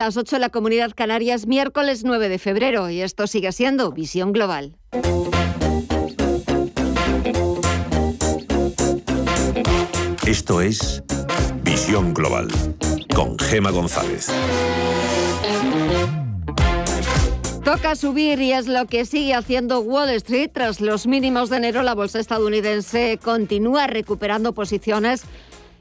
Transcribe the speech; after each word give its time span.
las 0.00 0.16
8 0.16 0.36
en 0.36 0.42
la 0.42 0.50
Comunidad 0.50 0.92
Canarias, 0.94 1.48
miércoles 1.48 2.04
9 2.04 2.28
de 2.28 2.38
febrero, 2.38 2.88
y 2.88 3.00
esto 3.00 3.26
sigue 3.26 3.50
siendo 3.50 3.90
Visión 3.90 4.32
Global. 4.32 4.76
Esto 10.24 10.60
es 10.60 11.02
Visión 11.64 12.14
Global 12.14 12.46
con 13.12 13.36
Gema 13.40 13.72
González. 13.72 14.28
Toca 17.64 17.96
subir 17.96 18.40
y 18.40 18.52
es 18.52 18.68
lo 18.68 18.86
que 18.86 19.04
sigue 19.04 19.34
haciendo 19.34 19.80
Wall 19.80 20.10
Street. 20.10 20.50
Tras 20.54 20.80
los 20.80 21.08
mínimos 21.08 21.50
de 21.50 21.56
enero, 21.56 21.82
la 21.82 21.96
bolsa 21.96 22.20
estadounidense 22.20 23.18
continúa 23.20 23.88
recuperando 23.88 24.52
posiciones 24.52 25.24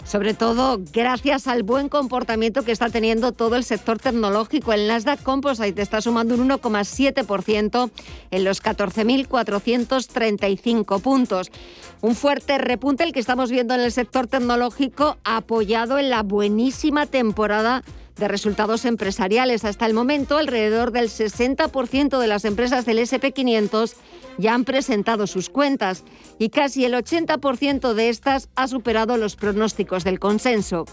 sobre 0.07 0.33
todo 0.33 0.81
gracias 0.93 1.47
al 1.47 1.63
buen 1.63 1.89
comportamiento 1.89 2.63
que 2.63 2.71
está 2.71 2.89
teniendo 2.89 3.33
todo 3.33 3.57
el 3.57 3.65
sector 3.65 3.99
tecnológico. 3.99 4.71
El 4.71 4.87
Nasdaq 4.87 5.21
Composite 5.21 5.81
está 5.81 5.99
sumando 6.01 6.35
un 6.35 6.48
1,7% 6.49 7.91
en 8.31 8.45
los 8.45 8.63
14.435 8.63 11.01
puntos. 11.01 11.51
Un 11.99 12.15
fuerte 12.15 12.57
repunte 12.57 13.03
el 13.03 13.12
que 13.12 13.20
estamos 13.20 13.51
viendo 13.51 13.75
en 13.75 13.81
el 13.81 13.91
sector 13.91 14.27
tecnológico 14.27 15.17
apoyado 15.25 15.99
en 15.99 16.09
la 16.09 16.23
buenísima 16.23 17.05
temporada 17.05 17.84
de 18.17 18.27
resultados 18.27 18.85
empresariales. 18.85 19.66
Hasta 19.66 19.85
el 19.85 19.94
momento, 19.94 20.38
alrededor 20.38 20.91
del 20.91 21.09
60% 21.09 22.20
de 22.20 22.27
las 22.27 22.45
empresas 22.45 22.85
del 22.85 22.99
SP500 22.99 23.95
ya 24.38 24.53
han 24.53 24.66
presentado 24.66 25.27
sus 25.27 25.49
cuentas 25.49 26.03
y 26.38 26.49
casi 26.49 26.85
el 26.85 26.93
80% 26.93 27.93
de 27.93 28.09
estas 28.09 28.49
ha 28.55 28.67
superado 28.67 29.17
los 29.17 29.35
pronósticos 29.35 30.03
del 30.03 30.20
consenso. 30.20 30.85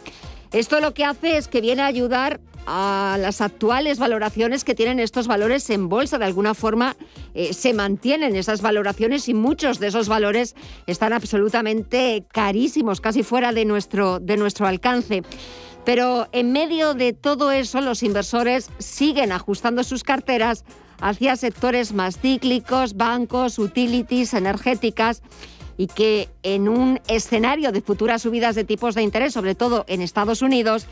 Esto 0.53 0.81
lo 0.81 0.95
que 0.95 1.05
hace 1.05 1.37
es 1.37 1.49
que 1.49 1.61
viene 1.61 1.83
a 1.83 1.87
ayudar 1.87 2.41
a 2.67 3.17
las 3.21 3.41
actuales 3.41 3.99
valoraciones 3.99 4.65
que 4.65 4.75
tienen 4.75 5.01
estos 5.01 5.27
valores 5.27 5.69
en 5.71 5.89
bolsa. 5.89 6.19
De 6.19 6.25
alguna 6.25 6.55
forma 6.55 6.97
eh, 7.35 7.53
se 7.53 7.75
mantienen 7.75 8.37
esas 8.37 8.63
valoraciones 8.63 9.29
y 9.29 9.35
muchos 9.35 9.79
de 9.81 9.89
esos 9.89 10.09
valores 10.09 10.55
están 10.87 11.13
absolutamente 11.13 12.25
carísimos, 12.33 13.01
casi 13.01 13.23
fuera 13.23 13.53
de 13.53 13.65
nuestro, 13.65 14.21
de 14.21 14.37
nuestro 14.37 14.67
alcance. 14.67 15.23
Pero 15.85 16.29
en 16.33 16.53
medio 16.53 16.95
de 16.95 17.13
todo 17.13 17.53
eso, 17.53 17.81
los 17.81 18.03
inversores 18.03 18.71
siguen 18.79 19.33
ajustando 19.33 19.85
sus 19.85 20.03
carteras 20.03 20.65
hacia 21.01 21.37
sectores 21.37 21.93
más 21.93 22.19
cíclicos, 22.19 22.95
bancos, 22.97 23.59
utilities, 23.59 24.33
energéticas 24.33 25.23
y 25.77 25.89
que 25.89 26.29
en 26.43 26.69
un 26.69 27.01
escenario 27.09 27.73
de 27.73 27.83
futuras 27.83 28.23
subidas 28.23 28.55
de 28.55 28.65
tipos 28.65 28.95
de 28.95 29.03
interés, 29.03 29.35
sobre 29.35 29.55
todo 29.55 29.85
en 29.89 30.01
Estados 30.01 30.41
Unidos, 30.41 30.87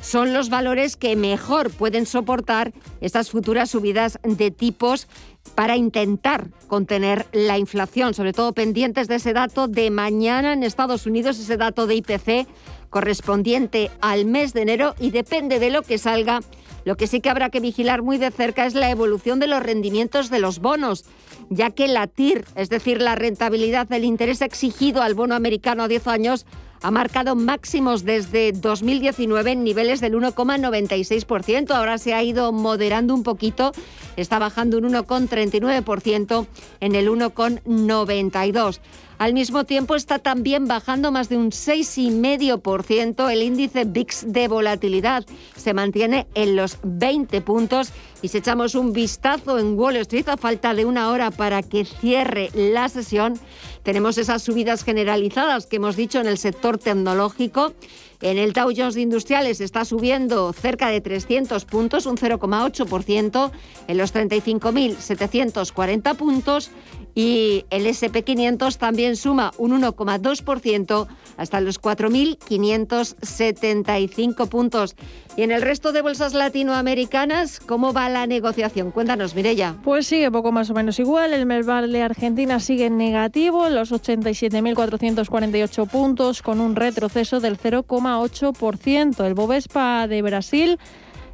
son 0.00 0.32
los 0.32 0.50
valores 0.50 0.96
que 0.96 1.16
mejor 1.16 1.70
pueden 1.70 2.04
soportar 2.04 2.72
estas 3.00 3.30
futuras 3.30 3.70
subidas 3.70 4.18
de 4.22 4.50
tipos 4.50 5.08
para 5.54 5.76
intentar 5.76 6.48
contener 6.66 7.26
la 7.32 7.58
inflación, 7.58 8.12
sobre 8.12 8.32
todo 8.32 8.52
pendientes 8.52 9.08
de 9.08 9.16
ese 9.16 9.32
dato 9.32 9.68
de 9.68 9.90
mañana 9.90 10.52
en 10.52 10.62
Estados 10.62 11.06
Unidos, 11.06 11.38
ese 11.38 11.56
dato 11.56 11.86
de 11.86 11.94
IPC 11.94 12.48
correspondiente 12.94 13.90
al 14.00 14.24
mes 14.24 14.52
de 14.52 14.62
enero 14.62 14.94
y 15.00 15.10
depende 15.10 15.58
de 15.58 15.70
lo 15.70 15.82
que 15.82 15.98
salga. 15.98 16.42
Lo 16.84 16.96
que 16.96 17.08
sí 17.08 17.20
que 17.20 17.28
habrá 17.28 17.50
que 17.50 17.58
vigilar 17.58 18.02
muy 18.02 18.18
de 18.18 18.30
cerca 18.30 18.66
es 18.66 18.74
la 18.74 18.88
evolución 18.88 19.40
de 19.40 19.48
los 19.48 19.64
rendimientos 19.64 20.30
de 20.30 20.38
los 20.38 20.60
bonos, 20.60 21.04
ya 21.50 21.70
que 21.70 21.88
la 21.88 22.06
TIR, 22.06 22.44
es 22.54 22.68
decir, 22.70 23.02
la 23.02 23.16
rentabilidad 23.16 23.88
del 23.88 24.04
interés 24.04 24.42
exigido 24.42 25.02
al 25.02 25.14
bono 25.14 25.34
americano 25.34 25.82
a 25.82 25.88
10 25.88 26.06
años, 26.06 26.46
ha 26.84 26.90
marcado 26.90 27.34
máximos 27.34 28.04
desde 28.04 28.52
2019 28.52 29.52
en 29.52 29.64
niveles 29.64 30.02
del 30.02 30.12
1,96%. 30.12 31.70
Ahora 31.70 31.96
se 31.96 32.12
ha 32.12 32.22
ido 32.22 32.52
moderando 32.52 33.14
un 33.14 33.22
poquito, 33.22 33.72
está 34.16 34.38
bajando 34.38 34.76
un 34.76 34.92
1,39% 34.92 36.46
en 36.80 36.94
el 36.94 37.08
1,92%. 37.08 38.80
Al 39.16 39.32
mismo 39.32 39.64
tiempo 39.64 39.94
está 39.94 40.18
también 40.18 40.66
bajando 40.66 41.12
más 41.12 41.28
de 41.28 41.36
un 41.36 41.50
6,5% 41.50 43.30
el 43.30 43.42
índice 43.42 43.84
VIX 43.84 44.32
de 44.32 44.48
volatilidad. 44.48 45.24
Se 45.56 45.72
mantiene 45.72 46.26
en 46.34 46.56
los 46.56 46.78
20 46.82 47.40
puntos 47.40 47.92
y 48.22 48.28
si 48.28 48.38
echamos 48.38 48.74
un 48.74 48.92
vistazo 48.92 49.58
en 49.58 49.78
Wall 49.78 49.96
Street 49.96 50.28
a 50.28 50.36
falta 50.36 50.74
de 50.74 50.84
una 50.84 51.10
hora 51.10 51.30
para 51.30 51.62
que 51.62 51.84
cierre 51.84 52.50
la 52.54 52.88
sesión, 52.88 53.38
tenemos 53.84 54.18
esas 54.18 54.42
subidas 54.42 54.82
generalizadas 54.82 55.66
que 55.66 55.76
hemos 55.76 55.94
dicho 55.94 56.18
en 56.18 56.26
el 56.26 56.38
sector 56.38 56.78
tecnológico. 56.78 57.74
En 58.22 58.38
el 58.38 58.54
Dow 58.54 58.72
Jones 58.74 58.94
de 58.94 59.02
Industriales 59.02 59.60
está 59.60 59.84
subiendo 59.84 60.54
cerca 60.54 60.88
de 60.88 61.02
300 61.02 61.66
puntos, 61.66 62.06
un 62.06 62.16
0,8%, 62.16 63.50
en 63.86 63.98
los 63.98 64.14
35.740 64.14 66.16
puntos 66.16 66.70
y 67.14 67.64
el 67.70 67.86
SP500 67.86 68.76
también 68.76 69.16
suma 69.16 69.52
un 69.56 69.80
1,2% 69.80 71.06
hasta 71.36 71.60
los 71.60 71.80
4.575 71.80 74.48
puntos. 74.48 74.96
Y 75.36 75.42
en 75.42 75.50
el 75.50 75.62
resto 75.62 75.90
de 75.92 76.02
bolsas 76.02 76.34
latinoamericanas, 76.34 77.58
¿cómo 77.60 77.92
va 77.92 78.08
la 78.08 78.26
negociación? 78.26 78.90
Cuéntanos, 78.92 79.34
Mirella. 79.34 79.74
Pues 79.82 80.06
sigue 80.06 80.30
poco 80.30 80.52
más 80.52 80.70
o 80.70 80.74
menos 80.74 81.00
igual. 81.00 81.32
El 81.32 81.46
Merval 81.46 81.90
de 81.92 82.02
Argentina 82.02 82.60
sigue 82.60 82.86
en 82.86 82.96
negativo, 82.96 83.68
los 83.68 83.90
87.448 83.92 85.88
puntos, 85.88 86.40
con 86.42 86.60
un 86.60 86.76
retroceso 86.76 87.40
del 87.40 87.58
0,8%. 87.58 89.24
El 89.24 89.34
Bovespa 89.34 90.06
de 90.06 90.22
Brasil 90.22 90.78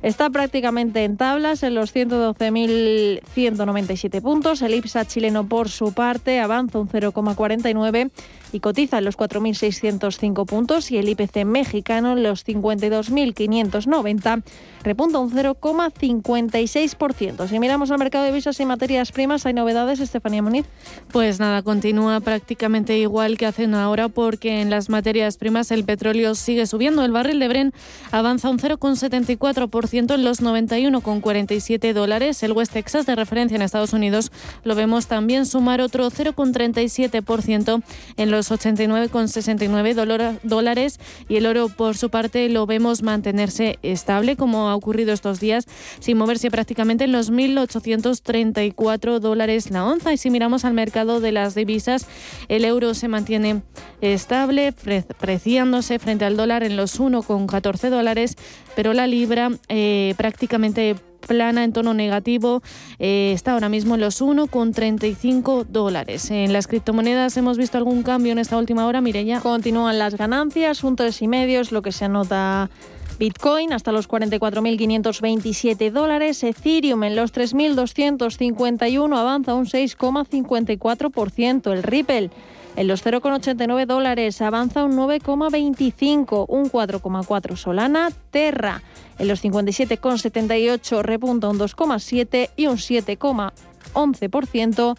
Está 0.02 0.30
prácticamente 0.30 1.04
en 1.04 1.18
tablas 1.18 1.62
en 1.62 1.74
los 1.74 1.94
112.197 1.94 4.22
puntos. 4.22 4.62
El 4.62 4.72
IPSA 4.74 5.04
chileno, 5.04 5.46
por 5.46 5.68
su 5.68 5.92
parte, 5.92 6.40
avanza 6.40 6.78
un 6.78 6.88
0,49 6.88 8.10
y 8.52 8.60
cotiza 8.60 8.98
en 8.98 9.04
los 9.04 9.16
4.605 9.16 10.46
puntos 10.46 10.90
y 10.90 10.98
el 10.98 11.08
IPC 11.08 11.44
mexicano 11.44 12.12
en 12.12 12.22
los 12.22 12.46
52.590 12.46 14.42
repunta 14.82 15.18
un 15.18 15.30
0,56%. 15.30 17.48
Si 17.48 17.58
miramos 17.58 17.90
al 17.90 17.98
mercado 17.98 18.24
de 18.24 18.32
visas 18.32 18.58
y 18.60 18.64
materias 18.64 19.12
primas, 19.12 19.44
¿hay 19.46 19.52
novedades, 19.52 20.00
Estefanía 20.00 20.42
Muniz? 20.42 20.66
Pues 21.12 21.40
nada, 21.40 21.62
continúa 21.62 22.20
prácticamente 22.20 22.98
igual 22.98 23.36
que 23.36 23.46
hace 23.46 23.66
una 23.66 23.90
hora 23.90 24.08
porque 24.08 24.60
en 24.60 24.70
las 24.70 24.88
materias 24.88 25.36
primas 25.36 25.70
el 25.70 25.84
petróleo 25.84 26.34
sigue 26.34 26.66
subiendo. 26.66 27.04
El 27.04 27.12
barril 27.12 27.40
de 27.40 27.48
Bren 27.48 27.74
avanza 28.10 28.48
un 28.48 28.58
0,74% 28.58 30.14
en 30.14 30.24
los 30.24 30.42
91,47 30.42 31.92
dólares. 31.92 32.42
El 32.42 32.52
West 32.52 32.72
Texas 32.72 33.04
de 33.06 33.16
referencia 33.16 33.56
en 33.56 33.62
Estados 33.62 33.92
Unidos 33.92 34.32
lo 34.64 34.74
vemos 34.74 35.06
también 35.06 35.46
sumar 35.46 35.80
otro 35.80 36.10
0,37% 36.10 37.82
en 38.16 38.30
los 38.30 38.39
89,69 38.48 40.40
dólares 40.42 40.98
y 41.28 41.36
el 41.36 41.46
oro 41.46 41.68
por 41.68 41.96
su 41.96 42.10
parte 42.10 42.48
lo 42.48 42.66
vemos 42.66 43.02
mantenerse 43.02 43.78
estable 43.82 44.36
como 44.36 44.68
ha 44.68 44.74
ocurrido 44.74 45.12
estos 45.12 45.40
días 45.40 45.66
sin 45.98 46.16
moverse 46.16 46.50
prácticamente 46.50 47.04
en 47.04 47.12
los 47.12 47.30
1.834 47.30 49.18
dólares 49.18 49.70
la 49.70 49.84
onza. 49.84 50.12
Y 50.12 50.16
si 50.16 50.30
miramos 50.30 50.64
al 50.64 50.74
mercado 50.74 51.20
de 51.20 51.32
las 51.32 51.54
divisas 51.54 52.06
el 52.48 52.64
euro 52.64 52.94
se 52.94 53.08
mantiene 53.08 53.62
estable 54.00 54.72
preciándose 55.18 55.98
frente 55.98 56.24
al 56.24 56.36
dólar 56.36 56.62
en 56.62 56.76
los 56.76 56.98
1,14 57.00 57.90
dólares 57.90 58.36
pero 58.76 58.94
la 58.94 59.06
libra 59.06 59.50
eh, 59.68 60.14
prácticamente 60.16 60.96
plana 61.26 61.64
en 61.64 61.72
tono 61.72 61.94
negativo. 61.94 62.62
Eh, 62.98 63.32
está 63.34 63.52
ahora 63.52 63.68
mismo 63.68 63.94
en 63.94 64.00
los 64.00 64.20
1,35 64.20 65.66
dólares. 65.66 66.30
En 66.30 66.52
las 66.52 66.66
criptomonedas 66.66 67.36
hemos 67.36 67.58
visto 67.58 67.78
algún 67.78 68.02
cambio 68.02 68.32
en 68.32 68.38
esta 68.38 68.58
última 68.58 68.86
hora, 68.86 69.00
Mireya. 69.00 69.40
Continúan 69.40 69.98
las 69.98 70.16
ganancias, 70.16 70.84
un 70.84 70.96
3,5 70.96 71.60
es 71.60 71.72
lo 71.72 71.82
que 71.82 71.92
se 71.92 72.06
anota. 72.06 72.70
Bitcoin 73.18 73.74
hasta 73.74 73.92
los 73.92 74.08
44.527 74.08 75.90
dólares, 75.90 76.42
Ethereum 76.42 77.04
en 77.04 77.16
los 77.16 77.34
3.251 77.34 79.14
avanza 79.14 79.54
un 79.54 79.66
6,54%, 79.66 81.70
el 81.70 81.82
Ripple 81.82 82.30
en 82.76 82.88
los 82.88 83.04
0,89 83.04 83.86
dólares 83.86 84.42
avanza 84.42 84.84
un 84.84 84.96
9,25, 84.96 86.46
un 86.48 86.70
4,4 86.70 87.56
Solana, 87.56 88.10
Terra 88.30 88.82
en 89.20 89.28
los 89.28 89.44
57,78 89.44 91.02
repunta 91.02 91.48
un 91.48 91.58
2,7 91.58 92.50
y 92.56 92.66
un 92.66 92.78
7,11%. 92.78 94.96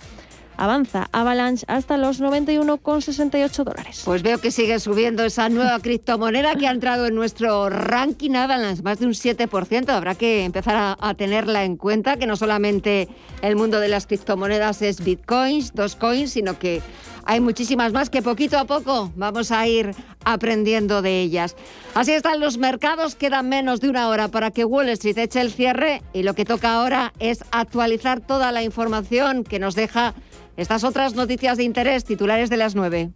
Avanza 0.61 1.09
Avalanche 1.11 1.65
hasta 1.67 1.97
los 1.97 2.21
91,68 2.21 3.63
dólares. 3.63 4.01
Pues 4.05 4.21
veo 4.21 4.37
que 4.39 4.51
sigue 4.51 4.79
subiendo 4.79 5.25
esa 5.25 5.49
nueva 5.49 5.79
criptomoneda 5.81 6.55
que 6.55 6.67
ha 6.67 6.71
entrado 6.71 7.07
en 7.07 7.15
nuestro 7.15 7.69
ranking 7.71 8.35
Avalanche, 8.35 8.83
más 8.83 8.99
de 8.99 9.07
un 9.07 9.13
7%. 9.13 9.89
Habrá 9.89 10.13
que 10.13 10.45
empezar 10.45 10.75
a, 10.75 10.97
a 11.01 11.15
tenerla 11.15 11.63
en 11.63 11.77
cuenta, 11.77 12.17
que 12.17 12.27
no 12.27 12.35
solamente 12.35 13.07
el 13.41 13.55
mundo 13.55 13.79
de 13.79 13.87
las 13.87 14.05
criptomonedas 14.05 14.83
es 14.83 15.03
bitcoins, 15.03 15.73
dos 15.73 15.95
coins, 15.95 16.33
sino 16.33 16.59
que 16.59 16.83
hay 17.25 17.39
muchísimas 17.39 17.93
más 17.93 18.09
que 18.09 18.21
poquito 18.21 18.57
a 18.57 18.65
poco 18.65 19.11
vamos 19.15 19.51
a 19.51 19.67
ir 19.67 19.95
aprendiendo 20.23 21.01
de 21.01 21.21
ellas. 21.21 21.55
Así 21.93 22.11
están 22.11 22.39
los 22.39 22.57
mercados, 22.57 23.15
quedan 23.15 23.49
menos 23.49 23.81
de 23.81 23.89
una 23.89 24.09
hora 24.09 24.27
para 24.27 24.51
que 24.51 24.65
Wall 24.65 24.89
Street 24.89 25.17
eche 25.17 25.41
el 25.41 25.51
cierre 25.51 26.01
y 26.13 26.23
lo 26.23 26.33
que 26.33 26.45
toca 26.45 26.73
ahora 26.73 27.13
es 27.19 27.43
actualizar 27.51 28.21
toda 28.21 28.51
la 28.51 28.63
información 28.63 29.43
que 29.43 29.59
nos 29.59 29.75
deja 29.75 30.13
estas 30.61 30.83
otras 30.83 31.15
noticias 31.15 31.57
de 31.57 31.63
interés 31.63 32.05
titulares 32.05 32.51
de 32.51 32.57
las 32.57 32.75
9. 32.75 33.09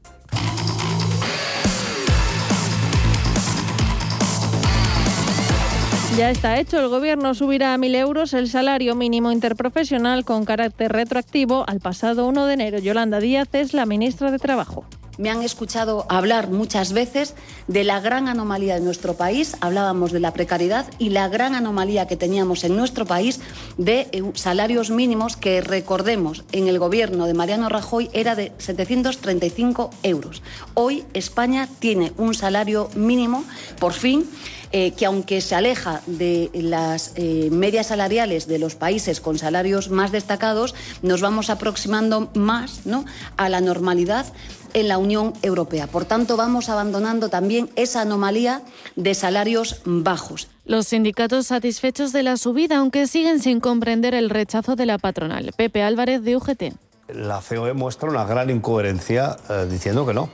Ya 6.17 6.31
está 6.31 6.59
hecho. 6.59 6.79
El 6.79 6.87
Gobierno 6.87 7.35
subirá 7.35 7.73
a 7.73 7.77
1.000 7.77 7.95
euros 7.97 8.33
el 8.33 8.49
salario 8.49 8.95
mínimo 8.95 9.31
interprofesional 9.31 10.25
con 10.25 10.45
carácter 10.45 10.91
retroactivo 10.91 11.65
al 11.67 11.81
pasado 11.81 12.25
1 12.27 12.45
de 12.45 12.53
enero. 12.53 12.79
Yolanda 12.79 13.19
Díaz 13.19 13.49
es 13.53 13.73
la 13.73 13.85
ministra 13.85 14.31
de 14.31 14.39
Trabajo. 14.39 14.85
Me 15.17 15.29
han 15.29 15.41
escuchado 15.41 16.05
hablar 16.09 16.49
muchas 16.49 16.91
veces 16.91 17.35
de 17.67 17.83
la 17.83 17.99
gran 17.99 18.27
anomalía 18.27 18.75
de 18.75 18.81
nuestro 18.81 19.15
país, 19.15 19.55
hablábamos 19.61 20.11
de 20.11 20.19
la 20.19 20.33
precariedad 20.33 20.85
y 20.99 21.09
la 21.09 21.29
gran 21.29 21.55
anomalía 21.55 22.07
que 22.07 22.17
teníamos 22.17 22.63
en 22.63 22.75
nuestro 22.75 23.05
país 23.05 23.39
de 23.77 24.07
eh, 24.11 24.23
salarios 24.33 24.89
mínimos 24.89 25.37
que 25.37 25.61
recordemos 25.61 26.43
en 26.51 26.67
el 26.67 26.79
gobierno 26.79 27.27
de 27.27 27.33
Mariano 27.33 27.69
Rajoy 27.69 28.09
era 28.13 28.35
de 28.35 28.51
735 28.57 29.89
euros. 30.03 30.41
Hoy 30.73 31.05
España 31.13 31.69
tiene 31.79 32.11
un 32.17 32.33
salario 32.33 32.89
mínimo, 32.95 33.45
por 33.79 33.93
fin, 33.93 34.25
eh, 34.71 34.91
que 34.91 35.05
aunque 35.05 35.39
se 35.39 35.55
aleja 35.55 36.01
de 36.05 36.49
las 36.53 37.13
eh, 37.15 37.49
medias 37.51 37.87
salariales 37.87 38.47
de 38.47 38.59
los 38.59 38.75
países 38.75 39.21
con 39.21 39.37
salarios 39.37 39.89
más 39.89 40.11
destacados, 40.11 40.75
nos 41.01 41.21
vamos 41.21 41.49
aproximando 41.49 42.29
más 42.33 42.85
¿no? 42.85 43.05
a 43.37 43.47
la 43.47 43.61
normalidad 43.61 44.25
en 44.75 44.89
la 44.89 44.99
Unión 44.99 45.33
Europea. 45.41 45.87
Por 45.87 46.05
tanto, 46.05 46.37
vamos 46.37 46.69
abandonando 46.69 47.29
también 47.29 47.69
esa 47.75 48.01
anomalía 48.01 48.61
de 48.95 49.15
salarios 49.15 49.81
bajos. 49.85 50.49
Los 50.65 50.87
sindicatos 50.87 51.47
satisfechos 51.47 52.11
de 52.11 52.23
la 52.23 52.37
subida, 52.37 52.77
aunque 52.77 53.07
siguen 53.07 53.39
sin 53.39 53.59
comprender 53.59 54.13
el 54.13 54.29
rechazo 54.29 54.75
de 54.75 54.85
la 54.85 54.97
patronal. 54.97 55.53
Pepe 55.55 55.81
Álvarez 55.81 56.21
de 56.23 56.35
UGT. 56.35 56.63
La 57.07 57.41
COE 57.41 57.73
muestra 57.73 58.09
una 58.09 58.25
gran 58.25 58.49
incoherencia 58.49 59.37
eh, 59.49 59.67
diciendo 59.69 60.05
que 60.05 60.13
no. 60.13 60.29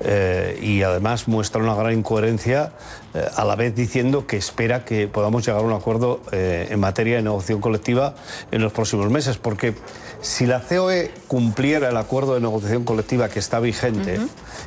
Eh, 0.00 0.58
y 0.60 0.82
además 0.82 1.26
muestra 1.26 1.62
una 1.62 1.74
gran 1.74 1.94
incoherencia 1.94 2.72
eh, 3.14 3.24
a 3.34 3.44
la 3.44 3.56
vez 3.56 3.74
diciendo 3.74 4.26
que 4.26 4.36
espera 4.36 4.84
que 4.84 5.08
podamos 5.08 5.46
llegar 5.46 5.62
a 5.62 5.64
un 5.64 5.72
acuerdo 5.72 6.20
eh, 6.32 6.68
en 6.70 6.80
materia 6.80 7.16
de 7.16 7.22
negociación 7.22 7.60
colectiva 7.60 8.14
en 8.50 8.60
los 8.60 8.72
próximos 8.72 9.10
meses, 9.10 9.38
porque 9.38 9.74
si 10.20 10.44
la 10.44 10.60
COE 10.60 11.10
cumpliera 11.28 11.88
el 11.88 11.96
acuerdo 11.96 12.34
de 12.34 12.40
negociación 12.40 12.84
colectiva 12.84 13.30
que 13.30 13.38
está 13.38 13.58
vigente 13.58 14.20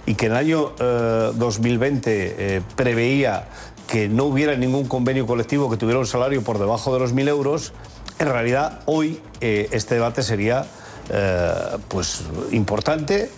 y 0.06 0.16
que 0.16 0.28
en 0.28 0.32
el 0.32 0.38
año 0.38 0.72
2020 0.78 2.62
preveía 2.76 3.48
que 3.88 4.08
no 4.08 4.26
hubiera 4.26 4.56
ningún 4.56 4.88
convenio 4.88 5.26
colectivo 5.26 5.70
que 5.70 5.78
tuviera 5.78 6.00
un 6.00 6.06
salario 6.06 6.44
por 6.44 6.60
debajo 6.60 6.94
de 6.94 7.00
los 7.00 7.14
1.000 7.14 7.28
euros, 7.28 7.74
en 8.20 8.30
realidad 8.30 8.82
hoy 8.86 9.20
este 9.42 9.96
debate 9.96 10.24
sería 10.24 10.66
pues 11.90 12.24
importante 12.52 13.30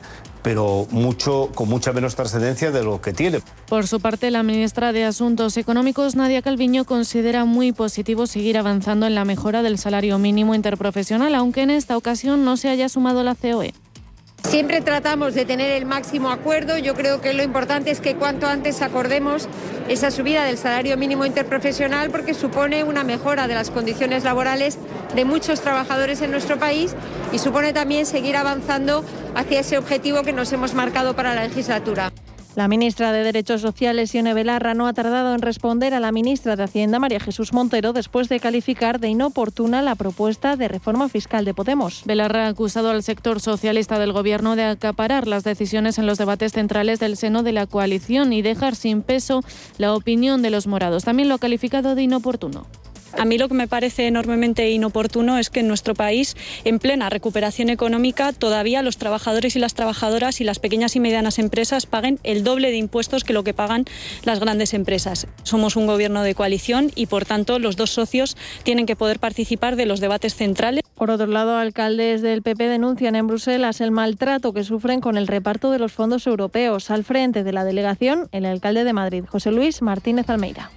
pero 0.43 0.87
mucho, 0.91 1.49
con 1.53 1.69
mucha 1.69 1.93
menos 1.93 2.15
trascendencia 2.15 2.71
de 2.71 2.83
lo 2.83 3.01
que 3.01 3.13
tiene. 3.13 3.39
Por 3.67 3.87
su 3.87 3.99
parte, 3.99 4.31
la 4.31 4.43
ministra 4.43 4.91
de 4.91 5.05
Asuntos 5.05 5.57
Económicos, 5.57 6.15
Nadia 6.15 6.41
Calviño, 6.41 6.85
considera 6.85 7.45
muy 7.45 7.71
positivo 7.71 8.27
seguir 8.27 8.57
avanzando 8.57 9.05
en 9.05 9.15
la 9.15 9.25
mejora 9.25 9.63
del 9.63 9.77
salario 9.77 10.17
mínimo 10.17 10.55
interprofesional, 10.55 11.35
aunque 11.35 11.61
en 11.61 11.69
esta 11.69 11.97
ocasión 11.97 12.43
no 12.45 12.57
se 12.57 12.69
haya 12.69 12.89
sumado 12.89 13.23
la 13.23 13.35
COE. 13.35 13.73
Siempre 14.43 14.81
tratamos 14.81 15.33
de 15.33 15.45
tener 15.45 15.71
el 15.71 15.85
máximo 15.85 16.29
acuerdo. 16.29 16.77
Yo 16.77 16.93
creo 16.93 17.21
que 17.21 17.33
lo 17.33 17.43
importante 17.43 17.89
es 17.91 18.01
que 18.01 18.15
cuanto 18.15 18.47
antes 18.47 18.81
acordemos 18.81 19.47
esa 19.87 20.11
subida 20.11 20.43
del 20.43 20.57
salario 20.57 20.97
mínimo 20.97 21.25
interprofesional 21.25 22.09
porque 22.11 22.33
supone 22.33 22.83
una 22.83 23.03
mejora 23.03 23.47
de 23.47 23.55
las 23.55 23.69
condiciones 23.69 24.23
laborales 24.23 24.77
de 25.15 25.25
muchos 25.25 25.61
trabajadores 25.61 26.21
en 26.21 26.31
nuestro 26.31 26.59
país 26.59 26.95
y 27.31 27.39
supone 27.39 27.73
también 27.73 28.05
seguir 28.05 28.35
avanzando 28.35 29.05
hacia 29.35 29.61
ese 29.61 29.77
objetivo 29.77 30.23
que 30.23 30.33
nos 30.33 30.51
hemos 30.51 30.73
marcado 30.73 31.15
para 31.15 31.33
la 31.33 31.43
legislatura. 31.43 32.11
La 32.53 32.67
ministra 32.67 33.13
de 33.13 33.23
Derechos 33.23 33.61
Sociales, 33.61 34.13
Ione 34.13 34.33
Belarra, 34.33 34.73
no 34.73 34.85
ha 34.85 34.91
tardado 34.91 35.33
en 35.33 35.41
responder 35.41 35.93
a 35.93 36.01
la 36.01 36.11
ministra 36.11 36.57
de 36.57 36.63
Hacienda, 36.63 36.99
María 36.99 37.21
Jesús 37.21 37.53
Montero, 37.53 37.93
después 37.93 38.27
de 38.27 38.41
calificar 38.41 38.99
de 38.99 39.07
inoportuna 39.07 39.81
la 39.81 39.95
propuesta 39.95 40.57
de 40.57 40.67
reforma 40.67 41.07
fiscal 41.07 41.45
de 41.45 41.53
Podemos. 41.53 42.03
Belarra 42.05 42.47
ha 42.47 42.49
acusado 42.49 42.89
al 42.89 43.03
sector 43.03 43.39
socialista 43.39 43.99
del 43.99 44.11
Gobierno 44.11 44.57
de 44.57 44.65
acaparar 44.65 45.29
las 45.29 45.45
decisiones 45.45 45.97
en 45.97 46.05
los 46.05 46.17
debates 46.17 46.51
centrales 46.51 46.99
del 46.99 47.15
seno 47.15 47.41
de 47.41 47.53
la 47.53 47.67
coalición 47.67 48.33
y 48.33 48.41
dejar 48.41 48.75
sin 48.75 49.01
peso 49.01 49.43
la 49.77 49.95
opinión 49.95 50.41
de 50.41 50.49
los 50.49 50.67
morados. 50.67 51.05
También 51.05 51.29
lo 51.29 51.35
ha 51.35 51.39
calificado 51.39 51.95
de 51.95 52.03
inoportuno. 52.03 52.67
A 53.17 53.25
mí 53.25 53.37
lo 53.37 53.47
que 53.47 53.53
me 53.53 53.67
parece 53.67 54.07
enormemente 54.07 54.69
inoportuno 54.71 55.37
es 55.37 55.49
que 55.49 55.59
en 55.59 55.67
nuestro 55.67 55.93
país, 55.93 56.35
en 56.63 56.79
plena 56.79 57.09
recuperación 57.09 57.69
económica, 57.69 58.33
todavía 58.33 58.81
los 58.81 58.97
trabajadores 58.97 59.55
y 59.55 59.59
las 59.59 59.73
trabajadoras 59.73 60.41
y 60.41 60.43
las 60.43 60.59
pequeñas 60.59 60.95
y 60.95 60.99
medianas 60.99 61.39
empresas 61.39 61.85
paguen 61.85 62.19
el 62.23 62.43
doble 62.43 62.71
de 62.71 62.77
impuestos 62.77 63.23
que 63.23 63.33
lo 63.33 63.43
que 63.43 63.53
pagan 63.53 63.85
las 64.23 64.39
grandes 64.39 64.73
empresas. 64.73 65.27
Somos 65.43 65.75
un 65.75 65.87
gobierno 65.87 66.23
de 66.23 66.35
coalición 66.35 66.91
y, 66.95 67.07
por 67.07 67.25
tanto, 67.25 67.59
los 67.59 67.75
dos 67.75 67.91
socios 67.91 68.37
tienen 68.63 68.85
que 68.85 68.95
poder 68.95 69.19
participar 69.19 69.75
de 69.75 69.85
los 69.85 69.99
debates 69.99 70.35
centrales. 70.35 70.81
Por 70.95 71.11
otro 71.11 71.27
lado, 71.27 71.57
alcaldes 71.57 72.21
del 72.21 72.41
PP 72.41 72.67
denuncian 72.67 73.15
en 73.15 73.27
Bruselas 73.27 73.81
el 73.81 73.91
maltrato 73.91 74.53
que 74.53 74.63
sufren 74.63 75.01
con 75.01 75.17
el 75.17 75.27
reparto 75.27 75.71
de 75.71 75.79
los 75.79 75.91
fondos 75.91 76.27
europeos. 76.27 76.91
Al 76.91 77.03
frente 77.03 77.43
de 77.43 77.53
la 77.53 77.63
delegación, 77.63 78.29
el 78.31 78.45
alcalde 78.45 78.83
de 78.83 78.93
Madrid, 78.93 79.23
José 79.27 79.51
Luis 79.51 79.81
Martínez 79.81 80.29
Almeida. 80.29 80.71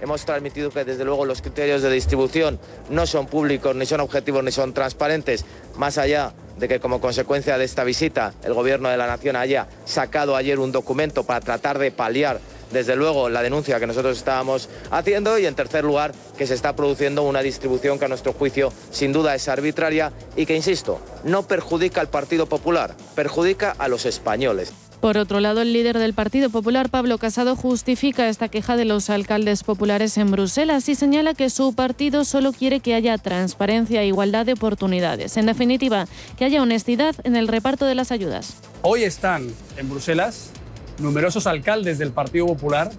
Hemos 0.00 0.24
transmitido 0.24 0.70
que 0.70 0.84
desde 0.84 1.04
luego 1.04 1.24
los 1.24 1.40
criterios 1.40 1.82
de 1.82 1.90
distribución 1.90 2.58
no 2.90 3.06
son 3.06 3.26
públicos, 3.26 3.74
ni 3.74 3.86
son 3.86 4.00
objetivos, 4.00 4.44
ni 4.44 4.52
son 4.52 4.74
transparentes, 4.74 5.44
más 5.76 5.98
allá 5.98 6.34
de 6.58 6.68
que 6.68 6.80
como 6.80 7.00
consecuencia 7.00 7.58
de 7.58 7.64
esta 7.64 7.84
visita 7.84 8.32
el 8.44 8.54
Gobierno 8.54 8.88
de 8.88 8.96
la 8.96 9.06
Nación 9.06 9.36
haya 9.36 9.68
sacado 9.84 10.36
ayer 10.36 10.58
un 10.58 10.72
documento 10.72 11.24
para 11.24 11.40
tratar 11.40 11.78
de 11.78 11.90
paliar 11.90 12.40
desde 12.72 12.96
luego 12.96 13.28
la 13.28 13.42
denuncia 13.42 13.78
que 13.78 13.86
nosotros 13.86 14.16
estábamos 14.16 14.68
haciendo 14.90 15.38
y 15.38 15.46
en 15.46 15.54
tercer 15.54 15.84
lugar 15.84 16.12
que 16.36 16.46
se 16.46 16.54
está 16.54 16.74
produciendo 16.74 17.22
una 17.22 17.42
distribución 17.42 17.98
que 17.98 18.06
a 18.06 18.08
nuestro 18.08 18.32
juicio 18.32 18.72
sin 18.90 19.12
duda 19.12 19.34
es 19.34 19.48
arbitraria 19.48 20.12
y 20.34 20.46
que, 20.46 20.56
insisto, 20.56 21.00
no 21.24 21.46
perjudica 21.46 22.00
al 22.00 22.08
Partido 22.08 22.46
Popular, 22.46 22.94
perjudica 23.14 23.74
a 23.78 23.88
los 23.88 24.04
españoles. 24.04 24.72
Por 25.06 25.18
otro 25.18 25.38
lado, 25.38 25.62
el 25.62 25.72
líder 25.72 26.00
del 26.00 26.14
Partido 26.14 26.50
Popular, 26.50 26.88
Pablo 26.88 27.16
Casado, 27.18 27.54
justifica 27.54 28.28
esta 28.28 28.48
queja 28.48 28.76
de 28.76 28.84
los 28.84 29.08
alcaldes 29.08 29.62
populares 29.62 30.18
en 30.18 30.32
Bruselas 30.32 30.88
y 30.88 30.96
señala 30.96 31.32
que 31.32 31.48
su 31.48 31.76
partido 31.76 32.24
solo 32.24 32.52
quiere 32.52 32.80
que 32.80 32.92
haya 32.92 33.16
transparencia 33.16 34.02
e 34.02 34.08
igualdad 34.08 34.46
de 34.46 34.54
oportunidades. 34.54 35.36
En 35.36 35.46
definitiva, 35.46 36.06
que 36.36 36.44
haya 36.44 36.60
honestidad 36.60 37.14
en 37.22 37.36
el 37.36 37.46
reparto 37.46 37.84
de 37.84 37.94
las 37.94 38.10
ayudas. 38.10 38.56
Hoy 38.82 39.04
están 39.04 39.46
en 39.76 39.88
Bruselas 39.88 40.50
numerosos 40.98 41.46
alcaldes 41.46 41.98
del 41.98 42.10
Partido 42.10 42.48
Popular 42.48 42.90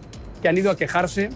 que 0.41 0.47
han 0.47 0.57
ido 0.57 0.71
a 0.71 0.77
quejarse 0.77 1.31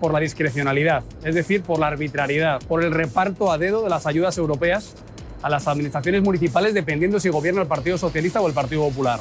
por 0.00 0.12
la 0.12 0.18
discrecionalidad, 0.18 1.04
es 1.22 1.36
decir, 1.36 1.62
por 1.62 1.78
la 1.78 1.86
arbitrariedad, 1.86 2.60
por 2.66 2.82
el 2.82 2.90
reparto 2.90 3.52
a 3.52 3.58
dedo 3.58 3.84
de 3.84 3.90
las 3.90 4.06
ayudas 4.06 4.36
europeas 4.38 4.96
a 5.42 5.48
las 5.48 5.68
administraciones 5.68 6.20
municipales 6.24 6.74
dependiendo 6.74 7.20
si 7.20 7.28
gobierna 7.28 7.62
el 7.62 7.68
Partido 7.68 7.96
Socialista 7.96 8.40
o 8.40 8.48
el 8.48 8.54
Partido 8.54 8.82
Popular. 8.88 9.20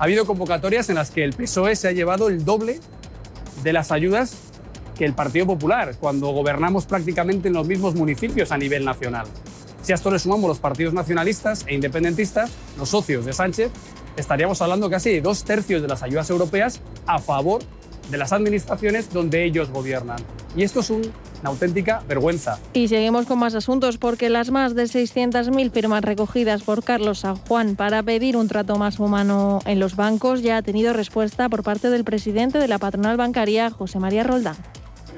Ha 0.00 0.04
habido 0.04 0.24
convocatorias 0.24 0.88
en 0.88 0.94
las 0.94 1.10
que 1.10 1.22
el 1.24 1.34
PSOE 1.34 1.76
se 1.76 1.86
ha 1.86 1.92
llevado 1.92 2.28
el 2.28 2.42
doble 2.42 2.80
de 3.62 3.72
las 3.74 3.92
ayudas 3.92 4.34
que 4.96 5.04
el 5.04 5.12
Partido 5.12 5.46
Popular, 5.46 5.94
cuando 6.00 6.28
gobernamos 6.28 6.86
prácticamente 6.86 7.48
en 7.48 7.54
los 7.54 7.66
mismos 7.66 7.94
municipios 7.94 8.50
a 8.50 8.56
nivel 8.56 8.82
nacional. 8.86 9.26
Si 9.82 9.92
a 9.92 9.96
esto 9.96 10.10
le 10.10 10.18
sumamos 10.18 10.48
los 10.48 10.58
partidos 10.58 10.94
nacionalistas 10.94 11.66
e 11.66 11.74
independentistas, 11.74 12.50
los 12.78 12.88
socios 12.88 13.26
de 13.26 13.34
Sánchez, 13.34 13.70
estaríamos 14.16 14.62
hablando 14.62 14.88
casi 14.88 15.10
de 15.10 15.20
dos 15.20 15.44
tercios 15.44 15.82
de 15.82 15.88
las 15.88 16.02
ayudas 16.02 16.30
europeas 16.30 16.80
a 17.06 17.18
favor 17.18 17.60
de 18.10 18.18
las 18.18 18.32
administraciones 18.32 19.12
donde 19.12 19.44
ellos 19.44 19.70
gobiernan. 19.70 20.18
Y 20.56 20.62
esto 20.62 20.80
es 20.80 20.90
un 20.90 21.02
una 21.40 21.50
auténtica 21.50 22.02
vergüenza. 22.06 22.58
Y 22.72 22.88
seguimos 22.88 23.26
con 23.26 23.38
más 23.38 23.54
asuntos 23.54 23.98
porque 23.98 24.28
las 24.28 24.50
más 24.50 24.74
de 24.74 24.84
600.000 24.84 25.70
firmas 25.70 26.02
recogidas 26.02 26.62
por 26.62 26.84
Carlos 26.84 27.20
San 27.20 27.36
Juan 27.36 27.76
para 27.76 28.02
pedir 28.02 28.36
un 28.36 28.48
trato 28.48 28.76
más 28.76 28.98
humano 28.98 29.60
en 29.64 29.80
los 29.80 29.96
bancos 29.96 30.42
ya 30.42 30.58
ha 30.58 30.62
tenido 30.62 30.92
respuesta 30.92 31.48
por 31.48 31.62
parte 31.62 31.90
del 31.90 32.04
presidente 32.04 32.58
de 32.58 32.68
la 32.68 32.78
patronal 32.78 33.16
bancaria, 33.16 33.70
José 33.70 33.98
María 33.98 34.22
Roldán. 34.22 34.56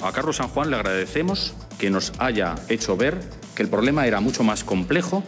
A 0.03 0.13
Carlos 0.13 0.37
San 0.37 0.49
Juan 0.49 0.71
le 0.71 0.77
agradecemos 0.77 1.55
que 1.79 1.91
nos 1.91 2.13
haya 2.19 2.55
hecho 2.69 2.97
ver 2.97 3.21
que 3.55 3.63
el 3.63 3.69
problema 3.69 4.07
era 4.07 4.21
mucho 4.21 4.43
más 4.43 4.65
complejo 4.65 5.23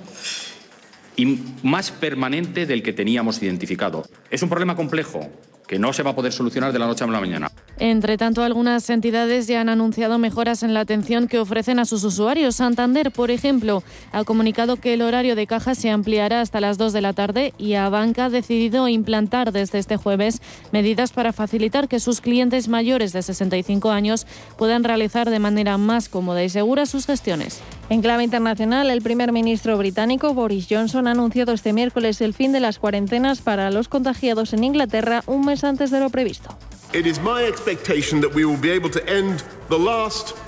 y 1.17 1.41
más 1.63 1.93
permanente 1.93 2.67
del 2.67 2.83
que 2.83 2.93
teníamos 2.93 3.41
identificado. 3.43 4.05
Es 4.31 4.43
un 4.43 4.49
problema 4.49 4.75
complejo 4.75 5.31
que 5.67 5.79
no 5.79 5.93
se 5.93 6.03
va 6.03 6.11
a 6.11 6.15
poder 6.15 6.33
solucionar 6.33 6.73
de 6.73 6.79
la 6.79 6.87
noche 6.87 7.05
a 7.05 7.07
la 7.07 7.21
mañana. 7.21 7.51
Entre 7.79 8.17
tanto, 8.17 8.43
algunas 8.43 8.89
entidades 8.91 9.47
ya 9.47 9.61
han 9.61 9.69
anunciado 9.69 10.19
mejoras 10.19 10.63
en 10.63 10.75
la 10.75 10.81
atención 10.81 11.27
que 11.27 11.39
ofrecen 11.39 11.79
a 11.79 11.85
sus 11.85 12.05
usuarios. 12.05 12.57
Santander, 12.57 13.11
por 13.11 13.31
ejemplo, 13.31 13.83
ha 14.13 14.25
comunicado 14.25 14.77
que 14.77 14.95
el 14.95 15.03
horario 15.03 15.35
de 15.35 15.47
caja 15.47 15.75
se 15.75 15.91
ampliará 15.91 16.41
hasta 16.41 16.61
las 16.61 16.79
2 16.79 16.93
de 16.93 17.01
la 17.01 17.13
tarde 17.13 17.53
y 17.59 17.75
Abanca 17.75 18.27
ha 18.27 18.31
decidido 18.31 18.87
implantar 18.89 19.53
desde 19.53 19.79
este 19.79 19.97
jueves 19.97 20.41
medidas 20.73 21.13
para 21.13 21.33
facilitar 21.33 21.89
que 21.89 22.01
sus 22.01 22.21
clientes 22.21 22.69
mayores 22.69 23.13
de 23.13 23.23
65 23.23 23.91
años 23.91 24.27
puedan 24.57 24.85
realizar 24.85 25.31
de 25.31 25.39
manera 25.39 25.79
más 25.79 26.09
cómoda 26.09 26.45
y 26.45 26.49
segura 26.49 26.87
sus 26.87 27.07
gestiones. 27.07 27.61
En 27.91 28.01
clave 28.01 28.25
internacional, 28.25 28.89
el 28.89 29.03
primer 29.03 29.31
ministro 29.31 29.77
británico 29.77 30.33
Boris 30.33 30.67
Johnson 30.71 31.07
ha 31.07 31.11
anunciado 31.11 31.53
este 31.53 31.75
miércoles 31.75 32.23
el 32.23 32.33
fin 32.33 32.51
de 32.51 32.61
las 32.61 32.79
cuarentenas 32.79 33.43
para 33.43 33.71
los 33.71 33.89
contagiados 33.89 34.55
en 34.55 34.65
Inglaterra 34.65 35.23
un 35.27 35.45
mes 35.45 35.65
antes 35.65 35.91
de 35.91 36.01
lo 36.01 36.09
previsto. 36.09 36.57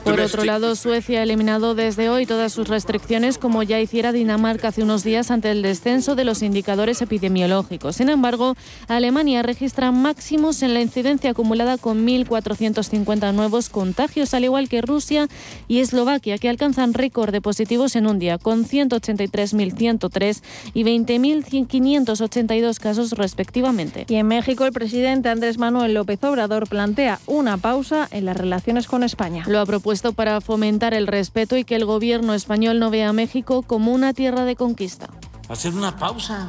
Por 0.05 0.21
otro 0.21 0.45
lado, 0.45 0.77
Suecia 0.77 1.19
ha 1.19 1.23
eliminado 1.25 1.75
desde 1.75 2.09
hoy 2.09 2.25
todas 2.25 2.53
sus 2.53 2.69
restricciones, 2.69 3.37
como 3.39 3.65
ya 3.65 3.81
hiciera 3.81 4.13
Dinamarca 4.13 4.69
hace 4.69 4.85
unos 4.85 5.03
días 5.03 5.33
ante 5.33 5.51
el 5.51 5.63
descenso 5.63 6.15
de 6.15 6.25
los 6.25 6.43
indicadores 6.43 7.03
epidemiológicos. 7.03 7.97
Sin 7.97 8.11
embargo, 8.11 8.55
Alemania 8.87 9.43
registra 9.43 9.91
máximos 9.91 10.63
en 10.63 10.75
la 10.75 10.81
incidencia 10.81 11.31
acumulada 11.31 11.79
con 11.79 12.07
1.450 12.07 13.35
nuevos 13.35 13.69
contagios, 13.69 14.33
al 14.33 14.45
igual 14.45 14.69
que 14.69 14.83
Rusia 14.83 15.27
y 15.67 15.81
Eslovaquia, 15.81 16.39
que 16.39 16.49
alcanzan 16.49 16.95
récord 16.95 17.33
de 17.33 17.41
positivos 17.41 17.97
en 17.97 18.07
un 18.07 18.21
día, 18.21 18.39
con 18.39 18.65
183.103 18.65 20.43
y 20.75 20.85
20.582 20.85 22.79
casos 22.79 23.13
respectivamente. 23.13 24.05
Y 24.09 24.15
en 24.15 24.29
México, 24.29 24.65
el 24.65 24.73
presidente 24.73 25.29
Andrés 25.29 25.59
Manuel 25.59 25.95
López 25.95 26.23
Obrador 26.23 26.36
plantea 26.69 27.19
una 27.27 27.57
pausa 27.57 28.09
en 28.11 28.25
las 28.25 28.37
relaciones 28.37 28.87
con 28.87 29.03
España. 29.03 29.45
Lo 29.47 29.61
ha 29.61 29.67
propuesto 29.67 30.13
para 30.13 30.41
fomentar 30.41 30.95
el 30.95 31.07
respeto 31.07 31.57
y 31.57 31.65
que 31.65 31.77
el 31.77 31.85
gobierno 31.85 32.35
español 32.35 32.79
no 32.79 32.91
vea 32.91 33.09
a 33.09 33.13
México 33.13 33.63
como 33.63 33.93
una 33.93 34.13
tierra 34.13 34.45
de 34.45 34.57
conquista. 34.57 35.09
Hacer 35.49 35.75
una 35.75 35.97
pausa, 35.97 36.49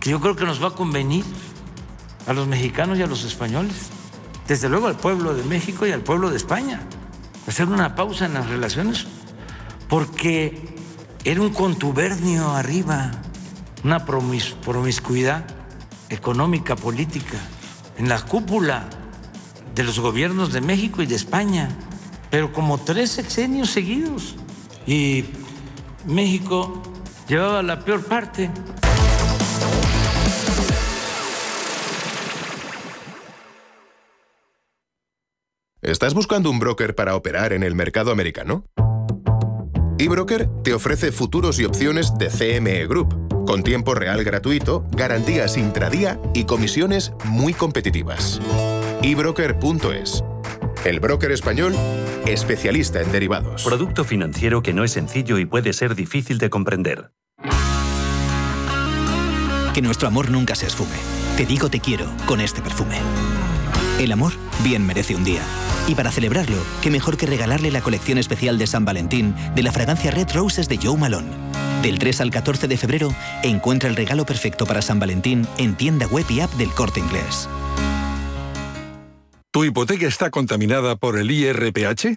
que 0.00 0.10
yo 0.10 0.20
creo 0.20 0.36
que 0.36 0.44
nos 0.44 0.62
va 0.62 0.68
a 0.68 0.74
convenir 0.74 1.24
a 2.26 2.32
los 2.32 2.46
mexicanos 2.46 2.98
y 2.98 3.02
a 3.02 3.06
los 3.06 3.24
españoles, 3.24 3.90
desde 4.46 4.68
luego 4.68 4.86
al 4.86 4.96
pueblo 4.96 5.34
de 5.34 5.42
México 5.44 5.86
y 5.86 5.92
al 5.92 6.02
pueblo 6.02 6.30
de 6.30 6.36
España. 6.36 6.80
Hacer 7.46 7.68
una 7.68 7.94
pausa 7.94 8.26
en 8.26 8.34
las 8.34 8.48
relaciones, 8.48 9.06
porque 9.88 10.74
era 11.24 11.40
un 11.40 11.50
contubernio 11.50 12.50
arriba, 12.50 13.10
una 13.84 14.04
promiscuidad 14.04 15.44
económica, 16.08 16.76
política, 16.76 17.38
en 17.98 18.08
la 18.08 18.20
cúpula 18.20 18.88
de 19.74 19.84
los 19.84 19.98
gobiernos 19.98 20.52
de 20.52 20.60
México 20.60 21.02
y 21.02 21.06
de 21.06 21.14
España, 21.14 21.68
pero 22.30 22.52
como 22.52 22.78
tres 22.78 23.10
sexenios 23.10 23.70
seguidos. 23.70 24.36
Y 24.86 25.24
México 26.06 26.82
llevaba 27.28 27.62
la 27.62 27.80
peor 27.80 28.04
parte. 28.04 28.50
¿Estás 35.80 36.14
buscando 36.14 36.48
un 36.48 36.60
broker 36.60 36.94
para 36.94 37.16
operar 37.16 37.52
en 37.52 37.62
el 37.62 37.74
mercado 37.74 38.12
americano? 38.12 38.64
eBroker 39.98 40.48
te 40.64 40.74
ofrece 40.74 41.12
futuros 41.12 41.60
y 41.60 41.64
opciones 41.64 42.16
de 42.18 42.28
CME 42.28 42.86
Group, 42.86 43.21
con 43.46 43.62
tiempo 43.62 43.94
real 43.94 44.24
gratuito, 44.24 44.84
garantías 44.90 45.56
intradía 45.56 46.18
y 46.34 46.44
comisiones 46.44 47.12
muy 47.24 47.54
competitivas. 47.54 48.40
ebroker.es 49.02 50.22
el 50.84 50.98
broker 50.98 51.30
español, 51.30 51.74
especialista 52.26 53.00
en 53.00 53.12
derivados. 53.12 53.62
Producto 53.62 54.02
financiero 54.02 54.62
que 54.62 54.72
no 54.72 54.82
es 54.82 54.90
sencillo 54.90 55.38
y 55.38 55.46
puede 55.46 55.72
ser 55.72 55.94
difícil 55.94 56.38
de 56.38 56.50
comprender. 56.50 57.12
Que 59.72 59.80
nuestro 59.80 60.08
amor 60.08 60.30
nunca 60.30 60.56
se 60.56 60.66
esfume. 60.66 60.96
Te 61.36 61.46
digo 61.46 61.70
te 61.70 61.78
quiero 61.78 62.06
con 62.26 62.40
este 62.40 62.60
perfume. 62.62 62.98
El 64.00 64.10
amor 64.10 64.32
bien 64.64 64.84
merece 64.84 65.14
un 65.14 65.22
día. 65.22 65.42
Y 65.88 65.94
para 65.94 66.12
celebrarlo, 66.12 66.56
qué 66.80 66.90
mejor 66.90 67.16
que 67.16 67.26
regalarle 67.26 67.70
la 67.70 67.80
colección 67.80 68.18
especial 68.18 68.58
de 68.58 68.66
San 68.66 68.84
Valentín 68.84 69.34
de 69.54 69.62
la 69.62 69.72
fragancia 69.72 70.10
Red 70.10 70.32
Roses 70.34 70.68
de 70.68 70.78
Joe 70.82 70.96
Malone. 70.96 71.30
Del 71.82 71.98
3 71.98 72.20
al 72.20 72.30
14 72.30 72.68
de 72.68 72.76
febrero, 72.76 73.12
encuentra 73.42 73.88
el 73.88 73.96
regalo 73.96 74.24
perfecto 74.24 74.66
para 74.66 74.82
San 74.82 75.00
Valentín 75.00 75.46
en 75.58 75.76
tienda 75.76 76.06
web 76.06 76.24
y 76.28 76.40
app 76.40 76.52
del 76.54 76.70
Corte 76.70 77.00
Inglés. 77.00 77.48
¿Tu 79.50 79.64
hipoteca 79.64 80.06
está 80.06 80.30
contaminada 80.30 80.96
por 80.96 81.18
el 81.18 81.30
IRPH? 81.30 82.16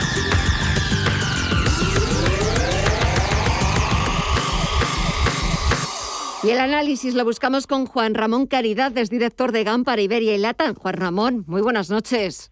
Y 6.43 6.49
el 6.49 6.59
análisis 6.59 7.13
lo 7.13 7.23
buscamos 7.23 7.67
con 7.67 7.85
Juan 7.85 8.15
Ramón 8.15 8.47
Caridad, 8.47 8.97
es 8.97 9.11
director 9.11 9.51
de 9.51 9.63
GAM 9.63 9.83
para 9.83 10.01
Iberia 10.01 10.33
y 10.33 10.39
Latam. 10.39 10.73
Juan 10.73 10.95
Ramón, 10.95 11.43
muy 11.45 11.61
buenas 11.61 11.91
noches. 11.91 12.51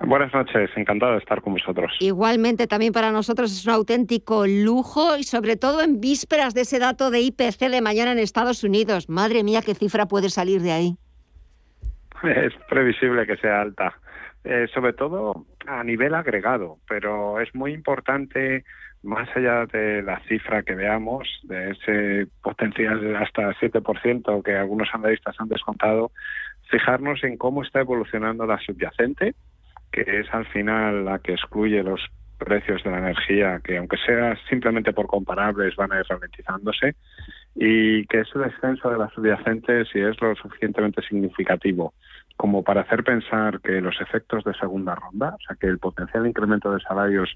Buenas 0.00 0.34
noches, 0.34 0.70
encantado 0.74 1.12
de 1.12 1.18
estar 1.18 1.40
con 1.40 1.52
vosotros. 1.52 1.92
Igualmente, 2.00 2.66
también 2.66 2.92
para 2.92 3.12
nosotros 3.12 3.52
es 3.52 3.64
un 3.64 3.74
auténtico 3.74 4.44
lujo 4.44 5.16
y 5.16 5.22
sobre 5.22 5.56
todo 5.56 5.82
en 5.82 6.00
vísperas 6.00 6.52
de 6.52 6.62
ese 6.62 6.80
dato 6.80 7.12
de 7.12 7.20
IPC 7.20 7.68
de 7.70 7.80
mañana 7.80 8.10
en 8.10 8.18
Estados 8.18 8.64
Unidos. 8.64 9.08
Madre 9.08 9.44
mía, 9.44 9.60
qué 9.64 9.76
cifra 9.76 10.06
puede 10.06 10.28
salir 10.28 10.60
de 10.60 10.72
ahí. 10.72 10.96
Es 12.24 12.52
previsible 12.68 13.24
que 13.24 13.36
sea 13.36 13.60
alta, 13.60 13.94
eh, 14.44 14.66
sobre 14.72 14.92
todo 14.92 15.44
a 15.66 15.84
nivel 15.84 16.14
agregado, 16.14 16.78
pero 16.88 17.40
es 17.40 17.54
muy 17.54 17.72
importante, 17.72 18.64
más 19.02 19.28
allá 19.36 19.66
de 19.66 20.02
la 20.02 20.20
cifra 20.28 20.62
que 20.62 20.74
veamos, 20.74 21.28
de 21.42 21.72
ese 21.72 22.26
potencial 22.42 23.00
de 23.00 23.16
hasta 23.16 23.52
7% 23.54 24.42
que 24.42 24.56
algunos 24.56 24.88
analistas 24.94 25.36
han 25.38 25.48
descontado, 25.48 26.10
fijarnos 26.70 27.22
en 27.24 27.36
cómo 27.36 27.62
está 27.62 27.80
evolucionando 27.80 28.46
la 28.46 28.58
subyacente, 28.58 29.34
que 29.92 30.20
es 30.20 30.32
al 30.32 30.46
final 30.46 31.04
la 31.04 31.18
que 31.18 31.32
excluye 31.32 31.82
los 31.82 32.00
precios 32.38 32.82
de 32.82 32.90
la 32.90 32.98
energía, 32.98 33.60
que 33.62 33.76
aunque 33.76 33.98
sea 33.98 34.38
simplemente 34.48 34.94
por 34.94 35.06
comparables, 35.06 35.76
van 35.76 35.92
a 35.92 36.00
ir 36.00 36.06
ralentizándose, 36.08 36.94
y 37.54 38.06
que 38.06 38.20
ese 38.20 38.38
descenso 38.38 38.88
de 38.90 38.96
la 38.96 39.10
subyacente, 39.10 39.84
si 39.86 40.00
es 40.00 40.18
lo 40.22 40.34
suficientemente 40.36 41.02
significativo 41.02 41.92
como 42.40 42.62
para 42.62 42.80
hacer 42.80 43.04
pensar 43.04 43.60
que 43.60 43.82
los 43.82 44.00
efectos 44.00 44.44
de 44.44 44.54
segunda 44.54 44.94
ronda, 44.94 45.34
o 45.34 45.42
sea, 45.46 45.56
que 45.60 45.66
el 45.66 45.78
potencial 45.78 46.26
incremento 46.26 46.72
de 46.72 46.80
salarios 46.80 47.28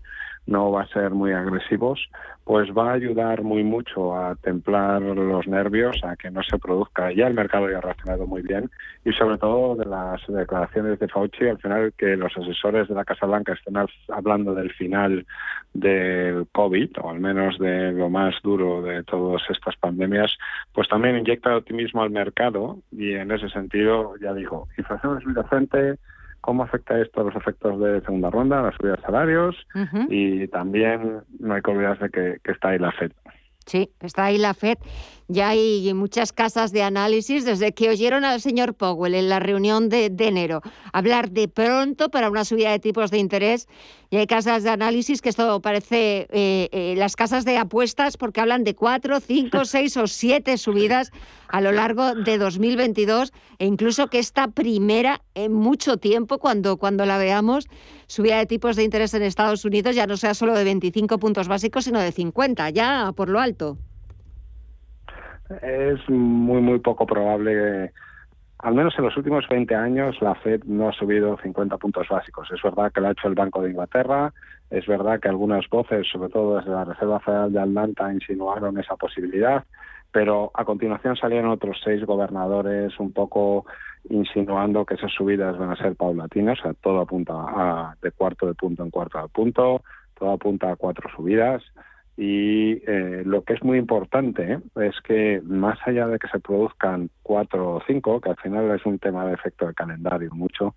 no 0.46 0.72
va 0.72 0.84
a 0.84 0.88
ser 0.88 1.10
muy 1.10 1.30
agresivos, 1.34 2.08
pues 2.44 2.68
va 2.76 2.90
a 2.90 2.94
ayudar 2.94 3.42
muy 3.42 3.64
mucho 3.64 4.14
a 4.14 4.36
templar 4.36 5.00
los 5.00 5.46
nervios, 5.46 5.96
a 6.04 6.14
que 6.14 6.30
no 6.30 6.42
se 6.42 6.58
produzca. 6.58 7.10
Ya 7.10 7.26
el 7.26 7.34
mercado 7.34 7.70
ya 7.70 7.78
ha 7.78 7.80
reaccionado 7.80 8.26
muy 8.26 8.42
bien 8.42 8.70
y 9.04 9.12
sobre 9.12 9.38
todo 9.38 9.76
de 9.76 9.86
las 9.86 10.20
declaraciones 10.26 10.98
de 10.98 11.08
Fauci, 11.08 11.48
al 11.48 11.58
final 11.58 11.94
que 11.96 12.16
los 12.16 12.36
asesores 12.36 12.88
de 12.88 12.94
la 12.94 13.04
Casa 13.04 13.26
Blanca 13.26 13.54
estén 13.54 13.76
hablando 14.08 14.54
del 14.54 14.70
final 14.72 15.26
del 15.72 16.46
COVID, 16.52 16.90
o 17.02 17.10
al 17.10 17.20
menos 17.20 17.58
de 17.58 17.92
lo 17.92 18.10
más 18.10 18.34
duro 18.42 18.82
de 18.82 19.02
todas 19.04 19.42
estas 19.48 19.76
pandemias, 19.76 20.36
pues 20.72 20.88
también 20.88 21.16
inyecta 21.16 21.56
optimismo 21.56 22.02
al 22.02 22.10
mercado 22.10 22.78
y 22.92 23.14
en 23.14 23.30
ese 23.32 23.48
sentido, 23.48 24.14
ya 24.20 24.34
digo, 24.34 24.68
inflación 24.76 25.20
subyacente, 25.22 25.98
cómo 26.44 26.62
afecta 26.62 27.00
esto 27.00 27.22
a 27.22 27.24
los 27.24 27.34
efectos 27.36 27.80
de 27.80 28.02
segunda 28.02 28.28
ronda, 28.28 28.60
la 28.60 28.72
subida 28.76 28.96
de 28.96 29.02
salarios 29.02 29.56
y 30.10 30.46
también 30.48 31.22
no 31.40 31.54
hay 31.54 31.62
que 31.62 31.70
olvidarse 31.70 32.10
que, 32.10 32.38
que 32.44 32.52
está 32.52 32.68
ahí 32.68 32.78
la 32.78 32.92
FED. 32.92 33.12
Sí, 33.64 33.90
está 34.00 34.26
ahí 34.26 34.36
la 34.36 34.52
FED. 34.52 34.76
Ya 35.26 35.48
hay 35.48 35.94
muchas 35.94 36.34
casas 36.34 36.70
de 36.70 36.82
análisis 36.82 37.46
desde 37.46 37.72
que 37.72 37.88
oyeron 37.88 38.26
al 38.26 38.42
señor 38.42 38.74
Powell 38.74 39.14
en 39.14 39.30
la 39.30 39.40
reunión 39.40 39.88
de, 39.88 40.12
enero 40.18 40.60
hablar 40.92 41.30
de 41.30 41.48
pronto 41.48 42.10
para 42.10 42.28
una 42.28 42.44
subida 42.44 42.70
de 42.70 42.78
tipos 42.78 43.10
de 43.10 43.18
interés. 43.18 43.66
Y 44.10 44.18
hay 44.18 44.26
casas 44.26 44.64
de 44.64 44.70
análisis 44.70 45.22
que 45.22 45.30
esto 45.30 45.60
parece 45.62 46.26
eh, 46.30 46.68
eh, 46.72 46.94
las 46.98 47.16
casas 47.16 47.46
de 47.46 47.56
apuestas 47.56 48.18
porque 48.18 48.42
hablan 48.42 48.64
de 48.64 48.74
cuatro, 48.74 49.18
cinco, 49.18 49.64
seis 49.64 49.96
o 49.96 50.06
siete 50.06 50.58
subidas 50.58 51.10
a 51.48 51.62
lo 51.62 51.72
largo 51.72 52.14
de 52.14 52.36
2022 52.36 53.32
e 53.58 53.64
incluso 53.64 54.08
que 54.08 54.18
esta 54.18 54.48
primera 54.48 55.22
en 55.34 55.54
mucho 55.54 55.96
tiempo, 55.96 56.38
cuando, 56.38 56.76
cuando 56.76 57.06
la 57.06 57.16
veamos, 57.16 57.66
subida 58.08 58.36
de 58.36 58.44
tipos 58.44 58.76
de 58.76 58.84
interés 58.84 59.14
en 59.14 59.22
Estados 59.22 59.64
Unidos 59.64 59.96
ya 59.96 60.06
no 60.06 60.18
sea 60.18 60.34
solo 60.34 60.52
de 60.52 60.64
25 60.64 61.18
puntos 61.18 61.48
básicos, 61.48 61.84
sino 61.84 61.98
de 61.98 62.12
50, 62.12 62.68
ya 62.70 63.10
por 63.16 63.30
lo 63.30 63.40
alto 63.40 63.78
es 65.62 66.08
muy, 66.08 66.60
muy 66.60 66.78
poco 66.78 67.06
probable. 67.06 67.92
Al 68.58 68.74
menos 68.74 68.94
en 68.98 69.04
los 69.04 69.16
últimos 69.16 69.46
20 69.48 69.74
años 69.74 70.16
la 70.20 70.34
Fed 70.36 70.64
no 70.64 70.88
ha 70.88 70.92
subido 70.92 71.36
50 71.42 71.76
puntos 71.78 72.08
básicos. 72.08 72.50
Es 72.50 72.62
verdad 72.62 72.92
que 72.92 73.00
lo 73.00 73.08
ha 73.08 73.12
hecho 73.12 73.28
el 73.28 73.34
Banco 73.34 73.62
de 73.62 73.70
Inglaterra, 73.70 74.32
es 74.70 74.86
verdad 74.86 75.20
que 75.20 75.28
algunas 75.28 75.68
voces, 75.68 76.06
sobre 76.10 76.30
todo 76.30 76.56
desde 76.56 76.70
la 76.70 76.84
Reserva 76.84 77.20
Federal 77.20 77.52
de 77.52 77.60
Atlanta, 77.60 78.12
insinuaron 78.12 78.78
esa 78.78 78.96
posibilidad, 78.96 79.64
pero 80.10 80.50
a 80.54 80.64
continuación 80.64 81.16
salieron 81.16 81.50
otros 81.50 81.80
seis 81.84 82.04
gobernadores 82.04 82.98
un 82.98 83.12
poco 83.12 83.66
insinuando 84.08 84.84
que 84.84 84.94
esas 84.94 85.12
subidas 85.12 85.58
van 85.58 85.70
a 85.70 85.76
ser 85.76 85.96
paulatinas, 85.96 86.58
o 86.60 86.62
sea, 86.62 86.74
todo 86.74 87.00
apunta 87.00 87.34
a, 87.34 87.96
de 88.02 88.10
cuarto 88.12 88.46
de 88.46 88.54
punto 88.54 88.82
en 88.82 88.90
cuarto 88.90 89.20
de 89.20 89.28
punto, 89.28 89.82
todo 90.18 90.32
apunta 90.32 90.70
a 90.70 90.76
cuatro 90.76 91.08
subidas. 91.14 91.62
Y 92.16 92.82
eh, 92.86 93.22
lo 93.24 93.42
que 93.42 93.54
es 93.54 93.64
muy 93.64 93.76
importante 93.76 94.52
¿eh? 94.52 94.60
es 94.76 95.00
que 95.00 95.42
más 95.44 95.78
allá 95.84 96.06
de 96.06 96.18
que 96.18 96.28
se 96.28 96.38
produzcan 96.38 97.10
cuatro 97.22 97.74
o 97.74 97.82
cinco, 97.86 98.20
que 98.20 98.30
al 98.30 98.36
final 98.36 98.70
es 98.70 98.86
un 98.86 98.98
tema 98.98 99.26
de 99.26 99.34
efecto 99.34 99.66
de 99.66 99.74
calendario 99.74 100.30
mucho, 100.32 100.74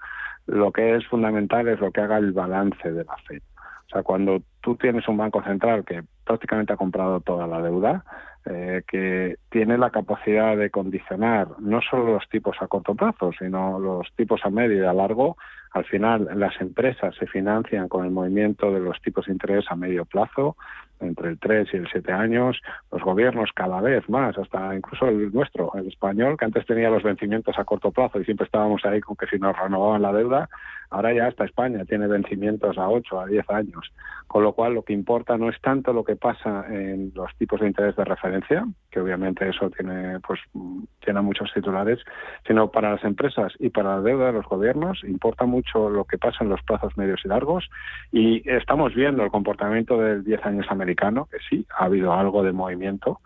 lo 0.48 0.72
que 0.72 0.96
es 0.96 1.06
fundamental 1.06 1.68
es 1.68 1.80
lo 1.80 1.92
que 1.92 2.02
haga 2.02 2.18
el 2.18 2.32
balance 2.32 2.92
de 2.92 3.04
la 3.04 3.16
FED. 3.28 3.42
O 3.88 3.90
sea, 3.90 4.04
cuando 4.04 4.42
tú 4.62 4.76
tienes 4.76 5.08
un 5.08 5.18
banco 5.18 5.42
central 5.44 5.86
que 5.86 6.04
prácticamente 6.26 6.74
ha 6.74 6.78
comprado 6.78 7.22
toda 7.22 7.48
la 7.48 7.62
deuda, 7.62 8.04
eh, 8.46 8.84
que 8.88 9.38
tiene 9.50 9.78
la 9.78 9.90
capacidad 9.90 10.58
de 10.58 10.70
condicionar 10.70 11.48
no 11.60 11.82
solo 11.82 12.14
los 12.14 12.28
tipos 12.30 12.56
a 12.62 12.68
corto 12.68 12.96
plazo, 12.96 13.32
sino 13.38 13.80
los 13.80 14.08
tipos 14.16 14.42
a 14.44 14.50
medio 14.50 14.84
y 14.84 14.86
a 14.86 14.94
largo, 14.94 15.38
al 15.72 15.86
final 15.86 16.30
las 16.36 16.60
empresas 16.62 17.16
se 17.16 17.28
financian 17.28 17.88
con 17.88 18.06
el 18.06 18.12
movimiento 18.12 18.72
de 18.72 18.80
los 18.80 19.02
tipos 19.02 19.26
de 19.26 19.34
interés 19.34 19.66
a 19.70 19.76
medio 19.76 20.06
plazo, 20.06 20.56
entre 21.00 21.30
el 21.30 21.40
3 21.40 21.68
y 21.74 21.78
el 21.78 21.88
7 21.92 22.12
años, 22.12 22.62
los 22.92 23.02
gobiernos 23.02 23.52
cada 23.54 23.82
vez 23.82 24.08
más, 24.10 24.38
hasta 24.38 24.76
incluso 24.76 25.08
el 25.08 25.32
nuestro, 25.32 25.72
el 25.76 25.88
español, 25.88 26.38
que 26.38 26.46
antes 26.46 26.66
tenía 26.66 26.90
los 26.90 27.04
vencimientos 27.04 27.58
a 27.58 27.66
corto 27.66 27.92
plazo 27.92 28.20
y 28.20 28.26
siempre 28.26 28.46
estábamos 28.46 28.84
ahí 28.86 29.02
con 29.02 29.16
que 29.16 29.28
si 29.28 29.38
nos 29.38 29.58
renovaban 29.58 30.02
la 30.02 30.14
deuda, 30.14 30.50
ahora 30.90 31.14
ya 31.14 31.28
hasta 31.28 31.46
España 31.46 31.86
tiene 31.86 32.08
vencimientos 32.08 32.78
a 32.78 32.90
8, 32.90 33.22
a 33.22 33.26
10 33.26 33.50
años. 33.50 33.92
Con 34.28 34.44
lo 34.44 34.54
cual 34.54 34.74
lo 34.74 34.84
que 34.84 34.92
importa 34.92 35.38
no 35.38 35.50
es 35.50 35.60
tanto 35.62 35.94
lo 35.94 36.04
que 36.04 36.18
pasa 36.18 36.66
en 36.70 37.14
los 37.16 37.34
tipos 37.38 37.62
de 37.62 37.68
interés 37.68 37.96
de 37.96 38.04
referencia, 38.04 38.66
que 38.92 39.00
obviamente 39.00 39.48
eso 39.48 39.70
tiene, 39.70 40.20
pues, 40.20 40.42
tiene 41.00 41.22
muchos 41.22 41.50
titulares, 41.54 42.00
sino 42.46 42.70
para 42.70 42.92
las 42.92 43.04
empresas 43.06 43.54
y 43.60 43.70
para 43.70 43.96
la 43.96 44.02
deuda 44.02 44.28
de 44.28 44.34
los 44.34 44.46
gobiernos 44.46 45.02
importa 45.06 45.46
mucho 45.46 45.90
lo 45.90 46.04
que 46.04 46.18
pasa 46.18 46.44
en 46.44 46.50
los 46.50 46.62
plazos 46.64 46.98
medios 46.98 47.22
y 47.24 47.30
largos 47.30 47.70
y 48.12 48.50
estamos 48.50 48.94
viendo 48.94 49.24
el 49.24 49.32
comportamiento 49.32 49.98
del 49.98 50.24
10 50.24 50.46
años 50.46 50.66
americano, 50.70 51.28
que 51.32 51.38
sí, 51.50 51.66
ha 51.78 51.86
habido 51.86 52.14
algo 52.14 52.44
de 52.44 52.52
movimiento, 52.52 53.22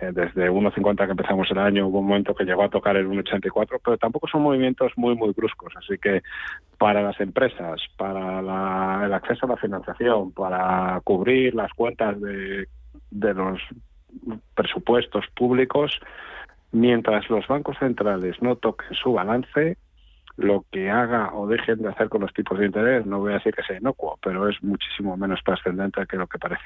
desde 0.00 0.50
1,50 0.50 1.04
que 1.04 1.10
empezamos 1.10 1.50
el 1.50 1.58
año 1.58 1.88
hubo 1.88 2.00
un 2.00 2.06
momento 2.06 2.34
que 2.34 2.44
llegó 2.44 2.62
a 2.62 2.68
tocar 2.68 2.96
el 2.96 3.08
1,84, 3.08 3.80
pero 3.84 3.98
tampoco 3.98 4.28
son 4.28 4.42
movimientos 4.42 4.92
muy, 4.96 5.14
muy 5.14 5.32
bruscos. 5.32 5.72
Así 5.76 5.98
que 5.98 6.22
para 6.78 7.02
las 7.02 7.20
empresas, 7.20 7.80
para 7.96 9.04
el 9.04 9.12
acceso 9.12 9.46
a 9.46 9.50
la 9.50 9.56
financiación, 9.56 10.32
para 10.32 11.00
cubrir 11.04 11.54
las 11.54 11.72
cuentas 11.72 12.20
de, 12.20 12.68
de 13.10 13.34
los 13.34 13.60
presupuestos 14.54 15.24
públicos, 15.34 15.98
mientras 16.70 17.28
los 17.28 17.46
bancos 17.46 17.76
centrales 17.78 18.40
no 18.40 18.56
toquen 18.56 18.94
su 18.94 19.12
balance, 19.12 19.76
lo 20.36 20.64
que 20.70 20.90
haga 20.90 21.34
o 21.34 21.46
dejen 21.46 21.82
de 21.82 21.88
hacer 21.88 22.08
con 22.08 22.22
los 22.22 22.32
tipos 22.32 22.58
de 22.58 22.66
interés, 22.66 23.04
no 23.04 23.18
voy 23.18 23.32
a 23.32 23.36
decir 23.36 23.54
que 23.54 23.62
sea 23.62 23.78
inocuo, 23.78 24.18
pero 24.22 24.48
es 24.48 24.62
muchísimo 24.62 25.16
menos 25.16 25.40
trascendente 25.44 26.06
que 26.06 26.16
lo 26.16 26.26
que 26.26 26.38
parece. 26.38 26.64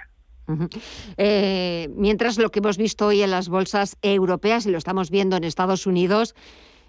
Eh, 1.16 1.88
mientras 1.94 2.38
lo 2.38 2.50
que 2.50 2.60
hemos 2.60 2.78
visto 2.78 3.06
hoy 3.06 3.22
en 3.22 3.30
las 3.30 3.48
bolsas 3.48 3.96
europeas 4.02 4.66
y 4.66 4.70
lo 4.70 4.78
estamos 4.78 5.10
viendo 5.10 5.36
en 5.36 5.44
Estados 5.44 5.86
Unidos 5.86 6.34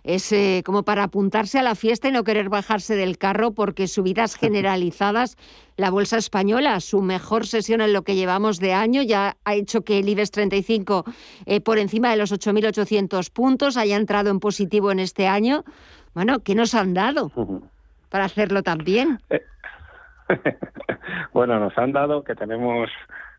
es 0.07 0.31
eh, 0.31 0.63
como 0.65 0.83
para 0.83 1.03
apuntarse 1.03 1.59
a 1.59 1.63
la 1.63 1.75
fiesta 1.75 2.07
y 2.07 2.11
no 2.11 2.23
querer 2.23 2.47
bajarse 2.47 2.95
del 2.95 3.17
carro 3.17 3.51
porque 3.51 3.87
subidas 3.87 4.35
generalizadas. 4.39 5.35
La 5.75 5.91
bolsa 5.91 6.17
española, 6.17 6.79
su 6.79 7.01
mejor 7.01 7.45
sesión 7.45 7.81
en 7.81 7.93
lo 7.93 8.03
que 8.03 8.15
llevamos 8.15 8.59
de 8.59 8.73
año, 8.73 9.03
ya 9.03 9.35
ha 9.43 9.53
hecho 9.53 9.81
que 9.81 9.99
el 9.99 10.09
IBEX 10.09 10.31
35 10.31 11.03
eh, 11.45 11.61
por 11.61 11.77
encima 11.77 12.09
de 12.09 12.17
los 12.17 12.31
8.800 12.31 13.31
puntos 13.31 13.77
haya 13.77 13.98
entrado 13.98 14.29
en 14.31 14.39
positivo 14.39 14.91
en 14.91 15.00
este 15.00 15.27
año. 15.27 15.63
Bueno, 16.13 16.39
¿qué 16.39 16.55
nos 16.55 16.74
han 16.74 16.93
dado 16.93 17.31
para 18.09 18.25
hacerlo 18.25 18.63
también? 18.63 19.20
bueno, 21.33 21.59
nos 21.59 21.77
han 21.77 21.91
dado 21.91 22.24
que 22.24 22.33
tenemos 22.33 22.89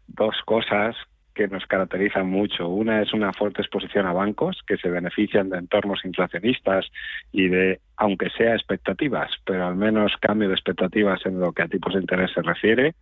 dos 0.08 0.40
cosas 0.44 0.96
que 1.38 1.46
nos 1.46 1.66
caracterizan 1.66 2.28
mucho. 2.28 2.68
Una 2.68 3.00
es 3.00 3.12
una 3.12 3.32
fuerte 3.32 3.62
exposición 3.62 4.06
a 4.06 4.12
bancos 4.12 4.60
que 4.66 4.76
se 4.76 4.90
benefician 4.90 5.48
de 5.48 5.58
entornos 5.58 6.04
inflacionistas 6.04 6.86
y 7.30 7.46
de, 7.46 7.78
aunque 7.96 8.28
sea 8.30 8.54
expectativas, 8.54 9.30
pero 9.44 9.68
al 9.68 9.76
menos 9.76 10.16
cambio 10.20 10.48
de 10.48 10.54
expectativas 10.54 11.24
en 11.26 11.38
lo 11.38 11.52
que 11.52 11.62
a 11.62 11.68
tipos 11.68 11.94
de 11.94 12.00
interés 12.00 12.32
se 12.34 12.42
refiere. 12.42 12.96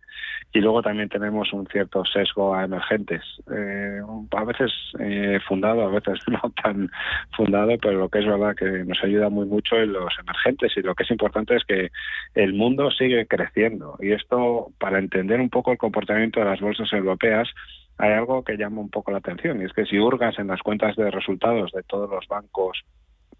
Y 0.53 0.59
luego 0.59 0.83
también 0.83 1.09
tenemos 1.09 1.51
un 1.51 1.65
cierto 1.65 2.05
sesgo 2.05 2.53
a 2.53 2.65
emergentes, 2.65 3.23
eh, 3.51 4.01
a 4.31 4.43
veces 4.43 4.71
eh, 4.99 5.39
fundado, 5.47 5.81
a 5.81 5.89
veces 5.89 6.19
no 6.27 6.53
tan 6.63 6.91
fundado, 7.35 7.75
pero 7.81 7.97
lo 7.97 8.09
que 8.09 8.19
es 8.19 8.25
verdad 8.27 8.55
que 8.55 8.85
nos 8.85 9.03
ayuda 9.03 9.29
muy 9.29 9.47
mucho 9.47 9.77
en 9.77 9.93
los 9.93 10.13
emergentes 10.19 10.77
y 10.77 10.81
lo 10.81 10.93
que 10.93 11.03
es 11.03 11.11
importante 11.11 11.55
es 11.55 11.65
que 11.65 11.89
el 12.35 12.53
mundo 12.53 12.91
sigue 12.91 13.25
creciendo 13.25 13.97
y 13.99 14.11
esto 14.11 14.71
para 14.77 14.99
entender 14.99 15.39
un 15.41 15.49
poco 15.49 15.71
el 15.71 15.79
comportamiento 15.79 16.39
de 16.39 16.45
las 16.45 16.61
bolsas 16.61 16.93
europeas 16.93 17.49
hay 17.97 18.13
algo 18.13 18.43
que 18.43 18.57
llama 18.57 18.81
un 18.81 18.89
poco 18.89 19.11
la 19.11 19.17
atención 19.17 19.61
y 19.61 19.65
es 19.65 19.73
que 19.73 19.85
si 19.85 19.97
hurgas 19.97 20.37
en 20.39 20.47
las 20.47 20.61
cuentas 20.61 20.95
de 20.95 21.09
resultados 21.09 21.71
de 21.71 21.83
todos 21.83 22.09
los 22.09 22.27
bancos 22.27 22.83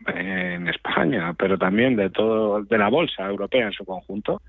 en 0.08 0.68
España, 0.68 1.34
pero 1.38 1.58
también 1.58 1.96
de 1.96 2.10
todo 2.10 2.64
de 2.64 2.78
la 2.78 2.90
bolsa 2.90 3.28
europea 3.28 3.68
en 3.68 3.74
su 3.74 3.86
conjunto, 3.86 4.42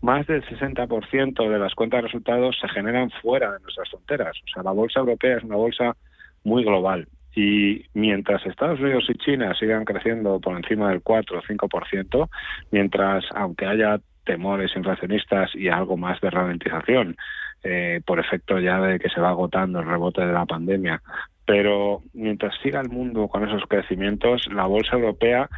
más 0.00 0.26
del 0.26 0.44
60% 0.44 1.48
de 1.48 1.58
las 1.58 1.74
cuentas 1.74 1.98
de 1.98 2.06
resultados 2.06 2.56
se 2.60 2.68
generan 2.68 3.10
fuera 3.22 3.52
de 3.52 3.60
nuestras 3.60 3.88
fronteras. 3.90 4.36
O 4.44 4.52
sea, 4.52 4.62
la 4.62 4.72
bolsa 4.72 5.00
europea 5.00 5.38
es 5.38 5.44
una 5.44 5.56
bolsa 5.56 5.96
muy 6.44 6.64
global 6.64 7.08
y 7.34 7.84
mientras 7.94 8.44
Estados 8.46 8.80
Unidos 8.80 9.04
y 9.08 9.14
China 9.14 9.54
sigan 9.58 9.84
creciendo 9.84 10.40
por 10.40 10.56
encima 10.56 10.90
del 10.90 11.02
4 11.02 11.38
o 11.38 11.42
5%, 11.42 12.28
mientras 12.72 13.24
aunque 13.34 13.66
haya 13.66 14.00
temores 14.24 14.72
inflacionistas 14.76 15.54
y 15.54 15.68
algo 15.68 15.96
más 15.96 16.20
de 16.20 16.30
ralentización, 16.30 17.16
eh, 17.62 18.00
por 18.06 18.20
efecto 18.20 18.58
ya 18.58 18.80
de 18.80 18.98
que 18.98 19.08
se 19.08 19.20
va 19.20 19.30
agotando 19.30 19.80
el 19.80 19.86
rebote 19.86 20.24
de 20.24 20.32
la 20.32 20.46
pandemia. 20.46 21.02
Pero 21.44 22.02
mientras 22.12 22.54
siga 22.62 22.80
el 22.80 22.90
mundo 22.90 23.28
con 23.28 23.46
esos 23.48 23.62
crecimientos, 23.68 24.46
la 24.52 24.66
bolsa 24.66 24.96
europea 24.96 25.48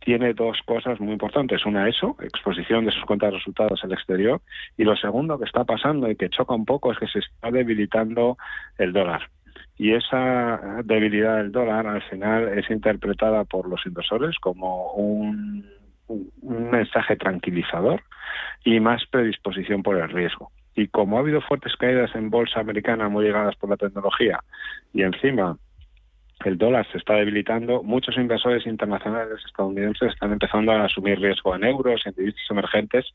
tiene 0.00 0.34
dos 0.34 0.58
cosas 0.64 1.00
muy 1.00 1.12
importantes. 1.12 1.64
Una, 1.64 1.88
eso, 1.88 2.16
exposición 2.20 2.84
de 2.84 2.92
sus 2.92 3.04
cuentas 3.04 3.30
de 3.30 3.38
resultados 3.38 3.82
al 3.84 3.92
exterior. 3.92 4.40
Y 4.76 4.84
lo 4.84 4.96
segundo 4.96 5.38
que 5.38 5.44
está 5.44 5.64
pasando 5.64 6.10
y 6.10 6.16
que 6.16 6.28
choca 6.28 6.54
un 6.54 6.64
poco 6.64 6.92
es 6.92 6.98
que 6.98 7.06
se 7.06 7.20
está 7.20 7.50
debilitando 7.50 8.36
el 8.78 8.92
dólar. 8.92 9.30
Y 9.78 9.94
esa 9.94 10.82
debilidad 10.84 11.38
del 11.38 11.52
dólar 11.52 11.86
al 11.86 12.02
final 12.02 12.58
es 12.58 12.70
interpretada 12.70 13.44
por 13.44 13.68
los 13.68 13.84
inversores 13.86 14.38
como 14.38 14.92
un 14.92 15.64
mensaje 16.42 17.16
tranquilizador 17.16 18.02
y 18.64 18.80
más 18.80 19.06
predisposición 19.06 19.82
por 19.82 19.96
el 19.96 20.08
riesgo. 20.08 20.50
Y 20.74 20.88
como 20.88 21.16
ha 21.16 21.20
habido 21.20 21.40
fuertes 21.40 21.76
caídas 21.76 22.14
en 22.14 22.30
bolsa 22.30 22.60
americana 22.60 23.08
muy 23.08 23.24
llegadas 23.24 23.56
por 23.56 23.70
la 23.70 23.76
tecnología 23.76 24.40
y 24.94 25.02
encima 25.02 25.56
el 26.44 26.58
dólar 26.58 26.86
se 26.90 26.98
está 26.98 27.14
debilitando, 27.14 27.82
muchos 27.82 28.16
inversores 28.16 28.66
internacionales 28.66 29.38
estadounidenses 29.46 30.12
están 30.12 30.32
empezando 30.32 30.72
a 30.72 30.84
asumir 30.84 31.20
riesgo 31.20 31.54
en 31.54 31.64
euros, 31.64 32.04
en 32.04 32.14
divisas 32.14 32.50
emergentes, 32.50 33.06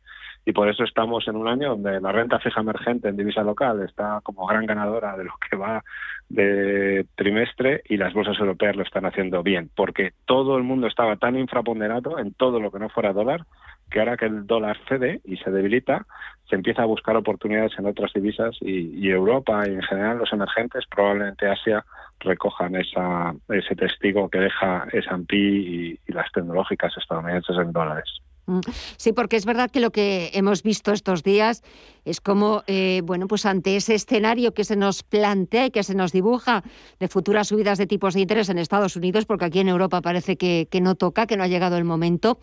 y 0.45 0.53
por 0.53 0.69
eso 0.69 0.83
estamos 0.83 1.27
en 1.27 1.35
un 1.35 1.47
año 1.47 1.69
donde 1.71 1.99
la 1.99 2.11
renta 2.11 2.39
fija 2.39 2.61
emergente 2.61 3.09
en 3.09 3.17
divisa 3.17 3.43
local 3.43 3.81
está 3.81 4.21
como 4.23 4.45
gran 4.45 4.65
ganadora 4.65 5.17
de 5.17 5.25
lo 5.25 5.33
que 5.49 5.57
va 5.57 5.83
de 6.29 7.05
trimestre 7.15 7.81
y 7.89 7.97
las 7.97 8.13
bolsas 8.13 8.39
europeas 8.39 8.75
lo 8.75 8.83
están 8.83 9.05
haciendo 9.05 9.43
bien, 9.43 9.69
porque 9.75 10.11
todo 10.25 10.57
el 10.57 10.63
mundo 10.63 10.87
estaba 10.87 11.17
tan 11.17 11.37
infraponderado 11.37 12.19
en 12.19 12.33
todo 12.33 12.59
lo 12.59 12.71
que 12.71 12.79
no 12.79 12.89
fuera 12.89 13.13
dólar 13.13 13.45
que 13.89 13.99
ahora 13.99 14.17
que 14.17 14.25
el 14.25 14.45
dólar 14.45 14.77
cede 14.87 15.21
y 15.25 15.37
se 15.37 15.51
debilita, 15.51 16.05
se 16.49 16.55
empieza 16.55 16.83
a 16.83 16.85
buscar 16.85 17.15
oportunidades 17.15 17.73
en 17.77 17.85
otras 17.85 18.11
divisas 18.13 18.55
y, 18.61 19.09
Europa 19.09 19.63
y 19.67 19.73
en 19.73 19.81
general 19.81 20.17
los 20.17 20.31
emergentes, 20.31 20.85
probablemente 20.87 21.47
Asia, 21.47 21.85
recojan 22.19 22.75
esa, 22.75 23.33
ese 23.49 23.75
testigo 23.75 24.29
que 24.29 24.39
deja 24.39 24.87
S&P 24.91 25.35
y, 25.35 25.99
y 26.07 26.13
las 26.13 26.31
tecnológicas 26.31 26.95
estadounidenses 26.97 27.57
en 27.57 27.71
dólares. 27.71 28.21
Mm. 28.47 28.61
Sí, 28.95 29.11
porque 29.11 29.35
es 29.35 29.45
verdad 29.45 29.69
que 29.69 29.81
lo 29.81 29.91
que 29.91 30.31
hemos 30.33 30.63
visto 30.63 30.93
estos 30.93 31.21
días 31.21 31.63
es 32.05 32.21
como, 32.21 32.63
eh, 32.67 33.01
bueno, 33.03 33.27
pues 33.27 33.45
ante 33.45 33.75
ese 33.75 33.93
escenario 33.93 34.53
que 34.53 34.63
se 34.63 34.77
nos 34.77 35.03
plantea 35.03 35.65
y 35.65 35.71
que 35.71 35.83
se 35.83 35.95
nos 35.95 36.13
dibuja 36.13 36.63
de 36.99 37.09
futuras 37.09 37.49
subidas 37.49 37.77
de 37.77 37.87
tipos 37.87 38.13
de 38.13 38.21
interés 38.21 38.47
en 38.47 38.57
Estados 38.57 38.95
Unidos, 38.95 39.25
porque 39.25 39.45
aquí 39.45 39.59
en 39.59 39.67
Europa 39.67 40.01
parece 40.01 40.37
que, 40.37 40.69
que 40.71 40.79
no 40.79 40.95
toca, 40.95 41.27
que 41.27 41.35
no 41.35 41.43
ha 41.43 41.47
llegado 41.47 41.77
el 41.77 41.83
momento, 41.83 42.39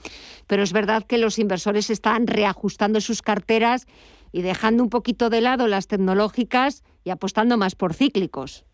pero 0.46 0.62
es 0.62 0.74
verdad 0.74 1.04
que 1.04 1.16
los 1.16 1.38
inversores 1.38 1.88
están 1.88 2.26
reajustando 2.26 3.00
sus 3.00 3.22
carteras 3.22 3.86
y 4.30 4.42
dejando 4.42 4.82
un 4.82 4.90
poquito 4.90 5.30
de 5.30 5.40
lado 5.40 5.68
las 5.68 5.86
tecnológicas 5.86 6.82
y 7.02 7.10
apostando 7.10 7.56
más 7.56 7.74
por 7.76 7.94
cíclicos. 7.94 8.66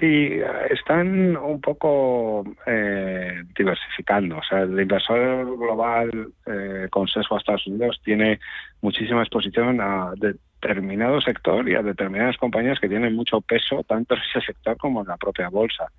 Sí, 0.00 0.40
están 0.70 1.36
un 1.36 1.60
poco 1.60 2.42
eh, 2.66 3.42
diversificando. 3.54 4.38
O 4.38 4.42
sea, 4.42 4.60
el 4.60 4.80
inversor 4.80 5.44
global 5.58 6.32
eh, 6.46 6.88
con 6.90 7.06
sesgo 7.06 7.36
a 7.36 7.38
Estados 7.38 7.66
Unidos 7.66 8.00
tiene 8.02 8.40
muchísima 8.80 9.20
exposición 9.20 9.78
a 9.82 10.14
determinado 10.16 11.20
sector 11.20 11.68
y 11.68 11.74
a 11.74 11.82
determinadas 11.82 12.38
compañías 12.38 12.80
que 12.80 12.88
tienen 12.88 13.14
mucho 13.14 13.42
peso 13.42 13.84
tanto 13.86 14.14
en 14.14 14.22
ese 14.22 14.40
sector 14.46 14.78
como 14.78 15.02
en 15.02 15.08
la 15.08 15.18
propia 15.18 15.50
bolsa. 15.50 15.92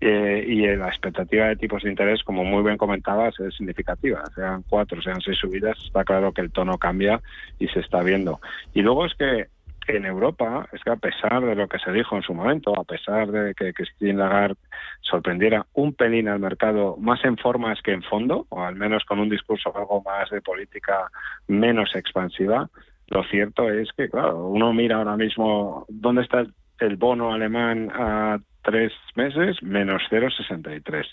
Eh, 0.00 0.44
y 0.48 0.66
la 0.74 0.88
expectativa 0.88 1.48
de 1.48 1.56
tipos 1.56 1.82
de 1.82 1.90
interés, 1.90 2.22
como 2.24 2.44
muy 2.44 2.62
bien 2.64 2.78
comentabas, 2.78 3.38
es 3.38 3.54
significativa. 3.54 4.22
Sean 4.34 4.64
cuatro, 4.66 5.02
sean 5.02 5.20
seis 5.20 5.36
subidas, 5.36 5.76
está 5.84 6.04
claro 6.04 6.32
que 6.32 6.40
el 6.40 6.50
tono 6.50 6.78
cambia 6.78 7.20
y 7.58 7.68
se 7.68 7.80
está 7.80 8.02
viendo. 8.02 8.40
Y 8.72 8.80
luego 8.80 9.04
es 9.04 9.14
que 9.14 9.48
en 9.88 10.04
Europa 10.06 10.68
es 10.72 10.82
que 10.82 10.90
a 10.90 10.96
pesar 10.96 11.44
de 11.44 11.54
lo 11.54 11.68
que 11.68 11.78
se 11.78 11.92
dijo 11.92 12.16
en 12.16 12.22
su 12.22 12.34
momento, 12.34 12.78
a 12.78 12.84
pesar 12.84 13.30
de 13.30 13.54
que 13.54 13.72
Christine 13.72 14.14
Lagarde 14.14 14.60
sorprendiera 15.00 15.66
un 15.74 15.94
pelín 15.94 16.28
al 16.28 16.40
mercado 16.40 16.96
más 16.98 17.24
en 17.24 17.36
formas 17.36 17.80
que 17.82 17.92
en 17.92 18.02
fondo, 18.02 18.46
o 18.48 18.62
al 18.62 18.76
menos 18.76 19.04
con 19.04 19.18
un 19.18 19.28
discurso 19.28 19.76
algo 19.76 20.02
más 20.02 20.30
de 20.30 20.40
política 20.40 21.10
menos 21.48 21.94
expansiva, 21.94 22.68
lo 23.08 23.24
cierto 23.24 23.68
es 23.68 23.90
que, 23.92 24.08
claro, 24.08 24.48
uno 24.48 24.72
mira 24.72 24.96
ahora 24.96 25.16
mismo 25.16 25.84
dónde 25.88 26.22
está 26.22 26.44
el 26.78 26.96
bono 26.96 27.32
alemán 27.32 27.90
a 27.94 28.38
tres 28.62 28.92
meses, 29.14 29.62
menos 29.62 30.02
0,63. 30.10 31.04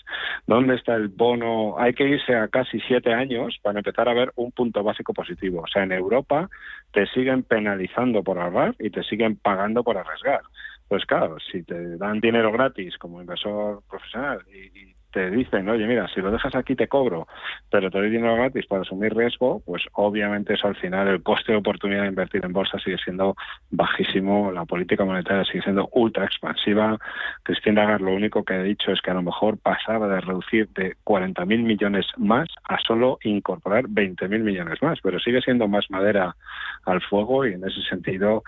¿Dónde 0.46 0.76
está 0.76 0.94
el 0.94 1.08
bono? 1.08 1.78
Hay 1.78 1.94
que 1.94 2.08
irse 2.08 2.34
a 2.34 2.48
casi 2.48 2.80
siete 2.80 3.12
años 3.12 3.58
para 3.62 3.78
empezar 3.78 4.08
a 4.08 4.14
ver 4.14 4.32
un 4.36 4.52
punto 4.52 4.82
básico 4.82 5.12
positivo. 5.12 5.62
O 5.62 5.66
sea, 5.66 5.82
en 5.82 5.92
Europa 5.92 6.48
te 6.92 7.06
siguen 7.08 7.42
penalizando 7.42 8.22
por 8.22 8.38
ahorrar 8.38 8.74
y 8.78 8.90
te 8.90 9.02
siguen 9.02 9.36
pagando 9.36 9.82
por 9.82 9.98
arriesgar. 9.98 10.42
Pues 10.88 11.04
claro, 11.04 11.36
si 11.52 11.62
te 11.62 11.96
dan 11.98 12.20
dinero 12.20 12.50
gratis 12.50 12.98
como 12.98 13.20
inversor 13.20 13.82
profesional 13.88 14.40
y, 14.52 14.94
te 15.12 15.30
dicen, 15.30 15.68
oye, 15.68 15.86
mira, 15.86 16.08
si 16.08 16.20
lo 16.20 16.30
dejas 16.30 16.54
aquí 16.54 16.74
te 16.74 16.88
cobro, 16.88 17.26
pero 17.70 17.90
te 17.90 17.98
doy 17.98 18.10
dinero 18.10 18.36
gratis 18.36 18.66
para 18.66 18.82
asumir 18.82 19.14
riesgo, 19.14 19.62
pues 19.64 19.82
obviamente 19.92 20.54
eso 20.54 20.68
al 20.68 20.76
final 20.76 21.08
el 21.08 21.22
coste 21.22 21.52
de 21.52 21.58
oportunidad 21.58 22.02
de 22.02 22.08
invertir 22.08 22.44
en 22.44 22.52
bolsa 22.52 22.78
sigue 22.78 22.98
siendo 22.98 23.36
bajísimo, 23.70 24.52
la 24.52 24.64
política 24.64 25.04
monetaria 25.04 25.44
sigue 25.44 25.62
siendo 25.62 25.88
ultra 25.92 26.24
expansiva. 26.24 26.98
Cristina 27.42 27.82
Lagarde 27.82 28.04
lo 28.04 28.14
único 28.14 28.44
que 28.44 28.54
ha 28.54 28.62
dicho 28.62 28.92
es 28.92 29.00
que 29.00 29.10
a 29.10 29.14
lo 29.14 29.22
mejor 29.22 29.58
pasaba 29.58 30.08
de 30.08 30.20
reducir 30.20 30.68
de 30.70 30.96
40.000 31.04 31.46
millones 31.62 32.06
más 32.16 32.48
a 32.64 32.78
solo 32.78 33.18
incorporar 33.22 33.84
20.000 33.84 34.28
millones 34.40 34.82
más, 34.82 34.98
pero 35.02 35.18
sigue 35.18 35.40
siendo 35.40 35.68
más 35.68 35.90
madera 35.90 36.36
al 36.84 37.00
fuego 37.00 37.46
y 37.46 37.54
en 37.54 37.64
ese 37.64 37.80
sentido 37.82 38.42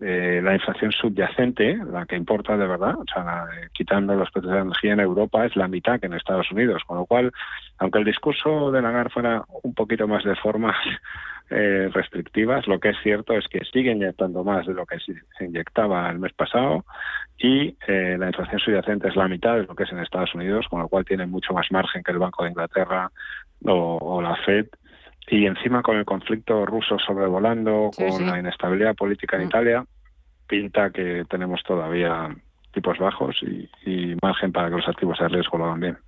eh, 0.00 0.40
la 0.42 0.54
inflación 0.54 0.92
subyacente, 0.92 1.78
la 1.90 2.04
que 2.04 2.16
importa 2.16 2.56
de 2.56 2.66
verdad, 2.66 2.96
o 2.98 3.04
sea, 3.06 3.46
quitando 3.72 4.14
los 4.14 4.30
precios 4.30 4.52
de 4.52 4.60
energía 4.60 4.92
en 4.92 5.00
Europa, 5.00 5.46
es 5.46 5.56
la 5.56 5.68
mitad 5.68 5.98
que 5.98 6.06
en 6.06 6.14
Estados 6.14 6.50
Unidos. 6.52 6.82
Con 6.86 6.98
lo 6.98 7.06
cual, 7.06 7.32
aunque 7.78 8.00
el 8.00 8.04
discurso 8.04 8.70
de 8.70 8.82
Lagarde 8.82 9.10
fuera 9.10 9.44
un 9.62 9.74
poquito 9.74 10.06
más 10.06 10.22
de 10.24 10.36
formas 10.36 10.76
eh, 11.50 11.88
restrictivas, 11.92 12.66
lo 12.66 12.78
que 12.78 12.90
es 12.90 12.96
cierto 13.02 13.32
es 13.32 13.48
que 13.48 13.60
sigue 13.72 13.92
inyectando 13.92 14.44
más 14.44 14.66
de 14.66 14.74
lo 14.74 14.84
que 14.84 14.98
se 14.98 15.44
inyectaba 15.44 16.10
el 16.10 16.18
mes 16.18 16.34
pasado 16.34 16.84
y 17.38 17.76
eh, 17.86 18.16
la 18.18 18.26
inflación 18.26 18.60
subyacente 18.60 19.08
es 19.08 19.16
la 19.16 19.28
mitad 19.28 19.56
de 19.56 19.64
lo 19.64 19.74
que 19.74 19.84
es 19.84 19.92
en 19.92 20.00
Estados 20.00 20.34
Unidos, 20.34 20.66
con 20.68 20.80
lo 20.80 20.88
cual 20.88 21.04
tiene 21.04 21.26
mucho 21.26 21.54
más 21.54 21.70
margen 21.70 22.02
que 22.02 22.12
el 22.12 22.18
Banco 22.18 22.44
de 22.44 22.50
Inglaterra 22.50 23.10
o 23.64 24.20
la 24.20 24.36
Fed 24.44 24.66
y 25.28 25.46
encima 25.46 25.82
con 25.82 25.96
el 25.96 26.04
conflicto 26.04 26.64
ruso 26.66 26.98
sobrevolando, 26.98 27.90
con 27.96 28.26
la 28.26 28.38
inestabilidad 28.38 28.94
política 28.94 29.36
en 29.36 29.42
mm. 29.42 29.46
Italia, 29.46 29.86
pinta 30.46 30.90
que 30.90 31.24
tenemos 31.28 31.62
todavía 31.64 32.34
tipos 32.72 32.98
bajos 32.98 33.36
y, 33.42 34.14
margen 34.22 34.52
para 34.52 34.68
que 34.68 34.76
los 34.76 34.88
activos 34.88 35.18
de 35.18 35.28
riesgo 35.28 35.58
lo 35.58 35.64
hagan 35.64 35.80
bien. 35.80 35.98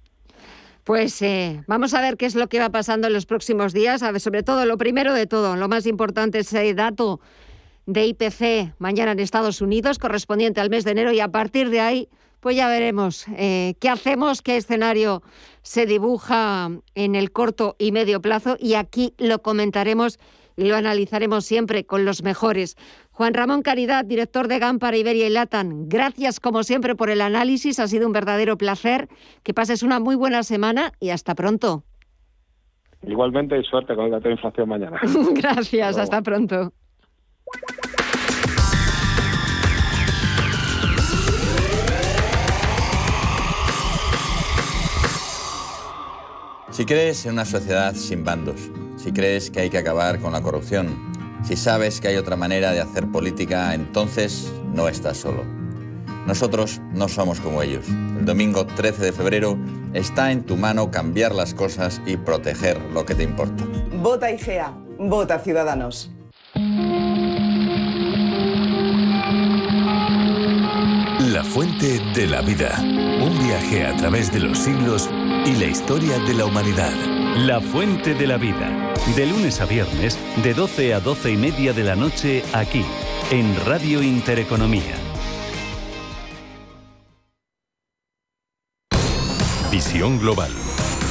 Pues 0.84 1.20
eh, 1.22 1.62
vamos 1.66 1.94
a 1.94 2.00
ver 2.00 2.16
qué 2.16 2.26
es 2.26 2.34
lo 2.34 2.46
que 2.48 2.58
va 2.58 2.70
pasando 2.70 3.08
en 3.08 3.12
los 3.12 3.26
próximos 3.26 3.72
días. 3.72 4.02
A 4.02 4.12
ver, 4.12 4.20
sobre 4.20 4.42
todo, 4.42 4.64
lo 4.64 4.78
primero 4.78 5.12
de 5.12 5.26
todo, 5.26 5.56
lo 5.56 5.68
más 5.68 5.86
importante 5.86 6.38
es 6.38 6.52
el 6.54 6.76
dato 6.76 7.20
de 7.86 8.06
IPC 8.06 8.74
mañana 8.78 9.12
en 9.12 9.18
Estados 9.18 9.60
Unidos, 9.60 9.98
correspondiente 9.98 10.60
al 10.60 10.70
mes 10.70 10.84
de 10.84 10.92
enero, 10.92 11.12
y 11.12 11.20
a 11.20 11.28
partir 11.28 11.70
de 11.70 11.80
ahí 11.80 12.08
pues 12.40 12.56
ya 12.56 12.68
veremos 12.68 13.26
eh, 13.36 13.74
qué 13.80 13.88
hacemos, 13.88 14.42
qué 14.42 14.56
escenario 14.56 15.22
se 15.62 15.86
dibuja 15.86 16.70
en 16.94 17.14
el 17.14 17.32
corto 17.32 17.76
y 17.78 17.92
medio 17.92 18.20
plazo 18.20 18.56
y 18.58 18.74
aquí 18.74 19.14
lo 19.18 19.42
comentaremos 19.42 20.18
y 20.56 20.64
lo 20.64 20.76
analizaremos 20.76 21.44
siempre 21.44 21.84
con 21.84 22.04
los 22.04 22.22
mejores. 22.22 22.76
Juan 23.12 23.34
Ramón 23.34 23.62
Caridad, 23.62 24.04
director 24.04 24.48
de 24.48 24.58
GAM 24.58 24.78
para 24.78 24.96
Iberia 24.96 25.26
y 25.26 25.30
Latan, 25.30 25.88
gracias 25.88 26.40
como 26.40 26.64
siempre 26.64 26.96
por 26.96 27.10
el 27.10 27.20
análisis, 27.20 27.78
ha 27.78 27.86
sido 27.86 28.06
un 28.06 28.12
verdadero 28.12 28.56
placer. 28.58 29.08
Que 29.42 29.54
pases 29.54 29.82
una 29.82 30.00
muy 30.00 30.16
buena 30.16 30.42
semana 30.42 30.92
y 31.00 31.10
hasta 31.10 31.34
pronto. 31.34 31.84
Igualmente 33.02 33.58
y 33.58 33.62
suerte 33.64 33.94
con 33.94 34.06
el 34.06 34.10
dato 34.10 34.28
de 34.28 34.34
inflación 34.34 34.68
mañana. 34.68 35.00
gracias, 35.32 35.96
hasta 35.96 36.22
pronto. 36.22 36.72
Si 46.78 46.86
crees 46.86 47.26
en 47.26 47.32
una 47.32 47.44
sociedad 47.44 47.92
sin 47.96 48.22
bandos, 48.22 48.70
si 48.96 49.10
crees 49.10 49.50
que 49.50 49.58
hay 49.58 49.68
que 49.68 49.78
acabar 49.78 50.20
con 50.20 50.32
la 50.32 50.40
corrupción, 50.40 51.10
si 51.42 51.56
sabes 51.56 52.00
que 52.00 52.06
hay 52.06 52.16
otra 52.16 52.36
manera 52.36 52.70
de 52.70 52.80
hacer 52.80 53.08
política, 53.08 53.74
entonces 53.74 54.52
no 54.72 54.86
estás 54.88 55.16
solo. 55.16 55.42
Nosotros 56.24 56.80
no 56.94 57.08
somos 57.08 57.40
como 57.40 57.62
ellos. 57.62 57.88
El 57.88 58.24
domingo 58.24 58.64
13 58.64 59.06
de 59.06 59.12
febrero 59.12 59.58
está 59.92 60.30
en 60.30 60.44
tu 60.44 60.56
mano 60.56 60.92
cambiar 60.92 61.34
las 61.34 61.52
cosas 61.52 62.00
y 62.06 62.16
proteger 62.16 62.80
lo 62.92 63.04
que 63.04 63.16
te 63.16 63.24
importa. 63.24 63.64
Vota 64.00 64.30
IGEA, 64.30 64.72
vota 65.00 65.40
Ciudadanos. 65.40 66.12
La 71.18 71.42
fuente 71.42 72.00
de 72.14 72.26
la 72.28 72.40
vida. 72.40 72.78
Un 72.78 73.36
viaje 73.44 73.84
a 73.84 73.96
través 73.96 74.32
de 74.32 74.38
los 74.38 74.56
siglos 74.56 75.10
y 75.46 75.54
la 75.56 75.66
historia 75.66 76.18
de 76.18 76.34
la 76.34 76.46
humanidad. 76.46 76.92
La 77.36 77.60
Fuente 77.60 78.14
de 78.14 78.26
la 78.26 78.36
Vida. 78.36 78.94
De 79.16 79.26
lunes 79.26 79.60
a 79.60 79.66
viernes, 79.66 80.18
de 80.42 80.54
12 80.54 80.94
a 80.94 81.00
12 81.00 81.32
y 81.32 81.36
media 81.36 81.72
de 81.72 81.84
la 81.84 81.96
noche, 81.96 82.42
aquí, 82.52 82.84
en 83.30 83.54
Radio 83.64 84.02
Intereconomía. 84.02 84.94
Visión 89.70 90.18
Global. 90.18 90.50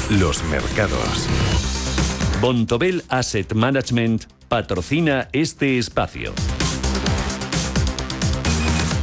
Los 0.09 0.43
mercados. 0.45 1.27
Bontobel 2.41 3.03
Asset 3.09 3.53
Management 3.53 4.25
patrocina 4.47 5.29
este 5.31 5.77
espacio. 5.77 6.33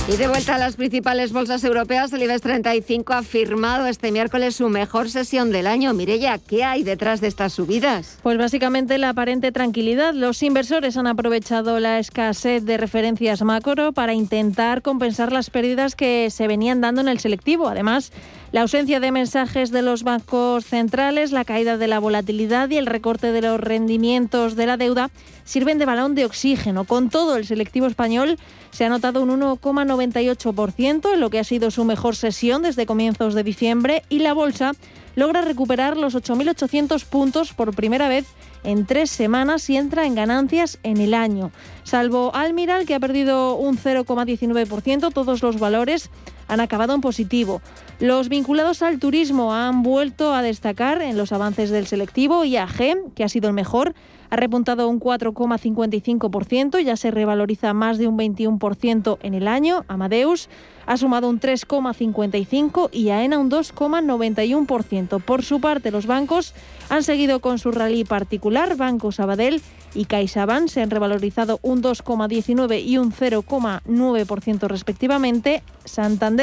Y 0.06 0.18
de 0.18 0.28
vuelta 0.28 0.56
a 0.56 0.58
las 0.58 0.76
principales 0.76 1.32
bolsas 1.32 1.64
europeas, 1.64 2.12
el 2.12 2.22
IBEX 2.22 2.42
35 2.42 3.14
ha 3.14 3.22
firmado 3.22 3.86
este 3.86 4.12
miércoles 4.12 4.54
su 4.54 4.68
mejor 4.68 5.08
sesión 5.08 5.50
del 5.50 5.66
año. 5.66 5.94
Mirella, 5.94 6.36
¿qué 6.36 6.62
hay 6.62 6.82
detrás 6.82 7.22
de 7.22 7.28
estas 7.28 7.54
subidas? 7.54 8.18
Pues 8.22 8.36
básicamente 8.36 8.98
la 8.98 9.08
aparente 9.08 9.50
tranquilidad. 9.50 10.12
Los 10.12 10.42
inversores 10.42 10.98
han 10.98 11.06
aprovechado 11.06 11.80
la 11.80 11.98
escasez 11.98 12.66
de 12.66 12.76
referencias 12.76 13.40
macro 13.40 13.92
para 13.92 14.12
intentar 14.12 14.82
compensar 14.82 15.32
las 15.32 15.48
pérdidas 15.48 15.96
que 15.96 16.28
se 16.30 16.48
venían 16.48 16.82
dando 16.82 17.00
en 17.00 17.08
el 17.08 17.18
selectivo. 17.18 17.66
Además, 17.66 18.12
La 18.54 18.62
ausencia 18.62 19.00
de 19.00 19.10
mensajes 19.10 19.72
de 19.72 19.82
los 19.82 20.04
bancos 20.04 20.64
centrales, 20.64 21.32
la 21.32 21.44
caída 21.44 21.76
de 21.76 21.88
la 21.88 21.98
volatilidad 21.98 22.70
y 22.70 22.76
el 22.76 22.86
recorte 22.86 23.32
de 23.32 23.42
los 23.42 23.58
rendimientos 23.58 24.54
de 24.54 24.66
la 24.66 24.76
deuda 24.76 25.10
sirven 25.42 25.78
de 25.78 25.86
balón 25.86 26.14
de 26.14 26.24
oxígeno. 26.24 26.84
Con 26.84 27.10
todo, 27.10 27.34
el 27.34 27.46
selectivo 27.46 27.88
español 27.88 28.38
se 28.70 28.84
ha 28.84 28.88
notado 28.88 29.24
un 29.24 29.40
1,98% 29.40 31.14
en 31.14 31.18
lo 31.18 31.30
que 31.30 31.40
ha 31.40 31.44
sido 31.44 31.72
su 31.72 31.84
mejor 31.84 32.14
sesión 32.14 32.62
desde 32.62 32.86
comienzos 32.86 33.34
de 33.34 33.42
diciembre 33.42 34.04
y 34.08 34.20
la 34.20 34.34
bolsa 34.34 34.70
logra 35.16 35.42
recuperar 35.42 35.96
los 35.96 36.14
8.800 36.14 37.04
puntos 37.06 37.54
por 37.54 37.74
primera 37.74 38.08
vez 38.08 38.24
en 38.62 38.86
tres 38.86 39.10
semanas 39.10 39.68
y 39.68 39.76
entra 39.76 40.06
en 40.06 40.14
ganancias 40.14 40.78
en 40.84 40.98
el 40.98 41.14
año. 41.14 41.50
Salvo 41.82 42.32
Almiral, 42.36 42.86
que 42.86 42.94
ha 42.94 43.00
perdido 43.00 43.56
un 43.56 43.76
0,19%, 43.76 45.12
todos 45.12 45.42
los 45.42 45.58
valores 45.58 46.08
han 46.48 46.60
acabado 46.60 46.94
en 46.94 47.00
positivo. 47.00 47.60
Los 48.00 48.28
vinculados 48.28 48.82
al 48.82 48.98
turismo 48.98 49.54
han 49.54 49.82
vuelto 49.82 50.34
a 50.34 50.42
destacar 50.42 51.02
en 51.02 51.16
los 51.16 51.32
avances 51.32 51.70
del 51.70 51.86
selectivo 51.86 52.44
y 52.44 52.56
AG, 52.56 53.12
que 53.14 53.24
ha 53.24 53.28
sido 53.28 53.48
el 53.48 53.54
mejor, 53.54 53.94
ha 54.30 54.36
repuntado 54.36 54.88
un 54.88 54.98
4,55%, 54.98 56.80
ya 56.80 56.96
se 56.96 57.12
revaloriza 57.12 57.72
más 57.72 57.98
de 57.98 58.08
un 58.08 58.18
21% 58.18 59.18
en 59.22 59.34
el 59.34 59.46
año. 59.46 59.84
Amadeus 59.86 60.48
ha 60.86 60.96
sumado 60.96 61.28
un 61.28 61.38
3,55% 61.40 62.88
y 62.92 63.10
AENA 63.10 63.38
un 63.38 63.50
2,91%. 63.50 65.22
Por 65.22 65.44
su 65.44 65.60
parte, 65.60 65.90
los 65.90 66.06
bancos 66.06 66.52
han 66.88 67.04
seguido 67.04 67.40
con 67.40 67.58
su 67.58 67.70
rally 67.70 68.04
particular. 68.04 68.76
Banco 68.76 69.12
Sabadell 69.12 69.62
y 69.94 70.06
CaixaBank 70.06 70.68
se 70.68 70.82
han 70.82 70.90
revalorizado 70.90 71.60
un 71.62 71.82
2,19 71.82 72.84
y 72.84 72.98
un 72.98 73.12
0,9% 73.12 74.68
respectivamente. 74.68 75.62
Santander 75.84 76.33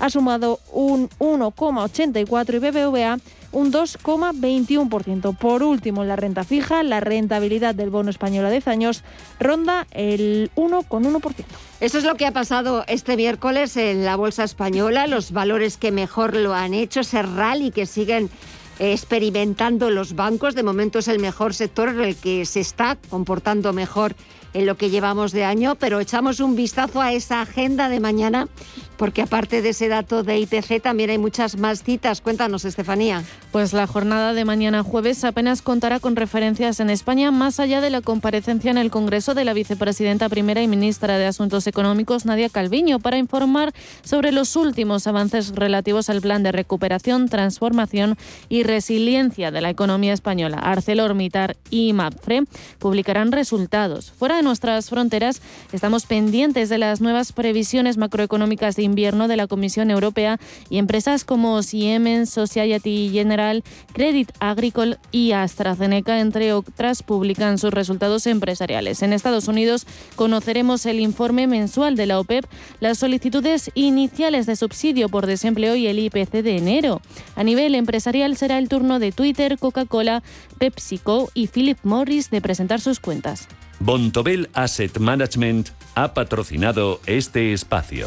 ha 0.00 0.10
sumado 0.10 0.60
un 0.72 1.08
1,84 1.18 2.54
y 2.54 2.58
BBVA 2.58 3.18
un 3.52 3.72
2,21%. 3.72 5.36
Por 5.36 5.62
último, 5.62 6.02
en 6.02 6.08
la 6.08 6.16
renta 6.16 6.44
fija, 6.44 6.82
la 6.82 7.00
rentabilidad 7.00 7.74
del 7.74 7.90
bono 7.90 8.10
español 8.10 8.44
a 8.46 8.50
10 8.50 8.68
años 8.68 9.04
ronda 9.38 9.86
el 9.92 10.50
1,1%. 10.56 11.44
Eso 11.80 11.98
es 11.98 12.04
lo 12.04 12.16
que 12.16 12.26
ha 12.26 12.32
pasado 12.32 12.84
este 12.88 13.16
miércoles 13.16 13.76
en 13.76 14.04
la 14.04 14.16
bolsa 14.16 14.44
española, 14.44 15.06
los 15.06 15.30
valores 15.30 15.76
que 15.76 15.92
mejor 15.92 16.34
lo 16.34 16.52
han 16.52 16.74
hecho, 16.74 17.00
ese 17.00 17.22
rally 17.22 17.70
que 17.70 17.86
siguen 17.86 18.28
experimentando 18.80 19.90
los 19.90 20.16
bancos. 20.16 20.56
De 20.56 20.64
momento 20.64 20.98
es 20.98 21.06
el 21.06 21.20
mejor 21.20 21.54
sector 21.54 21.90
en 21.90 22.00
el 22.00 22.16
que 22.16 22.44
se 22.46 22.60
está 22.60 22.96
comportando 23.08 23.72
mejor 23.72 24.16
en 24.52 24.66
lo 24.66 24.76
que 24.76 24.88
llevamos 24.88 25.32
de 25.32 25.44
año, 25.44 25.74
pero 25.74 26.00
echamos 26.00 26.40
un 26.40 26.54
vistazo 26.56 27.00
a 27.00 27.12
esa 27.12 27.42
agenda 27.42 27.88
de 27.88 28.00
mañana, 28.00 28.48
porque 28.96 29.22
aparte 29.22 29.62
de 29.62 29.70
ese 29.70 29.88
dato 29.88 30.22
de 30.22 30.38
IPC 30.38 30.82
también 30.82 31.10
hay 31.10 31.18
muchas 31.18 31.56
más 31.56 31.82
citas. 31.82 32.20
Cuéntanos, 32.20 32.64
Estefanía. 32.64 33.22
Pues 33.52 33.72
la 33.72 33.86
jornada 33.86 34.32
de 34.32 34.44
mañana 34.44 34.82
jueves 34.82 35.24
apenas 35.24 35.62
contará 35.62 36.00
con 36.00 36.16
referencias 36.16 36.80
en 36.80 36.90
España, 36.90 37.30
más 37.30 37.60
allá 37.60 37.80
de 37.80 37.90
la 37.90 38.00
comparecencia 38.00 38.70
en 38.70 38.78
el 38.78 38.90
Congreso 38.90 39.34
de 39.34 39.44
la 39.44 39.52
vicepresidenta 39.52 40.28
primera 40.28 40.62
y 40.62 40.68
ministra 40.68 41.18
de 41.18 41.26
Asuntos 41.26 41.66
Económicos, 41.66 42.26
Nadia 42.26 42.48
Calviño, 42.48 42.98
para 43.00 43.18
informar 43.18 43.72
sobre 44.02 44.32
los 44.32 44.56
últimos 44.56 45.06
avances 45.06 45.54
relativos 45.54 46.10
al 46.10 46.20
plan 46.20 46.42
de 46.42 46.52
recuperación, 46.52 47.28
transformación 47.28 48.16
y 48.48 48.62
resiliencia 48.62 49.50
de 49.50 49.60
la 49.60 49.70
economía 49.70 50.12
española. 50.12 50.58
ArcelorMittal 50.58 51.56
y 51.70 51.92
MAPFRE 51.92 52.44
publicarán 52.78 53.32
resultados. 53.32 54.12
Fuera 54.12 54.36
de 54.36 54.42
nuestras 54.42 54.90
fronteras, 54.90 55.42
estamos 55.72 56.06
pendientes 56.06 56.68
de 56.68 56.78
las 56.78 57.00
nuevas 57.00 57.32
previsiones 57.32 57.96
macroeconómicas 57.96 58.76
de 58.76 58.83
invierno 58.84 59.28
de 59.28 59.36
la 59.36 59.46
Comisión 59.46 59.90
Europea 59.90 60.38
y 60.70 60.78
empresas 60.78 61.24
como 61.24 61.62
Siemens, 61.62 62.30
Society 62.30 63.10
General, 63.12 63.64
Credit 63.92 64.30
Agricole 64.40 64.98
y 65.10 65.32
AstraZeneca, 65.32 66.20
entre 66.20 66.52
otras, 66.52 67.02
publican 67.02 67.58
sus 67.58 67.72
resultados 67.72 68.26
empresariales. 68.26 69.02
En 69.02 69.12
Estados 69.12 69.48
Unidos 69.48 69.86
conoceremos 70.16 70.86
el 70.86 71.00
informe 71.00 71.46
mensual 71.46 71.96
de 71.96 72.06
la 72.06 72.20
OPEP, 72.20 72.44
las 72.80 72.98
solicitudes 72.98 73.70
iniciales 73.74 74.46
de 74.46 74.56
subsidio 74.56 75.08
por 75.08 75.26
desempleo 75.26 75.74
y 75.74 75.86
el 75.86 75.98
IPC 75.98 76.42
de 76.42 76.56
enero. 76.56 77.00
A 77.36 77.44
nivel 77.44 77.74
empresarial 77.74 78.36
será 78.36 78.58
el 78.58 78.68
turno 78.68 78.98
de 78.98 79.12
Twitter, 79.12 79.58
Coca-Cola, 79.58 80.22
PepsiCo 80.58 81.30
y 81.34 81.48
Philip 81.48 81.78
Morris 81.82 82.30
de 82.30 82.40
presentar 82.40 82.80
sus 82.80 83.00
cuentas. 83.00 83.48
Bontobel 83.80 84.48
Asset 84.54 84.98
Management 84.98 85.70
ha 85.94 86.14
patrocinado 86.14 87.00
este 87.06 87.52
espacio. 87.52 88.06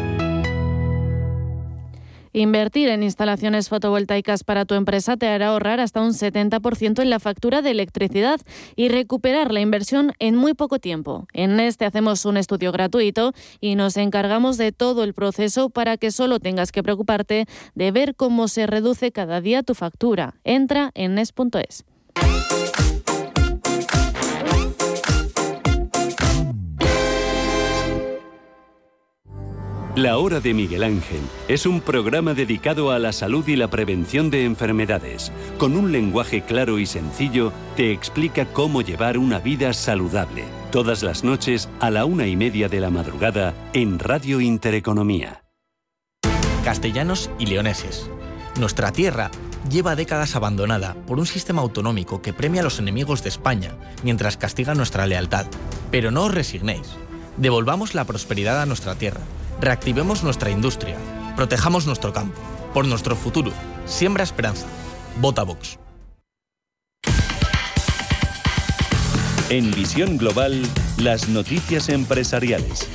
Invertir 2.33 2.87
en 2.87 3.03
instalaciones 3.03 3.67
fotovoltaicas 3.67 4.45
para 4.45 4.63
tu 4.65 4.75
empresa 4.75 5.17
te 5.17 5.27
hará 5.27 5.47
ahorrar 5.47 5.81
hasta 5.81 6.01
un 6.01 6.13
70% 6.13 7.01
en 7.01 7.09
la 7.09 7.19
factura 7.19 7.61
de 7.61 7.71
electricidad 7.71 8.39
y 8.77 8.87
recuperar 8.87 9.51
la 9.51 9.59
inversión 9.59 10.13
en 10.19 10.35
muy 10.35 10.53
poco 10.53 10.79
tiempo. 10.79 11.27
En 11.33 11.59
este 11.59 11.85
hacemos 11.85 12.23
un 12.23 12.37
estudio 12.37 12.71
gratuito 12.71 13.33
y 13.59 13.75
nos 13.75 13.97
encargamos 13.97 14.57
de 14.57 14.71
todo 14.71 15.03
el 15.03 15.13
proceso 15.13 15.69
para 15.69 15.97
que 15.97 16.11
solo 16.11 16.39
tengas 16.39 16.71
que 16.71 16.83
preocuparte 16.83 17.47
de 17.75 17.91
ver 17.91 18.15
cómo 18.15 18.47
se 18.47 18.65
reduce 18.65 19.11
cada 19.11 19.41
día 19.41 19.63
tu 19.63 19.75
factura. 19.75 20.35
Entra 20.45 20.91
en 20.93 21.15
nes.es. 21.15 21.83
La 29.95 30.17
Hora 30.17 30.39
de 30.39 30.53
Miguel 30.53 30.83
Ángel 30.83 31.19
es 31.49 31.65
un 31.65 31.81
programa 31.81 32.33
dedicado 32.33 32.91
a 32.91 32.99
la 32.99 33.11
salud 33.11 33.45
y 33.49 33.57
la 33.57 33.67
prevención 33.69 34.29
de 34.29 34.45
enfermedades. 34.45 35.33
Con 35.57 35.75
un 35.75 35.91
lenguaje 35.91 36.43
claro 36.43 36.79
y 36.79 36.85
sencillo, 36.85 37.51
te 37.75 37.91
explica 37.91 38.45
cómo 38.45 38.81
llevar 38.81 39.17
una 39.17 39.39
vida 39.39 39.73
saludable. 39.73 40.45
Todas 40.71 41.03
las 41.03 41.25
noches 41.25 41.67
a 41.81 41.91
la 41.91 42.05
una 42.05 42.25
y 42.25 42.37
media 42.37 42.69
de 42.69 42.79
la 42.79 42.89
madrugada 42.89 43.53
en 43.73 43.99
Radio 43.99 44.39
Intereconomía. 44.39 45.43
Castellanos 46.63 47.29
y 47.37 47.47
leoneses. 47.47 48.09
Nuestra 48.57 48.93
tierra 48.93 49.29
lleva 49.69 49.97
décadas 49.97 50.37
abandonada 50.37 50.95
por 51.05 51.19
un 51.19 51.25
sistema 51.25 51.63
autonómico 51.63 52.21
que 52.21 52.31
premia 52.31 52.61
a 52.61 52.63
los 52.63 52.79
enemigos 52.79 53.23
de 53.23 53.29
España 53.29 53.75
mientras 54.03 54.37
castiga 54.37 54.73
nuestra 54.73 55.05
lealtad. 55.05 55.47
Pero 55.91 56.11
no 56.11 56.23
os 56.23 56.33
resignéis. 56.33 56.95
Devolvamos 57.35 57.93
la 57.93 58.05
prosperidad 58.05 58.61
a 58.61 58.65
nuestra 58.65 58.95
tierra 58.95 59.21
Reactivemos 59.61 60.23
nuestra 60.23 60.49
industria. 60.49 60.97
Protejamos 61.35 61.85
nuestro 61.85 62.11
campo. 62.11 62.41
Por 62.73 62.87
nuestro 62.87 63.15
futuro. 63.15 63.51
Siembra 63.85 64.23
esperanza. 64.23 64.65
Vota 65.17 65.43
Vox. 65.43 65.77
En 69.51 69.69
Visión 69.71 70.17
Global, 70.17 70.63
las 70.97 71.29
noticias 71.29 71.89
empresariales. 71.89 72.89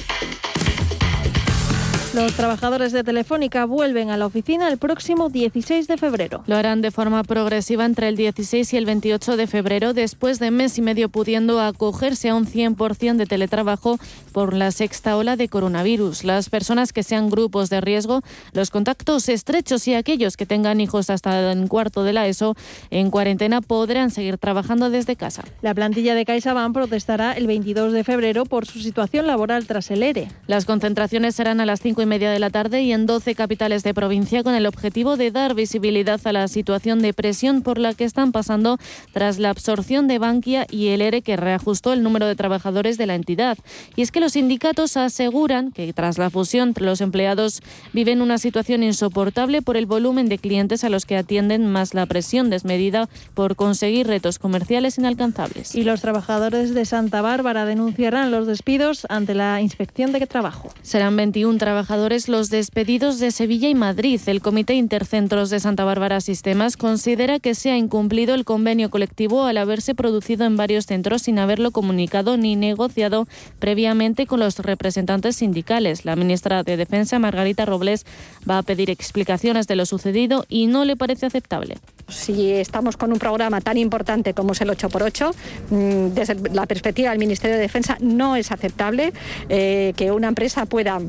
Los 2.16 2.32
trabajadores 2.32 2.92
de 2.92 3.04
Telefónica 3.04 3.66
vuelven 3.66 4.08
a 4.08 4.16
la 4.16 4.24
oficina 4.24 4.68
el 4.68 4.78
próximo 4.78 5.28
16 5.28 5.86
de 5.86 5.98
febrero. 5.98 6.42
Lo 6.46 6.56
harán 6.56 6.80
de 6.80 6.90
forma 6.90 7.22
progresiva 7.24 7.84
entre 7.84 8.08
el 8.08 8.16
16 8.16 8.72
y 8.72 8.76
el 8.78 8.86
28 8.86 9.36
de 9.36 9.46
febrero, 9.46 9.92
después 9.92 10.38
de 10.38 10.50
mes 10.50 10.78
y 10.78 10.80
medio 10.80 11.10
pudiendo 11.10 11.60
acogerse 11.60 12.30
a 12.30 12.34
un 12.34 12.46
100% 12.46 13.16
de 13.16 13.26
teletrabajo 13.26 13.98
por 14.32 14.54
la 14.54 14.70
sexta 14.70 15.14
ola 15.18 15.36
de 15.36 15.50
coronavirus. 15.50 16.24
Las 16.24 16.48
personas 16.48 16.94
que 16.94 17.02
sean 17.02 17.28
grupos 17.28 17.68
de 17.68 17.82
riesgo, 17.82 18.22
los 18.54 18.70
contactos 18.70 19.28
estrechos 19.28 19.86
y 19.86 19.92
aquellos 19.92 20.38
que 20.38 20.46
tengan 20.46 20.80
hijos 20.80 21.10
hasta 21.10 21.52
el 21.52 21.68
cuarto 21.68 22.02
de 22.02 22.14
la 22.14 22.26
ESO 22.26 22.56
en 22.88 23.10
cuarentena 23.10 23.60
podrán 23.60 24.10
seguir 24.10 24.38
trabajando 24.38 24.88
desde 24.88 25.16
casa. 25.16 25.44
La 25.60 25.74
plantilla 25.74 26.14
de 26.14 26.24
CaixaBank 26.24 26.72
protestará 26.72 27.34
el 27.34 27.46
22 27.46 27.92
de 27.92 28.04
febrero 28.04 28.46
por 28.46 28.64
su 28.64 28.78
situación 28.78 29.26
laboral 29.26 29.66
tras 29.66 29.90
el 29.90 30.02
ERE. 30.02 30.28
Las 30.46 30.64
concentraciones 30.64 31.34
serán 31.34 31.60
a 31.60 31.66
las 31.66 31.82
5 31.82 32.00
y 32.00 32.05
media 32.06 32.30
de 32.30 32.38
la 32.38 32.50
tarde 32.50 32.82
y 32.82 32.92
en 32.92 33.06
12 33.06 33.34
capitales 33.34 33.82
de 33.82 33.92
provincia 33.92 34.42
con 34.42 34.54
el 34.54 34.66
objetivo 34.66 35.16
de 35.16 35.30
dar 35.30 35.54
visibilidad 35.54 36.20
a 36.24 36.32
la 36.32 36.48
situación 36.48 37.00
de 37.00 37.12
presión 37.12 37.62
por 37.62 37.78
la 37.78 37.94
que 37.94 38.04
están 38.04 38.32
pasando 38.32 38.78
tras 39.12 39.38
la 39.38 39.50
absorción 39.50 40.08
de 40.08 40.18
Bankia 40.18 40.66
y 40.70 40.88
el 40.88 41.02
ERE 41.02 41.22
que 41.22 41.36
reajustó 41.36 41.92
el 41.92 42.02
número 42.02 42.26
de 42.26 42.36
trabajadores 42.36 42.98
de 42.98 43.06
la 43.06 43.14
entidad. 43.14 43.58
Y 43.96 44.02
es 44.02 44.12
que 44.12 44.20
los 44.20 44.32
sindicatos 44.32 44.96
aseguran 44.96 45.72
que 45.72 45.92
tras 45.92 46.18
la 46.18 46.30
fusión 46.30 46.74
los 46.78 47.00
empleados 47.00 47.62
viven 47.92 48.22
una 48.22 48.38
situación 48.38 48.82
insoportable 48.82 49.62
por 49.62 49.76
el 49.76 49.86
volumen 49.86 50.28
de 50.28 50.38
clientes 50.38 50.84
a 50.84 50.88
los 50.88 51.06
que 51.06 51.16
atienden 51.16 51.66
más 51.66 51.94
la 51.94 52.06
presión 52.06 52.50
desmedida 52.50 53.08
por 53.34 53.56
conseguir 53.56 54.06
retos 54.06 54.38
comerciales 54.38 54.98
inalcanzables. 54.98 55.74
Y 55.74 55.82
los 55.82 56.00
trabajadores 56.00 56.74
de 56.74 56.84
Santa 56.84 57.22
Bárbara 57.22 57.64
denunciarán 57.64 58.30
los 58.30 58.46
despidos 58.46 59.06
ante 59.08 59.34
la 59.34 59.60
Inspección 59.60 60.12
de 60.12 60.26
Trabajo. 60.26 60.70
Serán 60.82 61.16
21 61.16 61.58
trabajadores 61.58 61.95
los 61.96 62.50
despedidos 62.50 63.18
de 63.20 63.30
Sevilla 63.30 63.70
y 63.70 63.74
Madrid. 63.74 64.20
El 64.26 64.42
Comité 64.42 64.74
Intercentros 64.74 65.48
de 65.48 65.60
Santa 65.60 65.84
Bárbara 65.84 66.20
Sistemas 66.20 66.76
considera 66.76 67.40
que 67.40 67.54
se 67.54 67.70
ha 67.70 67.76
incumplido 67.78 68.34
el 68.34 68.44
convenio 68.44 68.90
colectivo 68.90 69.46
al 69.46 69.56
haberse 69.56 69.94
producido 69.94 70.44
en 70.44 70.58
varios 70.58 70.84
centros 70.84 71.22
sin 71.22 71.38
haberlo 71.38 71.70
comunicado 71.70 72.36
ni 72.36 72.54
negociado 72.54 73.26
previamente 73.58 74.26
con 74.26 74.40
los 74.40 74.58
representantes 74.58 75.36
sindicales. 75.36 76.04
La 76.04 76.16
ministra 76.16 76.62
de 76.62 76.76
Defensa, 76.76 77.18
Margarita 77.18 77.64
Robles, 77.64 78.04
va 78.48 78.58
a 78.58 78.62
pedir 78.62 78.90
explicaciones 78.90 79.66
de 79.66 79.76
lo 79.76 79.86
sucedido 79.86 80.44
y 80.50 80.66
no 80.66 80.84
le 80.84 80.96
parece 80.96 81.24
aceptable. 81.24 81.78
Si 82.08 82.52
estamos 82.52 82.98
con 82.98 83.10
un 83.10 83.18
programa 83.18 83.62
tan 83.62 83.78
importante 83.78 84.34
como 84.34 84.52
es 84.52 84.60
el 84.60 84.68
8x8, 84.68 85.34
mm, 85.70 86.14
desde 86.14 86.34
la 86.52 86.66
perspectiva 86.66 87.10
del 87.10 87.18
Ministerio 87.18 87.56
de 87.56 87.62
Defensa 87.62 87.96
no 88.00 88.36
es 88.36 88.52
aceptable 88.52 89.14
eh, 89.48 89.94
que 89.96 90.12
una 90.12 90.28
empresa 90.28 90.66
pueda 90.66 91.00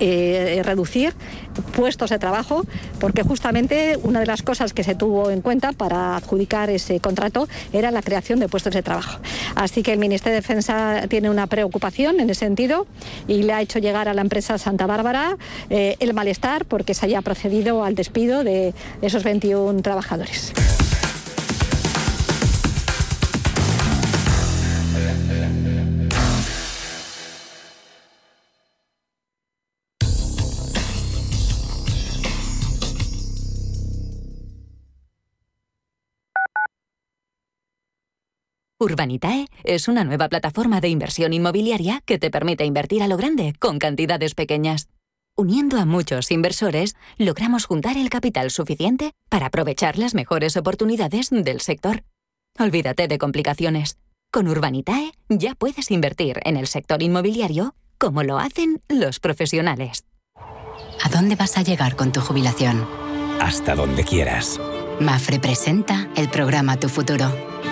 eh, 0.00 0.60
reducir 0.64 1.14
puestos 1.74 2.10
de 2.10 2.18
trabajo, 2.18 2.64
porque 2.98 3.22
justamente 3.22 3.98
una 4.02 4.20
de 4.20 4.26
las 4.26 4.42
cosas 4.42 4.72
que 4.72 4.84
se 4.84 4.94
tuvo 4.94 5.30
en 5.30 5.40
cuenta 5.40 5.72
para 5.72 6.16
adjudicar 6.16 6.70
ese 6.70 7.00
contrato 7.00 7.48
era 7.72 7.90
la 7.90 8.02
creación 8.02 8.40
de 8.40 8.48
puestos 8.48 8.72
de 8.72 8.82
trabajo. 8.82 9.20
Así 9.54 9.82
que 9.82 9.92
el 9.92 9.98
Ministerio 9.98 10.34
de 10.34 10.40
Defensa 10.40 11.02
tiene 11.08 11.30
una 11.30 11.46
preocupación 11.46 12.20
en 12.20 12.30
ese 12.30 12.40
sentido 12.40 12.86
y 13.28 13.42
le 13.42 13.52
ha 13.52 13.60
hecho 13.60 13.78
llegar 13.78 14.08
a 14.08 14.14
la 14.14 14.22
empresa 14.22 14.58
Santa 14.58 14.86
Bárbara 14.86 15.36
eh, 15.70 15.96
el 16.00 16.14
malestar 16.14 16.64
porque 16.64 16.94
se 16.94 17.06
haya 17.06 17.22
procedido 17.22 17.84
al 17.84 17.94
despido 17.94 18.44
de 18.44 18.74
esos 19.02 19.22
21 19.24 19.82
trabajadores. 19.82 20.52
Urbanitae 38.82 39.46
es 39.62 39.86
una 39.86 40.02
nueva 40.02 40.28
plataforma 40.28 40.80
de 40.80 40.88
inversión 40.88 41.32
inmobiliaria 41.32 42.02
que 42.04 42.18
te 42.18 42.32
permite 42.32 42.64
invertir 42.64 43.00
a 43.04 43.06
lo 43.06 43.16
grande 43.16 43.54
con 43.60 43.78
cantidades 43.78 44.34
pequeñas. 44.34 44.88
Uniendo 45.36 45.78
a 45.78 45.84
muchos 45.84 46.32
inversores, 46.32 46.96
logramos 47.16 47.64
juntar 47.64 47.96
el 47.96 48.10
capital 48.10 48.50
suficiente 48.50 49.12
para 49.28 49.46
aprovechar 49.46 49.98
las 49.98 50.14
mejores 50.14 50.56
oportunidades 50.56 51.28
del 51.30 51.60
sector. 51.60 52.02
Olvídate 52.58 53.06
de 53.06 53.18
complicaciones. 53.18 53.98
Con 54.32 54.48
Urbanitae 54.48 55.12
ya 55.28 55.54
puedes 55.54 55.92
invertir 55.92 56.40
en 56.44 56.56
el 56.56 56.66
sector 56.66 57.04
inmobiliario 57.04 57.76
como 57.98 58.24
lo 58.24 58.40
hacen 58.40 58.82
los 58.88 59.20
profesionales. 59.20 60.06
¿A 61.04 61.08
dónde 61.08 61.36
vas 61.36 61.56
a 61.56 61.62
llegar 61.62 61.94
con 61.94 62.10
tu 62.10 62.20
jubilación? 62.20 62.84
Hasta 63.40 63.76
donde 63.76 64.02
quieras. 64.02 64.60
Mafre 64.98 65.38
presenta 65.38 66.08
el 66.16 66.28
programa 66.28 66.78
Tu 66.80 66.88
Futuro 66.88 67.51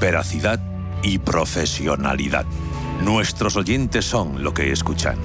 veracidad 0.00 0.60
y 1.02 1.18
profesionalidad. 1.18 2.46
Nuestros 3.02 3.56
oyentes 3.56 4.04
son 4.04 4.44
lo 4.44 4.54
que 4.54 4.72
escuchan. 4.72 5.16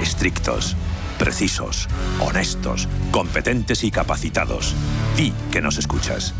Estrictos, 0.00 0.76
precisos, 1.18 1.88
honestos, 2.20 2.88
competentes 3.10 3.84
y 3.84 3.90
capacitados. 3.90 4.74
Di 5.16 5.32
que 5.50 5.60
nos 5.60 5.76
escuchas. 5.78 6.34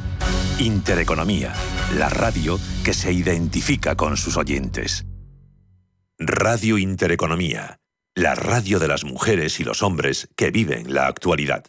Intereconomía, 0.59 1.53
la 1.97 2.09
radio 2.09 2.59
que 2.85 2.95
se 2.95 3.13
identifica 3.13 3.97
con 3.97 4.17
sus 4.17 4.37
oyentes. 4.37 5.05
Radio 6.19 6.79
Intereconomía, 6.79 7.79
la 8.15 8.35
radio 8.35 8.79
de 8.79 8.89
las 8.89 9.05
mujeres 9.05 9.61
y 9.61 9.65
los 9.65 9.83
hombres 9.83 10.29
que 10.37 10.51
viven 10.51 10.93
la 10.93 11.07
actualidad. 11.07 11.65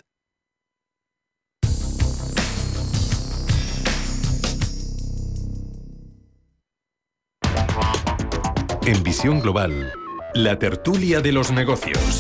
En 8.84 9.04
Visión 9.04 9.42
Global, 9.42 9.92
la 10.34 10.58
tertulia 10.58 11.22
de 11.22 11.32
los 11.32 11.52
negocios. 11.52 12.20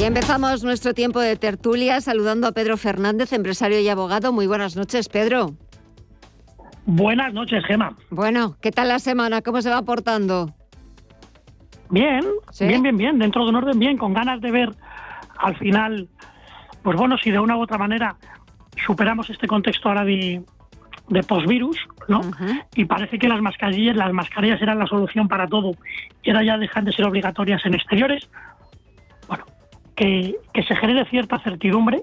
Y 0.00 0.04
empezamos 0.04 0.62
nuestro 0.62 0.94
tiempo 0.94 1.18
de 1.18 1.34
tertulia 1.34 2.00
saludando 2.00 2.46
a 2.46 2.52
Pedro 2.52 2.76
Fernández, 2.76 3.32
empresario 3.32 3.80
y 3.80 3.88
abogado. 3.88 4.32
Muy 4.32 4.46
buenas 4.46 4.76
noches, 4.76 5.08
Pedro. 5.08 5.56
Buenas 6.86 7.34
noches, 7.34 7.64
Gema. 7.66 7.96
Bueno, 8.10 8.56
¿qué 8.60 8.70
tal 8.70 8.86
la 8.86 9.00
semana? 9.00 9.42
¿Cómo 9.42 9.60
se 9.60 9.70
va 9.70 9.82
portando? 9.82 10.54
Bien, 11.90 12.24
bien, 12.60 12.82
bien, 12.84 12.96
bien, 12.96 13.18
dentro 13.18 13.42
de 13.42 13.50
un 13.50 13.56
orden 13.56 13.80
bien, 13.80 13.98
con 13.98 14.14
ganas 14.14 14.40
de 14.40 14.52
ver 14.52 14.70
al 15.38 15.56
final, 15.56 16.08
pues 16.84 16.96
bueno, 16.96 17.18
si 17.18 17.32
de 17.32 17.40
una 17.40 17.56
u 17.56 17.62
otra 17.62 17.78
manera 17.78 18.16
superamos 18.86 19.28
este 19.28 19.48
contexto 19.48 19.88
ahora 19.88 20.04
de, 20.04 20.44
de 21.08 21.22
postvirus, 21.22 21.78
¿no? 22.06 22.20
Y 22.74 22.84
parece 22.84 23.18
que 23.18 23.28
las 23.28 23.40
mascarillas, 23.40 23.96
las 23.96 24.12
mascarillas 24.12 24.60
eran 24.60 24.78
la 24.78 24.86
solución 24.86 25.28
para 25.28 25.46
todo. 25.46 25.72
Y 26.22 26.30
ahora 26.30 26.44
ya 26.44 26.58
dejan 26.58 26.84
de 26.84 26.92
ser 26.92 27.06
obligatorias 27.06 27.64
en 27.64 27.74
exteriores. 27.74 28.28
Bueno, 29.26 29.44
que, 29.96 30.36
que 30.52 30.62
se 30.62 30.76
genere 30.76 31.04
cierta 31.06 31.38
certidumbre, 31.38 32.02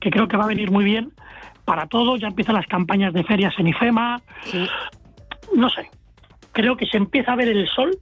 que 0.00 0.10
creo 0.10 0.28
que 0.28 0.36
va 0.36 0.44
a 0.44 0.48
venir 0.48 0.70
muy 0.70 0.84
bien 0.84 1.12
para 1.64 1.86
todo. 1.86 2.16
Ya 2.16 2.28
empiezan 2.28 2.54
las 2.54 2.66
campañas 2.66 3.12
de 3.12 3.24
ferias 3.24 3.54
en 3.58 3.68
IFEMA. 3.68 4.20
No 5.54 5.70
sé, 5.70 5.88
creo 6.52 6.76
que 6.76 6.86
se 6.86 6.96
empieza 6.96 7.32
a 7.32 7.36
ver 7.36 7.48
el 7.48 7.68
sol 7.68 7.98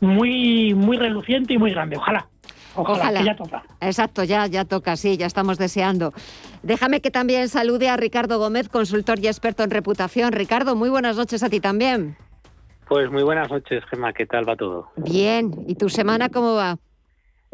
muy, 0.00 0.74
muy 0.74 0.96
reluciente 0.96 1.54
y 1.54 1.58
muy 1.58 1.70
grande. 1.70 1.96
Ojalá. 1.96 2.26
Ojalá, 2.74 3.22
ya 3.22 3.36
toca. 3.36 3.62
Exacto, 3.80 4.24
ya, 4.24 4.46
ya 4.46 4.64
toca, 4.64 4.96
sí, 4.96 5.16
ya 5.16 5.26
estamos 5.26 5.58
deseando. 5.58 6.12
Déjame 6.62 7.00
que 7.00 7.10
también 7.10 7.48
salude 7.48 7.88
a 7.88 7.96
Ricardo 7.96 8.38
Gómez, 8.38 8.68
consultor 8.68 9.18
y 9.18 9.26
experto 9.26 9.62
en 9.62 9.70
reputación. 9.70 10.32
Ricardo, 10.32 10.76
muy 10.76 10.88
buenas 10.88 11.16
noches 11.16 11.42
a 11.42 11.48
ti 11.48 11.60
también. 11.60 12.16
Pues 12.88 13.10
muy 13.10 13.22
buenas 13.22 13.50
noches, 13.50 13.84
Gemma, 13.90 14.12
¿qué 14.12 14.26
tal 14.26 14.48
va 14.48 14.56
todo? 14.56 14.90
Bien, 14.96 15.52
¿y 15.66 15.76
tu 15.76 15.88
semana 15.88 16.28
cómo 16.28 16.54
va? 16.54 16.76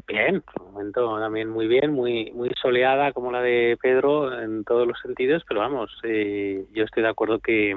Bien, 0.09 0.42
momento 0.72 1.18
también 1.18 1.50
muy 1.50 1.66
bien, 1.66 1.92
muy 1.92 2.31
muy 2.33 2.50
soleada 2.61 3.12
como 3.12 3.33
la 3.33 3.42
de 3.42 3.76
Pedro 3.83 4.40
en 4.40 4.62
todos 4.64 4.87
los 4.87 4.98
sentidos, 5.00 5.42
pero 5.48 5.61
vamos, 5.61 5.90
eh, 6.05 6.64
yo 6.72 6.85
estoy 6.85 7.02
de 7.02 7.09
acuerdo 7.09 7.40
que 7.40 7.74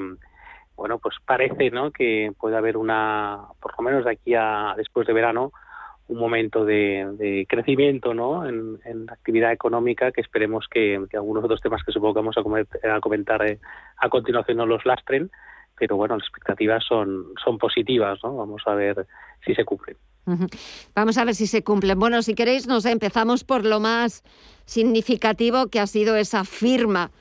bueno, 0.75 0.97
pues 0.99 1.15
parece, 1.25 1.71
¿no? 1.71 1.91
Que 1.91 2.31
puede 2.39 2.55
haber 2.55 2.77
una, 2.77 3.39
por 3.61 3.73
lo 3.77 3.83
menos 3.83 4.05
de 4.05 4.11
aquí 4.11 4.33
a 4.33 4.73
después 4.77 5.05
de 5.05 5.13
verano, 5.13 5.51
un 6.09 6.17
momento 6.17 6.65
de, 6.65 7.45
crecimiento, 7.47 8.13
¿no? 8.13 8.45
En, 8.45 8.79
la 9.05 9.13
actividad 9.13 9.51
económica 9.51 10.11
que 10.11 10.21
esperemos 10.21 10.67
que, 10.69 10.99
algunos 11.13 11.43
otros 11.43 11.61
temas 11.61 11.83
que 11.83 11.91
supongo 11.91 12.15
que 12.15 12.19
vamos 12.19 12.37
a, 12.37 12.99
comentar 12.99 13.45
eh, 13.47 13.59
a 13.97 14.09
continuación 14.09 14.57
no 14.57 14.65
los 14.65 14.85
lastren, 14.85 15.31
pero 15.77 15.95
bueno, 15.95 16.17
las 16.17 16.25
expectativas 16.25 16.83
son 16.83 17.27
son 17.43 17.57
positivas, 17.57 18.19
¿no? 18.23 18.35
Vamos 18.35 18.63
a 18.65 18.75
ver 18.75 19.07
si 19.45 19.55
se 19.55 19.63
cumplen. 19.63 19.95
Vamos 20.93 21.17
a 21.17 21.25
ver 21.25 21.35
si 21.35 21.47
se 21.47 21.63
cumplen. 21.63 21.97
Bueno, 21.97 22.21
si 22.21 22.35
queréis, 22.35 22.67
nos 22.67 22.85
empezamos 22.85 23.43
por 23.43 23.65
lo 23.65 23.79
más 23.79 24.23
significativo 24.65 25.67
que 25.67 25.79
ha 25.79 25.87
sido 25.87 26.15
esa 26.15 26.43
firma 26.43 27.11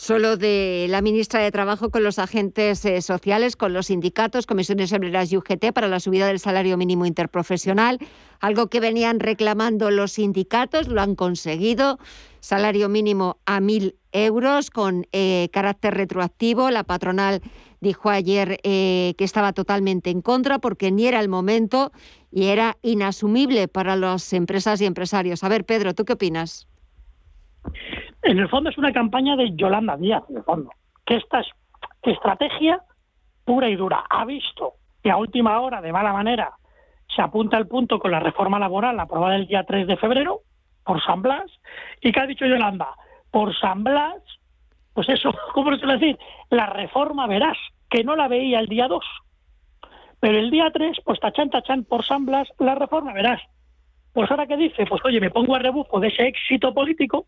solo 0.00 0.38
de 0.38 0.86
la 0.88 1.02
ministra 1.02 1.40
de 1.40 1.50
Trabajo 1.50 1.90
con 1.90 2.02
los 2.02 2.18
agentes 2.18 2.86
eh, 2.86 3.02
sociales, 3.02 3.54
con 3.54 3.74
los 3.74 3.88
sindicatos, 3.88 4.46
comisiones 4.46 4.94
obreras 4.94 5.30
y 5.30 5.36
UGT 5.36 5.72
para 5.74 5.88
la 5.88 6.00
subida 6.00 6.26
del 6.26 6.38
salario 6.38 6.78
mínimo 6.78 7.04
interprofesional, 7.04 7.98
algo 8.40 8.68
que 8.68 8.80
venían 8.80 9.20
reclamando 9.20 9.90
los 9.90 10.12
sindicatos, 10.12 10.88
lo 10.88 11.02
han 11.02 11.16
conseguido, 11.16 11.98
salario 12.40 12.88
mínimo 12.88 13.40
a 13.44 13.60
mil 13.60 13.94
euros 14.12 14.70
con 14.70 15.06
eh, 15.12 15.50
carácter 15.52 15.92
retroactivo. 15.92 16.70
La 16.70 16.84
patronal 16.84 17.42
dijo 17.80 18.08
ayer 18.08 18.58
eh, 18.62 19.12
que 19.18 19.24
estaba 19.24 19.52
totalmente 19.52 20.08
en 20.08 20.22
contra 20.22 20.60
porque 20.60 20.90
ni 20.90 21.08
era 21.08 21.20
el 21.20 21.28
momento 21.28 21.92
y 22.32 22.46
era 22.46 22.78
inasumible 22.80 23.68
para 23.68 23.96
las 23.96 24.32
empresas 24.32 24.80
y 24.80 24.86
empresarios. 24.86 25.44
A 25.44 25.50
ver, 25.50 25.66
Pedro, 25.66 25.94
¿tú 25.94 26.06
qué 26.06 26.14
opinas? 26.14 26.68
En 28.22 28.38
el 28.38 28.48
fondo 28.48 28.70
es 28.70 28.78
una 28.78 28.92
campaña 28.92 29.36
de 29.36 29.54
Yolanda 29.56 29.96
Díaz, 29.96 30.22
en 30.28 30.36
el 30.36 30.42
fondo, 30.42 30.70
que 31.06 31.16
esta 31.16 31.40
es 31.40 31.46
estrategia 32.02 32.82
pura 33.44 33.68
y 33.68 33.76
dura. 33.76 34.04
Ha 34.08 34.24
visto 34.24 34.74
que 35.02 35.10
a 35.10 35.16
última 35.16 35.60
hora, 35.60 35.80
de 35.80 35.92
mala 35.92 36.12
manera, 36.12 36.52
se 37.14 37.22
apunta 37.22 37.56
el 37.56 37.66
punto 37.66 37.98
con 37.98 38.10
la 38.10 38.20
reforma 38.20 38.58
laboral 38.58 38.98
aprobada 39.00 39.36
el 39.36 39.46
día 39.46 39.64
3 39.64 39.86
de 39.86 39.96
febrero 39.96 40.40
por 40.84 41.02
San 41.02 41.22
Blas, 41.22 41.50
y 42.00 42.12
que 42.12 42.20
ha 42.20 42.26
dicho 42.26 42.46
Yolanda, 42.46 42.88
por 43.30 43.56
San 43.58 43.84
Blas, 43.84 44.22
pues 44.92 45.08
eso, 45.08 45.34
¿cómo 45.54 45.76
se 45.76 45.86
decir? 45.86 46.18
La 46.50 46.66
reforma 46.66 47.26
verás, 47.26 47.56
que 47.88 48.04
no 48.04 48.16
la 48.16 48.28
veía 48.28 48.60
el 48.60 48.66
día 48.66 48.88
2. 48.88 49.04
Pero 50.20 50.38
el 50.38 50.50
día 50.50 50.70
3, 50.72 50.98
pues 51.04 51.18
tachan, 51.20 51.48
tachan, 51.48 51.84
por 51.84 52.04
San 52.04 52.26
Blas, 52.26 52.48
la 52.58 52.74
reforma 52.74 53.12
verás. 53.12 53.40
Pues 54.12 54.30
ahora 54.30 54.46
qué 54.46 54.56
dice, 54.56 54.84
pues 54.86 55.00
oye, 55.04 55.20
me 55.20 55.30
pongo 55.30 55.54
a 55.54 55.60
rebufo 55.60 56.00
de 56.00 56.08
ese 56.08 56.26
éxito 56.26 56.74
político 56.74 57.26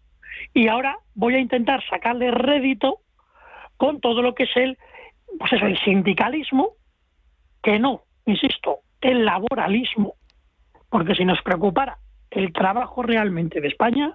y 0.55 0.69
ahora 0.69 0.99
voy 1.15 1.35
a 1.35 1.41
intentar 1.41 1.83
sacarle 1.89 2.31
rédito 2.31 2.99
con 3.77 4.01
todo 4.01 4.23
lo 4.23 4.35
que 4.35 4.45
es 4.45 4.57
el, 4.57 4.79
pues 5.39 5.53
eso, 5.53 5.67
el 5.67 5.79
sindicalismo, 5.79 6.71
que 7.63 7.79
no, 7.79 8.03
insisto, 8.27 8.81
el 9.01 9.25
laboralismo, 9.25 10.15
porque 10.89 11.15
si 11.15 11.25
nos 11.25 11.41
preocupara 11.43 11.99
el 12.31 12.53
trabajo 12.53 13.03
realmente 13.03 13.61
de 13.61 13.69
España, 13.69 14.15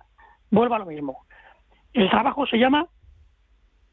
vuelva 0.49 0.77
a 0.77 0.79
lo 0.79 0.85
mismo. 0.85 1.25
El 1.93 2.09
trabajo 2.09 2.45
se 2.47 2.57
llama 2.57 2.87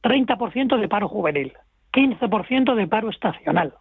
30% 0.03 0.79
de 0.79 0.89
paro 0.89 1.09
juvenil, 1.09 1.53
15% 1.93 2.75
de 2.75 2.87
paro 2.87 3.11
estacional. 3.11 3.75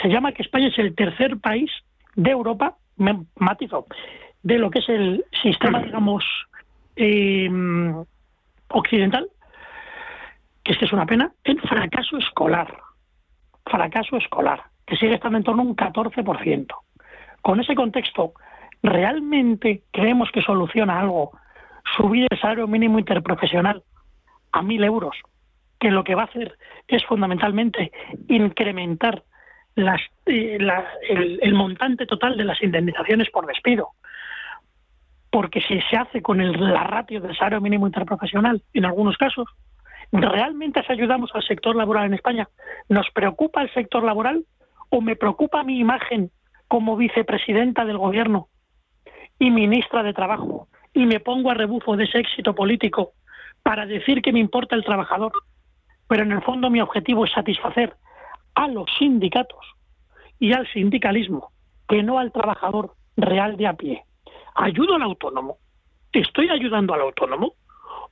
Se 0.00 0.08
llama 0.08 0.32
que 0.32 0.42
España 0.42 0.68
es 0.68 0.78
el 0.78 0.94
tercer 0.94 1.38
país 1.38 1.70
de 2.16 2.30
Europa, 2.30 2.76
matizo, 2.96 3.86
de 4.42 4.58
lo 4.58 4.70
que 4.70 4.80
es 4.80 4.88
el 4.88 5.24
sistema, 5.42 5.80
digamos, 5.84 6.24
eh, 6.96 7.50
occidental, 8.68 9.28
que 10.62 10.72
es 10.72 10.78
que 10.78 10.84
es 10.84 10.92
una 10.92 11.06
pena, 11.06 11.32
en 11.44 11.58
fracaso 11.58 12.18
escolar. 12.18 12.76
Fracaso 13.66 14.16
escolar, 14.16 14.62
que 14.86 14.96
sigue 14.96 15.14
estando 15.14 15.38
en 15.38 15.44
torno 15.44 15.62
a 15.62 15.66
un 15.66 15.76
14%. 15.76 16.66
Con 17.42 17.60
ese 17.60 17.74
contexto, 17.74 18.34
¿realmente 18.82 19.82
creemos 19.90 20.30
que 20.30 20.42
soluciona 20.42 21.00
algo 21.00 21.32
subir 21.96 22.26
el 22.30 22.38
salario 22.38 22.66
mínimo 22.66 22.98
interprofesional 22.98 23.82
a 24.52 24.62
mil 24.62 24.82
euros? 24.84 25.16
Que 25.78 25.90
lo 25.90 26.04
que 26.04 26.14
va 26.14 26.22
a 26.22 26.26
hacer 26.26 26.56
es 26.88 27.04
fundamentalmente 27.04 27.92
incrementar 28.28 29.22
eh, 29.76 30.58
el 31.42 31.54
montante 31.54 32.06
total 32.06 32.36
de 32.36 32.44
las 32.44 32.62
indemnizaciones 32.62 33.28
por 33.30 33.46
despido 33.46 33.90
porque 35.34 35.60
si 35.62 35.80
se 35.90 35.96
hace 35.96 36.22
con 36.22 36.38
la 36.38 36.84
ratio 36.84 37.20
del 37.20 37.36
salario 37.36 37.60
mínimo 37.60 37.88
interprofesional, 37.88 38.62
en 38.72 38.84
algunos 38.84 39.16
casos, 39.16 39.48
¿realmente 40.12 40.80
ayudamos 40.88 41.28
al 41.34 41.42
sector 41.42 41.74
laboral 41.74 42.06
en 42.06 42.14
España? 42.14 42.48
¿Nos 42.88 43.10
preocupa 43.10 43.60
el 43.60 43.74
sector 43.74 44.04
laboral 44.04 44.44
o 44.90 45.00
me 45.00 45.16
preocupa 45.16 45.64
mi 45.64 45.80
imagen 45.80 46.30
como 46.68 46.96
vicepresidenta 46.96 47.84
del 47.84 47.98
gobierno 47.98 48.46
y 49.40 49.50
ministra 49.50 50.04
de 50.04 50.12
Trabajo 50.12 50.68
y 50.92 51.04
me 51.04 51.18
pongo 51.18 51.50
a 51.50 51.54
rebufo 51.54 51.96
de 51.96 52.04
ese 52.04 52.20
éxito 52.20 52.54
político 52.54 53.10
para 53.64 53.86
decir 53.86 54.22
que 54.22 54.32
me 54.32 54.38
importa 54.38 54.76
el 54.76 54.84
trabajador? 54.84 55.32
Pero 56.06 56.22
en 56.22 56.30
el 56.30 56.42
fondo 56.42 56.70
mi 56.70 56.80
objetivo 56.80 57.24
es 57.24 57.32
satisfacer 57.32 57.96
a 58.54 58.68
los 58.68 58.88
sindicatos 59.00 59.66
y 60.38 60.52
al 60.52 60.72
sindicalismo, 60.72 61.50
que 61.88 62.04
no 62.04 62.20
al 62.20 62.30
trabajador 62.30 62.94
real 63.16 63.56
de 63.56 63.66
a 63.66 63.72
pie. 63.72 64.04
¿Ayudo 64.54 64.94
al 64.94 65.02
autónomo? 65.02 65.58
¿Estoy 66.12 66.48
ayudando 66.48 66.94
al 66.94 67.00
autónomo? 67.00 67.54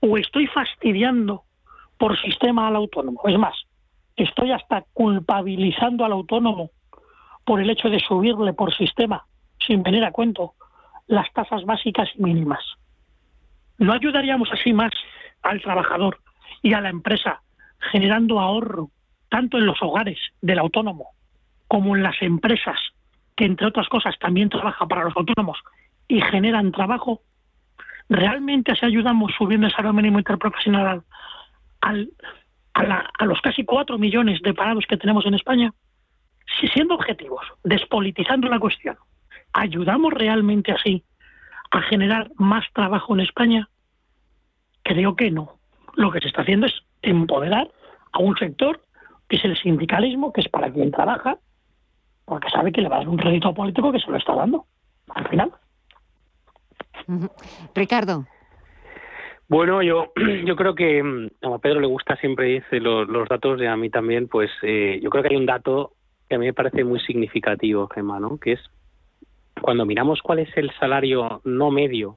¿O 0.01 0.19
estoy 0.19 0.49
fastidiando 0.49 1.45
por 1.99 2.21
sistema 2.21 2.67
al 2.67 2.77
autónomo? 2.77 3.21
Es 3.27 3.39
más, 3.39 3.55
estoy 4.17 4.51
hasta 4.51 4.85
culpabilizando 4.93 6.05
al 6.05 6.13
autónomo 6.13 6.71
por 7.45 7.61
el 7.61 7.71
hecho 7.71 7.89
de 7.89 8.01
subirle 8.01 8.53
por 8.53 8.75
sistema, 8.75 9.25
sin 9.65 9.85
venir 9.85 10.05
a 10.05 10.11
cuento, 10.11 10.55
las 11.07 11.33
tasas 11.33 11.65
básicas 11.65 12.09
mínimas. 12.17 12.65
¿No 13.79 13.93
ayudaríamos 13.93 14.49
así 14.53 14.73
más 14.73 14.93
al 15.43 15.61
trabajador 15.61 16.19
y 16.61 16.75
a 16.75 16.81
la 16.81 16.89
empresa, 16.89 17.43
generando 17.79 18.41
ahorro 18.41 18.91
tanto 19.29 19.59
en 19.59 19.67
los 19.67 19.81
hogares 19.81 20.19
del 20.41 20.59
autónomo 20.59 21.11
como 21.69 21.97
en 21.97 22.03
las 22.03 22.21
empresas, 22.21 22.79
que 23.37 23.45
entre 23.45 23.67
otras 23.67 23.89
cosas 23.89 24.19
también 24.19 24.49
trabajan 24.49 24.89
para 24.89 25.05
los 25.05 25.17
autónomos 25.17 25.59
y 26.13 26.21
generan 26.21 26.73
trabajo, 26.73 27.23
¿realmente 28.11 28.77
si 28.77 28.85
ayudamos 28.85 29.33
subiendo 29.39 29.67
el 29.67 29.73
salario 29.73 29.95
mínimo 29.95 30.19
interprofesional 30.19 31.03
al, 31.81 32.11
a, 32.75 33.25
los 33.25 33.41
casi 33.41 33.65
cuatro 33.65 33.97
millones 33.97 34.43
de 34.43 34.53
parados 34.53 34.85
que 34.87 34.99
tenemos 34.99 35.25
en 35.25 35.33
España? 35.33 35.73
Si 36.61 36.69
siendo 36.69 36.97
objetivos, 36.97 37.47
despolitizando 37.65 38.47
la 38.51 38.59
cuestión, 38.59 38.99
¿ayudamos 39.55 40.13
realmente 40.13 40.73
así 40.73 41.03
a 41.71 41.81
generar 41.81 42.31
más 42.35 42.67
trabajo 42.75 43.15
en 43.15 43.21
España? 43.21 43.71
Creo 44.83 45.17
que 45.17 45.31
no. 45.31 45.55
Lo 45.95 46.11
que 46.11 46.21
se 46.21 46.29
está 46.29 46.43
haciendo 46.43 46.67
es 46.67 46.75
empoderar 47.01 47.71
a 48.13 48.19
un 48.19 48.37
sector 48.37 48.83
que 49.31 49.37
es 49.37 49.45
el 49.47 49.57
sindicalismo, 49.57 50.31
que 50.31 50.43
es 50.43 50.49
para 50.49 50.71
quien 50.71 50.91
trabaja, 50.91 51.39
porque 52.27 52.51
sabe 52.51 52.71
que 52.71 52.83
le 52.83 52.91
va 52.91 52.97
a 52.97 52.99
dar 52.99 53.09
un 53.09 53.17
rédito 53.17 53.55
político 53.55 53.91
que 53.91 53.99
se 53.99 54.11
lo 54.11 54.19
está 54.19 54.35
dando 54.35 54.67
al 55.09 55.27
final. 55.29 55.53
Ricardo. 57.75 58.25
Bueno, 59.49 59.83
yo, 59.83 60.13
yo 60.47 60.57
creo 60.57 60.75
que 60.75 61.03
mm, 61.03 61.29
a 61.43 61.59
Pedro 61.59 61.81
le 61.81 61.87
gusta 61.87 62.17
siempre 62.17 62.47
dice 62.47 62.81
los, 62.81 63.07
los 63.09 63.29
datos 63.29 63.61
y 63.61 63.67
a 63.67 63.77
mí 63.77 63.91
también, 63.91 64.29
pues 64.29 64.51
eh, 64.63 64.99
yo 65.03 65.11
creo 65.11 65.23
que 65.23 65.31
hay 65.31 65.37
un 65.37 65.47
dato 65.47 65.93
que 66.29 66.37
a 66.37 66.39
mí 66.39 66.47
me 66.47 66.55
parece 66.55 66.85
muy 66.85 67.01
significativo, 67.01 67.89
Gemma, 67.89 68.19
¿no? 68.19 68.39
Que 68.39 68.53
es 68.53 68.61
cuando 69.61 69.85
miramos 69.85 70.23
cuál 70.23 70.39
es 70.39 70.49
el 70.57 70.71
salario 70.81 71.43
no 71.45 71.71
medio, 71.71 72.17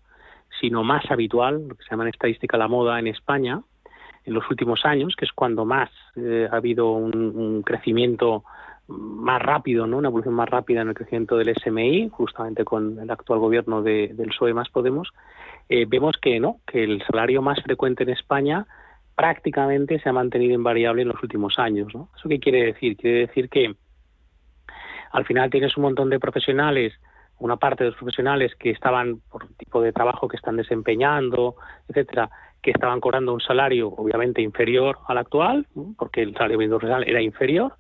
sino 0.62 0.84
más 0.84 1.04
habitual, 1.12 1.68
lo 1.68 1.76
que 1.76 1.84
se 1.84 1.92
llama 1.92 2.04
en 2.04 2.10
estadística 2.12 2.58
la 2.58 2.70
moda 2.70 2.98
en 3.00 3.08
España, 3.08 3.62
en 4.24 4.34
los 4.34 4.50
últimos 4.50 4.86
años, 4.86 5.16
que 5.18 5.26
es 5.26 5.32
cuando 5.34 5.66
más 5.66 5.90
eh, 6.16 6.48
ha 6.50 6.56
habido 6.56 6.94
un 6.94 7.62
crecimiento 7.64 8.46
más 8.88 9.42
rápido, 9.42 9.88
¿no? 9.88 9.98
una 9.98 10.10
evolución 10.10 10.36
más 10.36 10.50
rápida 10.50 10.82
en 10.82 10.90
el 10.90 10.94
crecimiento 10.94 11.38
del 11.38 11.56
SMI, 11.56 12.10
justamente 12.10 12.64
con 12.64 13.00
el 13.00 13.10
actual 13.10 13.40
gobierno 13.40 13.82
de, 13.82 14.12
del 14.14 14.30
PSOE 14.30 14.54
más 14.54 14.70
Podemos, 14.70 15.12
eh, 15.70 15.86
vemos 15.88 16.18
que 16.22 16.40
no, 16.40 16.60
que 16.68 16.84
el 16.84 17.02
salario 17.04 17.42
más 17.42 17.62
frecuente 17.64 18.04
en 18.04 18.10
España 18.10 18.68
prácticamente 19.16 20.00
se 20.00 20.10
ha 20.10 20.14
mantenido 20.14 20.54
invariable 20.54 21.02
en 21.02 21.08
los 21.08 21.24
últimos 21.24 21.58
años. 21.58 21.88
¿Eso 21.90 22.30
qué 22.30 22.40
quiere 22.40 22.66
decir? 22.66 22.98
Quiere 22.98 23.20
decir 23.28 23.50
que 23.50 23.76
al 25.12 25.26
final 25.26 25.50
tienes 25.50 25.76
un 25.78 25.84
montón 25.84 26.10
de 26.10 26.20
profesionales, 26.20 26.94
una 27.40 27.58
parte 27.58 27.84
de 27.84 27.92
los 27.92 27.98
profesionales 27.98 28.54
que 28.56 28.70
estaban 28.72 29.22
por 29.32 29.48
tipo 29.58 29.82
de 29.82 29.94
trabajo 29.94 30.28
que 30.28 30.38
están 30.38 30.58
desempeñando, 30.58 31.56
etcétera, 31.88 32.30
que 32.62 32.72
estaban 32.72 33.00
cobrando 33.00 33.34
un 33.34 33.42
salario 33.42 33.90
obviamente 33.90 34.42
inferior 34.42 34.98
al 35.08 35.18
actual, 35.18 35.68
porque 35.98 36.22
el 36.22 36.34
salario 36.34 36.58
mínimo 36.58 36.80
era 36.82 37.22
inferior, 37.22 37.74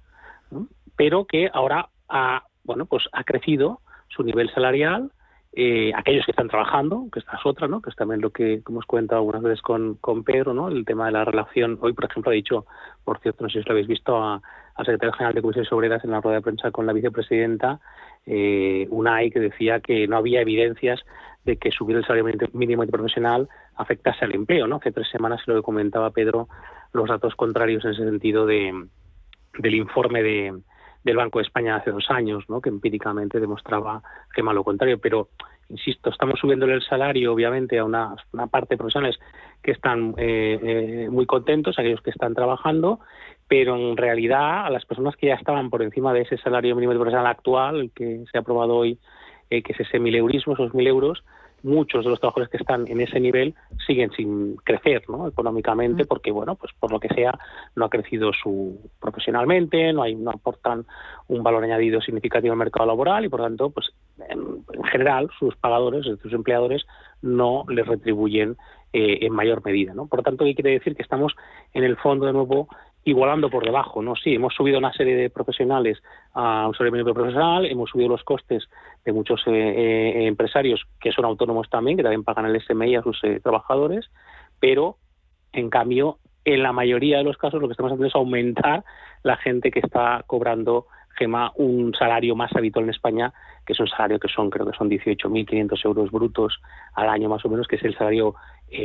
pero 0.96 1.26
que 1.26 1.50
ahora 1.54 1.90
ha, 2.10 2.44
bueno, 2.64 2.86
pues 2.86 3.04
ha 3.12 3.24
crecido 3.24 3.82
su 4.10 4.24
nivel 4.24 4.52
salarial 4.54 5.12
eh, 5.58 5.94
aquellos 5.96 6.26
que 6.26 6.32
están 6.32 6.50
trabajando, 6.50 7.08
que 7.14 7.20
esta 7.20 7.38
es 7.38 7.46
otra, 7.46 7.70
¿no? 7.70 7.82
que 7.82 7.90
es 7.90 7.96
también 7.96 8.20
lo 8.20 8.30
que 8.32 8.62
hemos 8.68 8.86
comentado 8.86 9.20
algunas 9.20 9.42
veces 9.42 9.62
con, 9.62 9.96
con 9.96 10.26
Pedro, 10.26 10.54
¿no? 10.54 10.68
el 10.68 10.84
tema 10.84 11.06
de 11.06 11.14
la 11.14 11.24
relación. 11.24 11.78
Hoy, 11.80 11.94
por 11.94 12.04
ejemplo, 12.04 12.30
ha 12.30 12.36
dicho, 12.36 12.66
por 13.06 13.20
cierto, 13.20 13.42
no 13.42 13.50
sé 13.50 13.62
si 13.62 13.66
lo 13.66 13.72
habéis 13.72 13.88
visto, 13.88 14.22
al 14.22 14.42
secretario 14.80 15.14
general 15.14 15.34
de 15.34 15.42
Comisiones 15.42 15.72
Obreras 15.72 16.04
en 16.04 16.12
la 16.12 16.20
rueda 16.20 16.38
de 16.38 16.42
prensa 16.42 16.72
con 16.72 16.86
la 16.86 16.92
vicepresidenta, 16.92 17.80
eh, 18.26 18.86
UNAI, 18.90 19.32
que 19.32 19.40
decía 19.40 19.80
que 19.80 20.10
no 20.10 20.18
había 20.18 20.42
evidencias 20.42 21.00
de 21.46 21.56
que 21.56 21.72
subir 21.72 21.96
el 21.96 22.06
salario 22.06 22.50
mínimo 22.52 22.86
profesional 22.88 23.48
afectase 23.78 24.26
al 24.26 24.36
empleo. 24.36 24.68
¿no? 24.68 24.76
Hace 24.76 24.92
tres 24.92 25.08
semanas 25.10 25.40
se 25.46 25.52
lo 25.52 25.64
comentaba 25.64 26.10
Pedro 26.10 26.50
los 26.92 27.08
datos 27.08 27.34
contrarios 27.36 27.86
en 27.86 27.92
ese 27.92 28.04
sentido 28.04 28.46
de, 28.46 28.88
del 29.58 29.76
informe 29.76 30.22
de, 30.22 30.54
del 31.06 31.18
Banco 31.18 31.40
de 31.40 31.44
España 31.44 31.76
hace 31.76 31.92
dos 31.92 32.10
años, 32.10 32.44
¿no? 32.50 32.60
que 32.60 32.70
empíricamente 32.70 33.40
demostraba 33.40 34.02
que 34.34 34.42
malo 34.42 34.64
contrario. 34.64 35.00
Pero, 35.00 35.30
insisto, 35.70 36.10
estamos 36.10 36.40
subiéndole 36.40 36.74
el 36.74 36.84
salario, 36.84 37.32
obviamente, 37.32 37.78
a 37.78 37.86
una, 37.86 38.16
parte 38.50 38.74
de 38.74 38.78
profesionales 38.78 39.18
que 39.62 39.72
están 39.72 40.16
eh, 40.18 40.60
eh, 40.62 41.08
muy 41.10 41.28
contentos, 41.28 41.78
aquellos 41.78 42.02
que 42.02 42.10
están 42.10 42.34
trabajando, 42.34 43.00
pero 43.48 43.76
en 43.76 43.96
realidad 43.96 44.66
a 44.66 44.70
las 44.72 44.86
personas 44.86 45.16
que 45.16 45.28
ya 45.28 45.36
estaban 45.36 45.70
por 45.70 45.84
encima 45.84 46.12
de 46.12 46.22
ese 46.22 46.38
salario 46.38 46.76
mínimo 46.76 46.94
de 46.94 47.00
profesional 47.00 47.28
actual, 47.28 47.80
el 47.80 47.92
que 47.92 48.26
se 48.32 48.38
ha 48.38 48.42
aprobado 48.42 48.76
hoy, 48.76 48.98
eh, 49.52 49.62
que 49.62 49.74
es 49.74 49.80
ese 49.80 50.00
mil 50.00 50.16
eurismo, 50.16 50.54
esos 50.54 50.74
mil 50.74 50.88
euros, 50.88 51.24
muchos 51.66 52.04
de 52.04 52.12
los 52.12 52.20
trabajadores 52.20 52.50
que 52.50 52.58
están 52.58 52.88
en 52.88 53.02
ese 53.02 53.20
nivel 53.20 53.56
siguen 53.88 54.12
sin 54.12 54.56
crecer 54.58 55.04
¿no? 55.10 55.28
económicamente 55.28 56.04
mm. 56.04 56.08
porque 56.08 56.32
bueno 56.32 56.56
pues 56.56 56.72
por 56.80 56.92
lo 56.92 57.00
que 57.00 57.10
sea 57.10 57.38
no 57.76 57.86
ha 57.86 57.90
crecido 57.90 58.32
su 58.34 58.80
profesionalmente 59.00 59.92
no 59.92 60.04
hay 60.04 60.16
no 60.16 60.32
aportan 60.32 60.86
un 61.28 61.42
valor 61.42 61.64
añadido 61.64 62.02
significativo 62.02 62.54
al 62.54 62.60
mercado 62.60 62.86
laboral 62.86 63.26
y 63.26 63.30
por 63.30 63.42
tanto 63.42 63.72
pues 63.72 63.92
en, 64.30 64.64
general 64.92 65.30
sus 65.40 65.56
pagadores 65.56 66.06
sus 66.22 66.34
empleadores 66.34 66.86
no 67.24 67.66
les 67.68 67.88
retribuyen 67.88 68.58
eh, 68.94 69.20
en 69.22 69.34
mayor 69.34 69.66
medida 69.66 69.94
no 69.96 70.06
por 70.06 70.22
tanto 70.22 70.46
¿qué 70.46 70.54
quiere 70.54 70.72
decir 70.72 70.96
que 70.96 71.02
estamos 71.02 71.36
en 71.74 71.84
el 71.84 71.98
fondo 71.98 72.28
de 72.28 72.34
nuevo 72.34 72.68
igualando 73.06 73.52
por 73.52 73.64
debajo, 73.64 74.02
¿no? 74.02 74.16
Sí, 74.16 74.34
hemos 74.34 74.56
subido 74.56 74.80
una 74.80 74.92
serie 74.92 75.16
de 75.16 75.30
profesionales 75.30 76.02
a 76.34 76.68
un 76.68 76.92
mínimo 76.92 77.14
profesional, 77.14 77.66
hemos 77.66 77.92
subido 77.92 78.10
los 78.10 78.24
costes 78.24 78.68
de 79.06 79.14
muchos 79.14 79.42
eh, 79.46 79.52
eh, 79.52 80.28
empresarios 80.28 80.86
que 81.00 81.12
son 81.12 81.26
autónomos 81.26 81.70
también, 81.70 81.96
que 81.96 82.04
también 82.04 82.24
pagan 82.24 82.48
el 82.48 82.60
SMI 82.62 82.96
a 82.96 83.04
sus 83.04 83.24
eh, 83.24 83.40
trabajadores, 83.40 84.10
pero 84.60 84.98
en 85.54 85.70
cambio, 85.70 86.18
en 86.44 86.64
la 86.64 86.74
mayoría 86.74 87.20
de 87.20 87.24
los 87.24 87.38
casos 87.38 87.62
lo 87.62 87.68
que 87.68 87.74
estamos 87.74 87.92
haciendo 87.92 88.08
es 88.08 88.16
aumentar 88.16 88.84
la 89.24 89.38
gente 89.38 89.72
que 89.72 89.80
está 89.80 90.24
cobrando 90.28 90.88
Gema 91.18 91.54
un 91.56 91.94
salario 91.94 92.36
más 92.36 92.54
habitual 92.56 92.86
en 92.86 92.90
España, 92.90 93.34
que 93.66 93.74
es 93.74 93.80
un 93.80 93.88
salario 93.88 94.20
que 94.20 94.28
son, 94.28 94.50
creo 94.50 94.66
que 94.66 94.78
son 94.78 94.90
18.500 94.90 95.86
euros 95.86 96.12
brutos 96.12 96.60
al 96.94 97.08
año 97.08 97.30
más 97.30 97.46
o 97.46 97.50
menos, 97.50 97.68
que 97.68 97.78
es 97.78 97.84
el 97.84 97.98
salario 97.98 98.36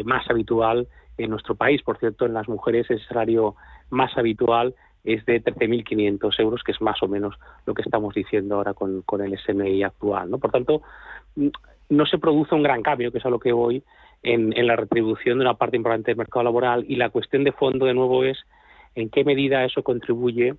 más 0.04 0.30
habitual 0.30 0.86
en 1.18 1.30
nuestro 1.30 1.56
país. 1.56 1.82
Por 1.82 1.98
cierto, 1.98 2.26
en 2.26 2.34
las 2.34 2.48
mujeres 2.48 2.88
ese 2.88 3.04
salario 3.06 3.56
más 3.90 4.16
habitual 4.16 4.76
es 5.04 5.24
de 5.26 5.42
13.500 5.42 6.40
euros, 6.40 6.62
que 6.62 6.72
es 6.72 6.80
más 6.80 7.02
o 7.02 7.08
menos 7.08 7.36
lo 7.66 7.74
que 7.74 7.82
estamos 7.82 8.14
diciendo 8.14 8.56
ahora 8.56 8.74
con, 8.74 9.04
el 9.20 9.38
SMI 9.38 9.82
actual. 9.82 10.30
¿no? 10.30 10.38
Por 10.38 10.50
tanto, 10.50 10.82
no 11.88 12.06
se 12.06 12.18
produce 12.18 12.54
un 12.54 12.62
gran 12.62 12.82
cambio, 12.82 13.10
que 13.10 13.18
es 13.18 13.26
a 13.26 13.30
lo 13.30 13.38
que 13.38 13.52
voy, 13.52 13.82
en, 14.22 14.56
en 14.56 14.66
la 14.66 14.76
retribución 14.76 15.38
de 15.38 15.44
una 15.44 15.54
parte 15.54 15.76
importante 15.76 16.10
del 16.10 16.18
mercado 16.18 16.44
laboral 16.44 16.84
y 16.86 16.96
la 16.96 17.10
cuestión 17.10 17.44
de 17.44 17.52
fondo, 17.52 17.86
de 17.86 17.94
nuevo, 17.94 18.24
es 18.24 18.38
en 18.94 19.08
qué 19.08 19.24
medida 19.24 19.64
eso 19.64 19.82
contribuye 19.82 20.54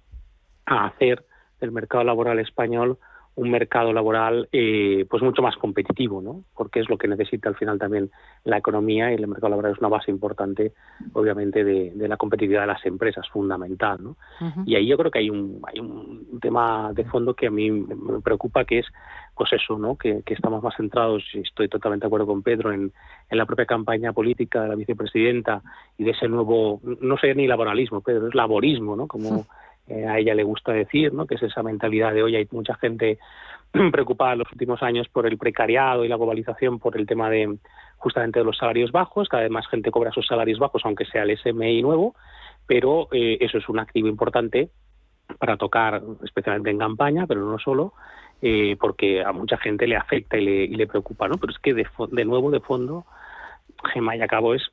a 0.65 0.85
hacer 0.87 1.23
del 1.59 1.71
mercado 1.71 2.03
laboral 2.03 2.39
español 2.39 2.97
un 3.35 3.49
mercado 3.49 3.93
laboral 3.93 4.49
eh, 4.51 5.05
pues 5.09 5.23
mucho 5.23 5.41
más 5.41 5.55
competitivo, 5.55 6.21
¿no? 6.21 6.43
Porque 6.53 6.81
es 6.81 6.89
lo 6.89 6.97
que 6.97 7.07
necesita 7.07 7.47
al 7.47 7.55
final 7.55 7.79
también 7.79 8.11
la 8.43 8.57
economía 8.57 9.11
y 9.11 9.15
el 9.15 9.27
mercado 9.27 9.49
laboral 9.49 9.71
es 9.71 9.79
una 9.79 9.87
base 9.87 10.11
importante, 10.11 10.73
obviamente, 11.13 11.63
de, 11.63 11.93
la 12.07 12.17
competitividad 12.17 12.61
de 12.61 12.67
las 12.67 12.85
empresas, 12.85 13.27
fundamental, 13.29 13.99
¿no? 14.03 14.17
Y 14.65 14.75
ahí 14.75 14.87
yo 14.87 14.97
creo 14.97 15.11
que 15.11 15.19
hay 15.19 15.29
un, 15.29 15.61
hay 15.65 15.79
un 15.79 16.39
tema 16.41 16.91
de 16.93 17.05
fondo 17.05 17.33
que 17.33 17.47
a 17.47 17.51
mí 17.51 17.71
me 17.71 18.19
preocupa, 18.21 18.65
que 18.65 18.79
es, 18.79 18.87
pues 19.35 19.53
eso, 19.53 19.77
¿no? 19.77 19.95
Que, 19.95 20.23
estamos 20.25 20.61
más 20.61 20.75
centrados, 20.75 21.23
y 21.33 21.39
estoy 21.39 21.69
totalmente 21.69 22.03
de 22.03 22.07
acuerdo 22.07 22.27
con 22.27 22.43
Pedro, 22.43 22.73
en, 22.73 22.91
en 23.29 23.37
la 23.37 23.45
propia 23.45 23.65
campaña 23.65 24.11
política 24.11 24.63
de 24.63 24.69
la 24.69 24.75
vicepresidenta 24.75 25.61
y 25.97 26.03
de 26.03 26.11
ese 26.11 26.27
nuevo, 26.27 26.81
no 26.83 27.17
sé 27.17 27.33
ni 27.33 27.47
laboralismo, 27.47 28.01
Pedro, 28.01 28.27
es 28.27 28.35
laborismo, 28.35 28.95
¿no? 28.95 29.07
Como 29.07 29.45
eh, 29.87 30.05
a 30.07 30.19
ella 30.19 30.35
le 30.35 30.43
gusta 30.43 30.71
decir, 30.71 31.13
¿no? 31.13 31.25
que 31.25 31.35
es 31.35 31.43
esa 31.43 31.63
mentalidad 31.63 32.13
de 32.13 32.23
hoy. 32.23 32.35
Hay 32.35 32.47
mucha 32.51 32.75
gente 32.75 33.19
preocupada 33.91 34.33
en 34.33 34.39
los 34.39 34.51
últimos 34.51 34.81
años 34.83 35.07
por 35.09 35.27
el 35.27 35.37
precariado 35.37 36.05
y 36.05 36.07
la 36.07 36.17
globalización, 36.17 36.79
por 36.79 36.97
el 36.97 37.05
tema 37.05 37.29
de 37.29 37.57
justamente 37.97 38.39
de 38.39 38.45
los 38.45 38.57
salarios 38.57 38.91
bajos. 38.91 39.29
Cada 39.29 39.43
vez 39.43 39.51
más 39.51 39.67
gente 39.67 39.91
cobra 39.91 40.11
sus 40.11 40.27
salarios 40.27 40.59
bajos, 40.59 40.81
aunque 40.85 41.05
sea 41.05 41.23
el 41.23 41.37
SMI 41.37 41.81
nuevo, 41.81 42.15
pero 42.67 43.07
eh, 43.11 43.37
eso 43.41 43.57
es 43.57 43.67
un 43.69 43.79
activo 43.79 44.07
importante 44.07 44.69
para 45.39 45.57
tocar, 45.57 46.01
especialmente 46.23 46.71
en 46.71 46.79
campaña, 46.79 47.25
pero 47.25 47.41
no 47.45 47.57
solo, 47.57 47.93
eh, 48.41 48.75
porque 48.79 49.23
a 49.23 49.31
mucha 49.31 49.57
gente 49.57 49.87
le 49.87 49.95
afecta 49.95 50.37
y 50.37 50.43
le, 50.43 50.63
y 50.65 50.75
le 50.75 50.87
preocupa, 50.87 51.27
¿no? 51.27 51.37
Pero 51.37 51.53
es 51.53 51.59
que 51.59 51.73
de, 51.73 51.87
de 52.11 52.25
nuevo, 52.25 52.51
de 52.51 52.59
fondo, 52.59 53.05
Gemma 53.93 54.15
y 54.15 54.21
acabo 54.21 54.53
es 54.53 54.71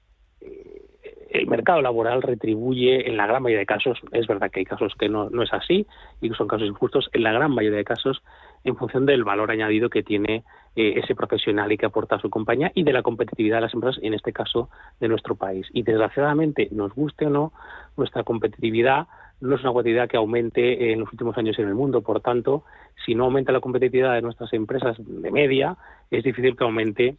el 1.31 1.47
mercado 1.47 1.83
laboral 1.83 2.23
retribuye 2.23 3.09
en 3.09 3.17
la 3.17 3.27
gran 3.27 3.43
mayoría 3.43 3.61
de 3.61 3.67
casos, 3.67 3.99
es 4.13 4.27
verdad 4.27 4.51
que 4.51 4.61
hay 4.61 4.67
casos 4.67 4.95
que 4.99 5.09
no, 5.09 5.29
no 5.31 5.43
es 5.43 5.53
así 5.53 5.87
y 6.21 6.31
que 6.31 6.37
son 6.37 6.49
casos 6.49 6.67
injustos, 6.67 7.11
en 7.13 7.23
la 7.23 7.33
gran 7.33 7.53
mayoría 7.53 7.79
de 7.79 7.85
casos 7.85 8.23
en 8.65 8.77
función 8.77 9.07
del 9.07 9.25
valor 9.25 9.51
añadido 9.51 9.91
que 9.91 10.03
tiene 10.03 10.45
eh, 10.75 11.01
ese 11.03 11.15
profesional 11.15 11.71
y 11.71 11.79
que 11.79 11.87
aporta 11.87 12.17
a 12.17 12.21
su 12.21 12.31
compañía 12.31 12.73
y 12.75 12.83
de 12.83 12.93
la 12.93 13.03
competitividad 13.03 13.59
de 13.59 13.63
las 13.63 13.75
empresas, 13.75 14.03
en 14.03 14.15
este 14.15 14.33
caso 14.33 14.69
de 15.01 15.09
nuestro 15.09 15.35
país. 15.35 15.67
Y 15.73 15.83
desgraciadamente, 15.83 16.69
nos 16.73 16.95
guste 16.95 17.27
o 17.27 17.31
no, 17.31 17.53
nuestra 17.97 18.25
competitividad 18.25 19.07
no 19.41 19.55
es 19.55 19.61
una 19.61 19.71
competitividad 19.71 20.09
que 20.09 20.17
aumente 20.17 20.93
en 20.93 21.01
los 21.01 21.13
últimos 21.13 21.37
años 21.39 21.59
en 21.59 21.69
el 21.69 21.75
mundo. 21.75 22.03
Por 22.03 22.21
tanto, 22.21 22.65
si 23.05 23.15
no 23.15 23.25
aumenta 23.25 23.53
la 23.53 23.61
competitividad 23.61 24.15
de 24.15 24.23
nuestras 24.23 24.53
empresas 24.53 24.97
de 24.99 25.31
media, 25.31 25.77
es 26.11 26.25
difícil 26.25 26.57
que 26.57 26.65
aumente, 26.65 27.17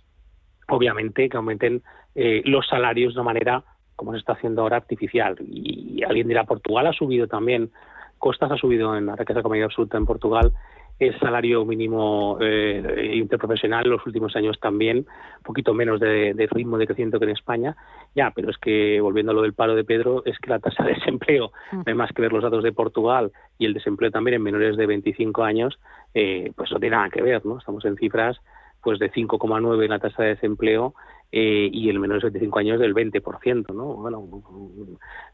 obviamente, 0.67 1.29
que 1.29 1.37
aumenten 1.37 1.81
eh, 2.15 2.41
los 2.45 2.67
salarios 2.67 3.13
de 3.13 3.21
una 3.21 3.31
manera 3.33 3.63
como 3.99 4.13
se 4.13 4.19
está 4.19 4.31
haciendo 4.31 4.61
ahora, 4.61 4.77
artificial. 4.77 5.35
Y 5.41 6.01
alguien 6.07 6.29
dirá, 6.29 6.45
Portugal 6.45 6.87
ha 6.87 6.93
subido 6.93 7.27
también, 7.27 7.69
Costas 8.17 8.49
ha 8.49 8.55
subido 8.55 8.95
en 8.95 9.07
la 9.07 9.17
riqueza 9.17 9.41
comedia 9.41 9.65
absoluta 9.65 9.97
en 9.97 10.05
Portugal, 10.05 10.53
el 10.99 11.19
salario 11.19 11.65
mínimo 11.65 12.37
eh, 12.39 13.11
interprofesional 13.15 13.89
los 13.89 14.05
últimos 14.05 14.37
años 14.37 14.57
también, 14.61 14.99
un 14.99 15.43
poquito 15.43 15.73
menos 15.73 15.99
de, 15.99 16.47
ritmo 16.49 16.77
de 16.77 16.85
crecimiento 16.85 17.19
que 17.19 17.25
en 17.25 17.31
España. 17.31 17.75
Ya, 18.15 18.31
pero 18.33 18.51
es 18.51 18.57
que, 18.57 19.01
volviendo 19.01 19.33
a 19.33 19.35
lo 19.35 19.41
del 19.41 19.53
paro 19.53 19.75
de 19.75 19.83
Pedro, 19.83 20.23
es 20.25 20.39
que 20.39 20.49
la 20.49 20.59
tasa 20.59 20.85
de 20.85 20.93
desempleo, 20.93 21.51
mm. 21.73 21.75
no 21.75 21.83
hay 21.85 21.93
más 21.93 22.13
que 22.13 22.21
ver 22.21 22.31
los 22.31 22.43
datos 22.43 22.63
de 22.63 22.71
Portugal 22.71 23.33
y 23.57 23.65
el 23.65 23.73
desempleo 23.73 24.11
también 24.11 24.35
en 24.35 24.43
menores 24.43 24.77
de 24.77 24.85
25 24.85 25.43
años, 25.43 25.77
eh, 26.13 26.53
pues 26.55 26.71
no 26.71 26.79
tiene 26.79 26.95
nada 26.95 27.09
que 27.09 27.21
ver, 27.21 27.45
¿no? 27.45 27.57
Estamos 27.57 27.83
en 27.83 27.97
cifras 27.97 28.39
pues 28.81 28.97
de 28.97 29.11
5,9 29.11 29.83
en 29.83 29.89
la 29.89 29.99
tasa 29.99 30.23
de 30.23 30.29
desempleo 30.29 30.93
eh, 31.31 31.69
y 31.71 31.89
el 31.89 31.99
menor 31.99 32.17
de 32.17 32.27
75 32.29 32.59
años 32.59 32.79
del 32.79 32.95
20%, 32.95 33.73
¿no? 33.73 33.85
Bueno, 33.95 34.27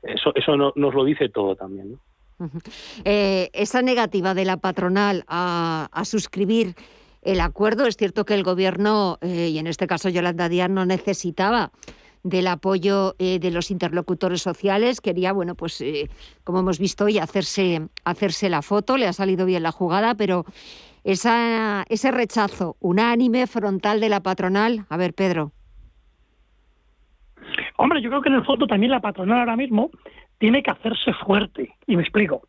eso, 0.03 0.33
eso 0.35 0.57
nos 0.57 0.93
lo 0.93 1.05
dice 1.05 1.29
todo 1.29 1.55
también, 1.55 1.93
¿no? 1.93 1.99
Eh, 3.05 3.49
esa 3.53 3.81
negativa 3.81 4.33
de 4.33 4.43
la 4.43 4.57
patronal 4.57 5.23
a, 5.29 5.87
suscribir 6.03 6.75
el 7.21 7.39
acuerdo, 7.39 7.85
es 7.85 7.95
cierto 7.95 8.25
que 8.25 8.33
el 8.33 8.43
Gobierno, 8.43 9.17
eh, 9.21 9.47
y 9.47 9.57
en 9.57 9.67
este 9.67 9.87
caso 9.87 10.09
Yolanda 10.09 10.49
Díaz, 10.49 10.69
no 10.69 10.85
necesitaba 10.85 11.71
del 12.23 12.47
apoyo 12.47 13.15
de 13.19 13.51
los 13.51 13.69
interlocutores 13.69 14.41
sociales, 14.41 14.99
quería, 14.99 15.31
bueno, 15.31 15.53
pues 15.53 15.81
como 16.43 16.59
hemos 16.59 16.79
visto 16.79 17.05
hoy, 17.05 17.19
hacerse, 17.19 17.87
hacerse 18.03 18.49
la 18.49 18.63
foto, 18.63 18.97
le 18.97 19.05
ha 19.05 19.13
salido 19.13 19.45
bien 19.45 19.61
la 19.61 19.71
jugada, 19.71 20.15
pero 20.15 20.43
esa, 21.03 21.85
ese 21.87 22.09
rechazo 22.09 22.77
unánime, 22.79 23.45
frontal 23.45 23.99
de 23.99 24.09
la 24.09 24.21
patronal, 24.21 24.87
a 24.89 24.97
ver, 24.97 25.13
Pedro. 25.13 25.51
Hombre, 27.77 28.01
yo 28.01 28.09
creo 28.09 28.21
que 28.21 28.29
en 28.29 28.35
el 28.35 28.45
fondo 28.45 28.67
también 28.67 28.91
la 28.91 29.01
patronal 29.01 29.39
ahora 29.39 29.55
mismo 29.55 29.91
tiene 30.37 30.63
que 30.63 30.71
hacerse 30.71 31.13
fuerte. 31.13 31.75
Y 31.87 31.95
me 31.95 32.03
explico. 32.03 32.43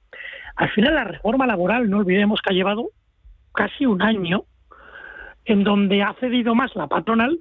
Al 0.57 0.70
final 0.70 0.95
la 0.95 1.05
reforma 1.05 1.47
laboral, 1.47 1.89
no 1.91 1.99
olvidemos 1.99 2.41
que 2.41 2.53
ha 2.53 2.57
llevado 2.57 2.89
casi 3.53 3.87
un 3.87 4.03
año 4.03 4.45
en 5.45 5.64
donde 5.64 6.03
ha 6.03 6.14
cedido 6.14 6.55
más 6.55 6.74
la 6.74 6.87
patronal 6.87 7.39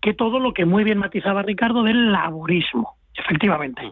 que 0.00 0.14
todo 0.14 0.38
lo 0.38 0.52
que 0.52 0.64
muy 0.64 0.84
bien 0.84 0.98
matizaba 0.98 1.42
Ricardo 1.42 1.82
del 1.82 2.12
laborismo, 2.12 2.96
efectivamente. 3.14 3.82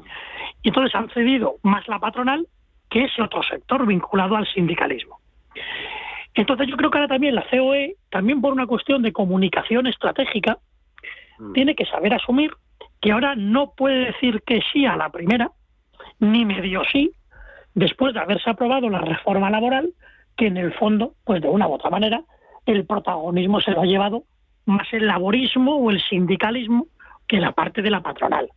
Y 0.62 0.68
entonces 0.68 0.94
han 0.94 1.10
cedido 1.10 1.56
más 1.62 1.86
la 1.88 1.98
patronal 1.98 2.46
que 2.88 3.04
ese 3.04 3.22
otro 3.22 3.42
sector 3.42 3.86
vinculado 3.86 4.36
al 4.36 4.46
sindicalismo. 4.46 5.18
Entonces 6.34 6.68
yo 6.68 6.76
creo 6.76 6.90
que 6.90 6.98
ahora 6.98 7.08
también 7.08 7.34
la 7.34 7.46
COE, 7.50 7.96
también 8.10 8.40
por 8.40 8.52
una 8.52 8.66
cuestión 8.66 9.02
de 9.02 9.12
comunicación 9.12 9.86
estratégica, 9.86 10.58
mm. 11.38 11.52
tiene 11.52 11.74
que 11.74 11.86
saber 11.86 12.14
asumir 12.14 12.52
que 13.04 13.12
ahora 13.12 13.34
no 13.36 13.74
puede 13.74 14.06
decir 14.06 14.42
que 14.46 14.62
sí 14.72 14.86
a 14.86 14.96
la 14.96 15.10
primera, 15.10 15.50
ni 16.20 16.46
medio 16.46 16.84
sí, 16.90 17.12
después 17.74 18.14
de 18.14 18.20
haberse 18.20 18.48
aprobado 18.48 18.88
la 18.88 19.02
reforma 19.02 19.50
laboral, 19.50 19.92
que 20.38 20.46
en 20.46 20.56
el 20.56 20.72
fondo, 20.72 21.12
pues 21.22 21.42
de 21.42 21.48
una 21.48 21.68
u 21.68 21.74
otra 21.74 21.90
manera, 21.90 22.22
el 22.64 22.86
protagonismo 22.86 23.60
se 23.60 23.72
lo 23.72 23.82
ha 23.82 23.84
llevado 23.84 24.24
más 24.64 24.90
el 24.94 25.06
laborismo 25.06 25.76
o 25.76 25.90
el 25.90 26.00
sindicalismo 26.00 26.86
que 27.28 27.40
la 27.40 27.52
parte 27.52 27.82
de 27.82 27.90
la 27.90 28.00
patronal. 28.00 28.48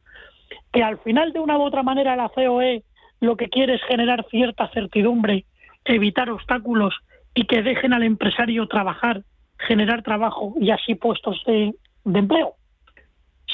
Que 0.71 0.81
al 0.81 0.97
final, 0.99 1.33
de 1.33 1.41
una 1.41 1.57
u 1.57 1.63
otra 1.63 1.83
manera, 1.83 2.15
la 2.15 2.29
COE 2.29 2.85
lo 3.19 3.35
que 3.35 3.49
quiere 3.49 3.75
es 3.75 3.83
generar 3.83 4.25
cierta 4.31 4.69
certidumbre, 4.69 5.43
evitar 5.83 6.29
obstáculos 6.29 6.95
y 7.35 7.47
que 7.47 7.63
dejen 7.63 7.91
al 7.91 8.03
empresario 8.03 8.65
trabajar, 8.69 9.23
generar 9.57 10.03
trabajo 10.03 10.53
y 10.57 10.71
así 10.71 10.95
puestos 10.95 11.43
de, 11.45 11.73
empleo. 12.05 12.53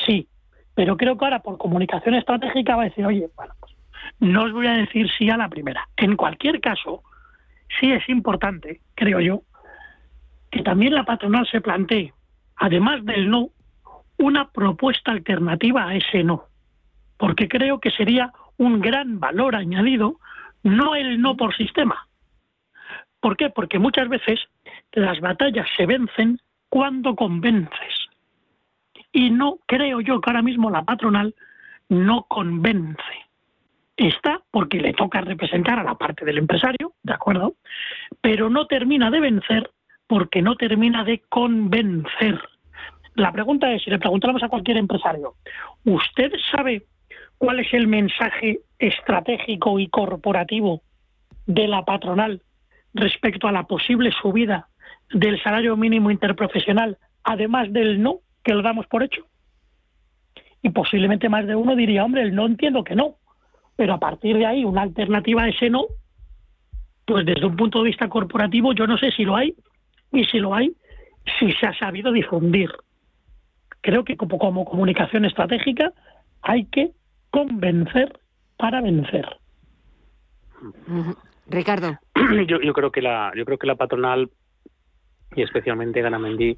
Sí, 0.06 0.28
pero 0.76 0.98
creo 0.98 1.18
que 1.18 1.26
ahora 1.26 1.40
por 1.40 1.58
comunicación 1.58 2.16
estratégica 2.16 2.76
va 2.76 2.84
a 2.84 2.86
decir, 2.86 3.06
oye, 3.06 3.30
bueno, 3.36 3.54
pues, 3.60 3.74
no 4.20 4.44
os 4.44 4.52
voy 4.52 4.68
a 4.68 4.74
decir 4.74 5.10
sí 5.18 5.30
a 5.30 5.38
la 5.38 5.50
primera. 5.50 5.88
En 5.98 6.16
cualquier 6.16 6.60
caso, 6.60 7.04
sí 7.80 7.92
es 7.92 8.08
importante, 8.10 8.82
creo 8.96 9.20
yo, 9.20 9.42
que 10.52 10.62
también 10.62 10.94
la 10.94 11.04
patronal 11.04 11.48
se 11.48 11.62
plantee, 11.62 12.14
además 12.56 13.04
del 13.06 13.30
no, 13.30 13.50
una 14.18 14.50
propuesta 14.52 15.12
alternativa 15.12 15.88
a 15.88 15.96
ese 15.96 16.24
no, 16.24 16.46
porque 17.18 17.48
creo 17.48 17.80
que 17.80 17.92
sería 17.92 18.32
un 18.58 18.80
gran 18.80 19.20
valor 19.20 19.56
añadido, 19.56 20.20
no 20.64 20.96
el 20.96 21.22
no 21.22 21.36
por 21.36 21.56
sistema. 21.56 22.08
¿Por 23.20 23.38
qué? 23.38 23.50
Porque 23.50 23.80
muchas 23.80 24.10
veces 24.10 24.40
las 24.92 25.20
batallas 25.20 25.68
se 25.76 25.86
vencen 25.86 26.40
cuando 26.70 27.16
convences. 27.16 28.03
Y 29.14 29.30
no 29.30 29.60
creo 29.66 30.02
yo 30.02 30.20
que 30.20 30.30
ahora 30.30 30.42
mismo 30.42 30.70
la 30.70 30.84
patronal 30.84 31.34
no 31.88 32.24
convence. 32.24 33.02
Está 33.96 34.42
porque 34.52 34.82
le 34.82 34.94
toca 34.94 35.22
representar 35.22 35.80
a 35.80 35.84
la 35.84 35.96
parte 35.96 36.26
del 36.26 36.40
empresario, 36.40 36.94
¿de 37.04 37.14
acuerdo? 37.14 37.56
Pero 38.22 38.50
no 38.50 38.66
termina 38.66 39.12
de 39.12 39.20
vencer 39.20 39.70
porque 40.08 40.42
no 40.42 40.56
termina 40.56 41.04
de 41.04 41.20
convencer. 41.30 42.42
La 43.16 43.32
pregunta 43.32 43.72
es, 43.72 43.84
si 43.84 43.92
le 43.92 44.00
preguntamos 44.00 44.42
a 44.42 44.50
cualquier 44.50 44.78
empresario, 44.78 45.36
¿usted 45.86 46.34
sabe 46.52 46.84
cuál 47.38 47.60
es 47.60 47.72
el 47.74 47.88
mensaje 47.88 48.62
estratégico 48.80 49.80
y 49.80 49.88
corporativo 49.88 50.82
de 51.46 51.68
la 51.68 51.86
patronal 51.86 52.42
respecto 52.96 53.48
a 53.48 53.52
la 53.52 53.64
posible 53.64 54.12
subida 54.12 54.70
del 55.12 55.42
salario 55.44 55.78
mínimo 55.78 56.10
interprofesional, 56.10 56.98
además 57.24 57.72
del 57.72 58.02
no 58.02 58.20
que 58.44 58.54
lo 58.54 58.62
damos 58.62 58.88
por 58.88 59.04
hecho? 59.04 59.26
Y 60.62 60.70
posiblemente 60.70 61.30
más 61.30 61.46
de 61.46 61.56
uno 61.56 61.76
diría, 61.76 62.04
hombre, 62.04 62.22
el 62.22 62.36
no 62.36 62.46
entiendo 62.46 62.84
que 62.84 62.96
no, 62.96 63.16
pero 63.76 63.94
a 63.94 64.00
partir 64.00 64.38
de 64.38 64.46
ahí 64.46 64.64
una 64.64 64.82
alternativa 64.82 65.44
a 65.44 65.50
ese 65.50 65.70
no, 65.70 65.86
pues 67.06 67.26
desde 67.26 67.46
un 67.46 67.56
punto 67.56 67.80
de 67.80 67.90
vista 67.90 68.08
corporativo 68.08 68.74
yo 68.74 68.88
no 68.88 68.98
sé 68.98 69.12
si 69.12 69.24
lo 69.24 69.36
hay 69.36 69.56
y 70.12 70.24
si 70.26 70.40
lo 70.40 70.54
hay, 70.54 70.74
si 71.40 71.52
se 71.54 71.66
ha 71.66 71.78
sabido 71.78 72.12
difundir. 72.12 72.72
Creo 73.82 74.06
que 74.06 74.16
como, 74.16 74.38
como 74.38 74.66
comunicación 74.66 75.26
estratégica 75.26 75.92
hay 76.42 76.66
que 76.66 76.92
convencer 77.30 78.20
para 78.58 78.82
vencer. 78.82 79.28
Ricardo. 81.48 82.00
Yo, 82.48 82.62
yo, 82.62 82.74
creo 82.74 82.92
que 82.92 83.02
la 83.02 83.34
yo 83.36 83.44
creo 83.44 83.58
que 83.58 83.68
la 83.68 83.76
patronal 83.76 84.30
y 85.36 85.42
especialmente 85.42 86.02
Ganamendi, 86.02 86.58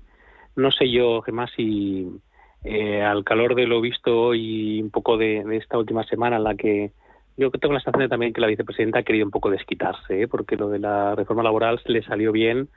no 0.56 0.72
sé 0.72 0.90
yo, 0.90 1.22
Gemma, 1.22 1.48
si 1.48 2.08
eh, 2.64 3.02
al 3.02 3.24
calor 3.24 3.56
de 3.56 3.68
lo 3.68 3.82
visto 3.82 4.34
y 4.34 4.82
un 4.82 4.90
poco 4.90 5.18
de, 5.18 5.46
esta 5.58 5.78
última 5.78 6.04
semana 6.04 6.38
en 6.38 6.44
la 6.44 6.56
que 6.56 6.92
yo 7.38 7.52
tengo 7.52 7.74
la 7.74 7.82
sensación 7.82 8.10
también 8.10 8.34
que 8.34 8.42
la 8.42 8.48
vicepresidenta 8.48 9.00
ha 9.00 9.04
querido 9.04 9.26
un 9.26 9.32
poco 9.32 9.50
desquitarse, 9.50 10.24
¿eh? 10.24 10.28
porque 10.28 10.56
lo 10.56 10.70
de 10.70 10.80
la 10.80 11.16
reforma 11.16 11.44
laboral 11.44 11.80
se 11.84 11.92
le 11.92 12.02
salió 12.02 12.32
bien 12.32 12.70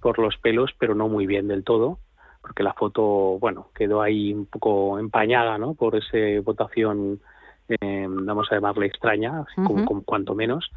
por 0.00 0.18
los 0.18 0.36
pelos, 0.38 0.70
pero 0.78 0.94
no 0.94 1.08
muy 1.08 1.26
bien 1.26 1.48
del 1.48 1.64
todo, 1.64 1.98
porque 2.40 2.62
la 2.62 2.74
foto, 2.74 3.38
bueno, 3.40 3.68
quedó 3.74 4.02
ahí 4.02 4.32
un 4.32 4.46
poco 4.46 4.98
empañada, 4.98 5.56
¿no? 5.56 5.74
Por 5.74 5.96
esa 5.96 6.18
votación, 6.42 7.20
eh, 7.68 8.06
vamos 8.06 8.46
a 8.50 8.56
llamarle 8.56 8.86
extraña, 8.86 9.46
como, 9.64 10.04
cuanto 10.04 10.34
menos. 10.34 10.70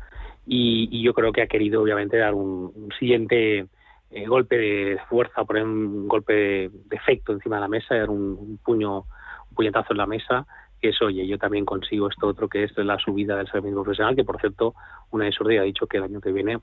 Y, 0.45 1.01
yo 1.03 1.13
creo 1.13 1.33
que 1.33 1.41
ha 1.41 1.47
querido, 1.47 1.81
obviamente, 1.81 2.17
dar 2.17 2.33
un, 2.33 2.89
siguiente 2.97 3.67
eh, 4.11 4.25
golpe 4.25 4.57
de 4.57 4.99
fuerza, 5.09 5.43
poner 5.43 5.63
un 5.63 6.07
golpe 6.07 6.33
de, 6.33 6.71
efecto 6.91 7.33
encima 7.33 7.57
de 7.57 7.61
la 7.61 7.67
mesa, 7.67 7.95
dar 7.95 8.09
un, 8.09 8.59
puño, 8.63 8.99
un 8.99 9.55
puñetazo 9.55 9.93
en 9.93 9.97
la 9.97 10.05
mesa, 10.05 10.45
que 10.81 10.89
es, 10.89 11.01
oye, 11.01 11.27
yo 11.27 11.37
también 11.37 11.65
consigo 11.65 12.07
esto 12.07 12.27
otro 12.27 12.47
que 12.47 12.63
es 12.63 12.77
la 12.77 12.97
subida 12.99 13.35
del 13.35 13.47
salario 13.47 13.83
profesional, 13.83 14.15
que 14.15 14.23
por 14.23 14.39
cierto, 14.39 14.75
una 15.11 15.25
de 15.25 15.31
sus 15.31 15.47
ha 15.47 15.63
dicho 15.63 15.87
que 15.87 15.97
el 15.97 16.03
año 16.03 16.21
que 16.21 16.31
viene 16.31 16.59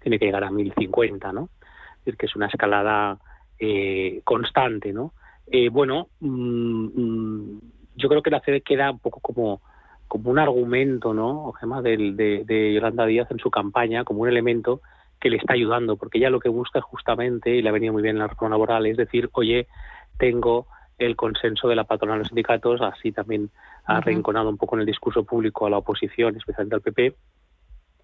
tiene 0.00 0.18
que 0.18 0.26
llegar 0.26 0.44
a 0.44 0.50
1050, 0.50 1.32
¿no? 1.32 1.48
Es 1.98 2.04
decir, 2.04 2.16
que 2.16 2.26
es 2.26 2.36
una 2.36 2.46
escalada 2.46 3.18
eh, 3.58 4.20
constante, 4.24 4.92
¿no? 4.92 5.12
Eh, 5.46 5.68
bueno, 5.68 6.08
mm, 6.20 6.86
mm, 6.94 7.60
yo 7.96 8.08
creo 8.08 8.22
que 8.22 8.30
la 8.30 8.40
CD 8.40 8.62
queda 8.62 8.90
un 8.90 8.98
poco 8.98 9.20
como 9.20 9.60
como 10.12 10.30
un 10.30 10.38
argumento, 10.38 11.14
¿no, 11.14 11.52
Gemma, 11.52 11.80
de, 11.80 11.96
de, 12.46 12.74
Yolanda 12.74 13.06
Díaz 13.06 13.30
en 13.30 13.38
su 13.38 13.50
campaña, 13.50 14.04
como 14.04 14.20
un 14.20 14.28
elemento 14.28 14.82
que 15.22 15.30
le 15.30 15.36
está 15.36 15.52
ayudando, 15.52 15.96
porque 15.96 16.18
ella 16.18 16.30
lo 16.30 16.40
que 16.40 16.48
busca 16.48 16.80
justamente, 16.80 17.54
y 17.54 17.62
le 17.62 17.68
ha 17.68 17.72
venido 17.72 17.92
muy 17.92 18.02
bien 18.02 18.16
en 18.16 18.22
la 18.22 18.26
reforma 18.26 18.56
laboral, 18.56 18.86
es 18.86 18.96
decir, 18.96 19.30
oye, 19.34 19.68
tengo 20.18 20.66
el 20.98 21.14
consenso 21.14 21.68
de 21.68 21.76
la 21.76 21.84
patronal 21.84 22.16
de 22.16 22.18
los 22.22 22.28
sindicatos, 22.28 22.80
así 22.80 23.12
también 23.12 23.50
ha 23.84 24.00
reenconado 24.00 24.48
un 24.48 24.56
poco 24.56 24.74
en 24.74 24.80
el 24.80 24.86
discurso 24.86 25.22
público 25.22 25.64
a 25.64 25.70
la 25.70 25.78
oposición, 25.78 26.36
especialmente 26.36 26.74
al 26.74 26.82
PP, 26.82 27.14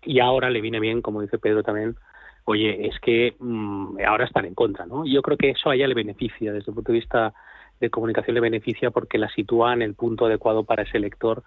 y 0.03 0.21
ahora 0.21 0.49
le 0.49 0.61
viene 0.61 0.79
bien, 0.79 1.03
como 1.03 1.21
dice 1.21 1.39
Pedro 1.39 1.65
también, 1.65 1.97
oye, 2.45 2.87
es 2.87 3.01
que 3.01 3.35
mm, 3.41 3.99
ahora 4.07 4.25
están 4.25 4.45
en 4.45 4.55
contra, 4.55 4.87
¿no? 4.87 5.05
Yo 5.05 5.21
creo 5.21 5.37
que 5.37 5.51
eso 5.51 5.71
a 5.71 5.75
ella 5.75 5.89
le 5.89 5.95
beneficia, 5.95 6.53
desde 6.53 6.71
el 6.71 6.75
punto 6.77 6.93
de 6.93 6.99
vista 6.99 7.35
de 7.81 7.91
comunicación 7.91 8.35
le 8.35 8.41
beneficia 8.41 8.91
porque 8.91 9.19
la 9.19 9.29
sitúa 9.29 9.73
en 9.73 9.83
el 9.83 9.95
punto 9.95 10.27
adecuado 10.27 10.65
para 10.65 10.83
ese 10.83 10.99
lector 10.99 11.43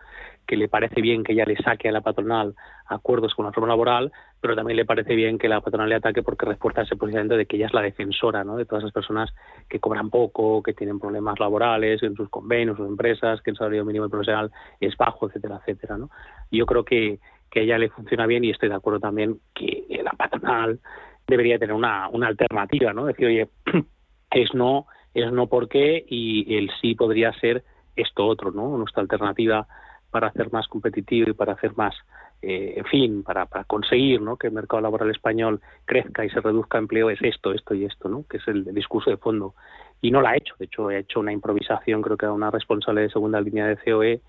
que 0.45 0.57
le 0.57 0.67
parece 0.67 1.01
bien 1.01 1.23
que 1.23 1.33
ella 1.33 1.45
le 1.45 1.57
saque 1.57 1.89
a 1.89 1.91
la 1.91 2.01
patronal 2.01 2.55
acuerdos 2.85 3.35
con 3.35 3.45
la 3.45 3.51
reforma 3.51 3.69
laboral, 3.69 4.11
pero 4.41 4.55
también 4.55 4.75
le 4.75 4.85
parece 4.85 5.15
bien 5.15 5.37
que 5.37 5.47
la 5.47 5.61
patronal 5.61 5.87
le 5.87 5.95
ataque 5.95 6.23
porque 6.23 6.45
refuerza 6.45 6.81
ese 6.81 6.95
posicionamiento 6.95 7.37
de 7.37 7.45
que 7.45 7.57
ella 7.57 7.67
es 7.67 7.73
la 7.73 7.81
defensora 7.81 8.43
¿no? 8.43 8.57
de 8.57 8.65
todas 8.65 8.83
esas 8.83 8.93
personas 8.93 9.33
que 9.69 9.79
cobran 9.79 10.09
poco, 10.09 10.63
que 10.63 10.73
tienen 10.73 10.99
problemas 10.99 11.39
laborales 11.39 12.01
en 12.03 12.15
sus 12.15 12.27
convenios, 12.29 12.77
sus 12.77 12.87
empresas, 12.87 13.41
que 13.41 13.51
el 13.51 13.57
salario 13.57 13.85
mínimo 13.85 14.09
profesional 14.09 14.51
es 14.79 14.97
bajo, 14.97 15.27
etcétera, 15.27 15.59
etcétera. 15.61 15.97
¿no? 15.97 16.09
Yo 16.49 16.65
creo 16.65 16.83
que 16.83 17.19
que 17.51 17.59
a 17.59 17.63
ella 17.63 17.77
le 17.77 17.89
funciona 17.89 18.25
bien 18.25 18.43
y 18.45 18.49
estoy 18.49 18.69
de 18.69 18.75
acuerdo 18.75 19.01
también 19.01 19.39
que 19.53 19.85
la 20.03 20.11
patronal 20.11 20.79
debería 21.27 21.59
tener 21.59 21.75
una, 21.75 22.07
una 22.07 22.27
alternativa, 22.27 22.93
¿no? 22.93 23.05
Decir, 23.05 23.27
oye, 23.27 23.49
es 24.31 24.53
no, 24.53 24.87
es 25.13 25.31
no 25.31 25.47
por 25.47 25.67
qué 25.67 26.03
y 26.07 26.55
el 26.55 26.71
sí 26.81 26.95
podría 26.95 27.33
ser 27.33 27.63
esto 27.95 28.25
otro, 28.25 28.51
¿no? 28.51 28.77
Nuestra 28.77 29.01
alternativa 29.01 29.67
para 30.09 30.27
hacer 30.27 30.51
más 30.51 30.67
competitivo 30.67 31.29
y 31.29 31.33
para 31.33 31.53
hacer 31.53 31.75
más, 31.75 31.93
eh, 32.41 32.73
en 32.77 32.85
fin, 32.85 33.23
para, 33.23 33.45
para 33.45 33.65
conseguir 33.65 34.19
que 34.39 34.47
el 34.47 34.53
mercado 34.53 34.81
laboral 34.81 35.11
español 35.11 35.61
crezca 35.85 36.25
y 36.25 36.29
se 36.29 36.41
reduzca 36.41 36.79
empleo 36.79 37.11
es 37.11 37.21
esto, 37.21 37.53
esto 37.53 37.75
y 37.75 37.85
esto, 37.85 38.09
¿no? 38.09 38.25
que 38.27 38.37
es 38.37 38.47
el, 38.47 38.65
discurso 38.73 39.11
de 39.11 39.17
fondo. 39.17 39.53
Y 40.01 40.09
no 40.09 40.21
la 40.21 40.31
ha 40.31 40.37
hecho, 40.37 40.55
de 40.57 40.65
hecho, 40.65 40.87
ha 40.87 40.97
hecho 40.97 41.19
una 41.19 41.31
improvisación, 41.31 42.01
creo 42.01 42.17
que 42.17 42.25
era 42.25 42.33
una 42.33 42.49
responsable 42.49 43.01
de 43.01 43.09
segunda 43.09 43.39
línea 43.39 43.67
de 43.67 43.77
COE, 43.77 44.21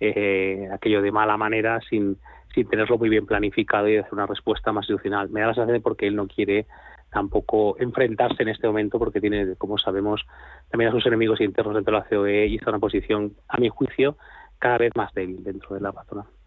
eh, 0.00 0.68
aquello 0.72 1.02
de 1.02 1.12
mala 1.12 1.36
manera, 1.36 1.80
sin, 1.90 2.16
sin 2.54 2.68
tenerlo 2.68 2.96
muy 2.96 3.10
bien 3.10 3.26
planificado 3.26 3.88
y 3.88 3.98
hacer 3.98 4.14
una 4.14 4.26
respuesta 4.26 4.72
más 4.72 4.84
institucional. 4.84 5.28
Me 5.28 5.40
da 5.40 5.48
la 5.48 5.54
sensación 5.54 5.82
porque 5.82 6.06
él 6.06 6.16
no 6.16 6.26
quiere 6.26 6.66
tampoco 7.10 7.76
enfrentarse 7.78 8.42
en 8.42 8.48
este 8.48 8.66
momento 8.66 8.98
porque 8.98 9.20
tiene, 9.20 9.56
como 9.56 9.76
sabemos, 9.76 10.24
también 10.70 10.90
a 10.90 10.94
sus 10.94 11.04
enemigos 11.06 11.40
internos 11.42 11.74
dentro 11.74 11.92
de 11.92 12.00
la 12.00 12.08
COE 12.08 12.46
y 12.46 12.54
está 12.56 12.70
en 12.70 12.76
una 12.76 12.80
posición, 12.80 13.34
a 13.48 13.58
mi 13.58 13.68
juicio, 13.68 14.16
cada 14.58 14.78
vez 14.78 14.92
más 14.96 15.12
débil 15.12 15.44
dentro 15.44 15.74
de 15.74 15.82
la 15.82 15.92
patronal. 15.92 16.37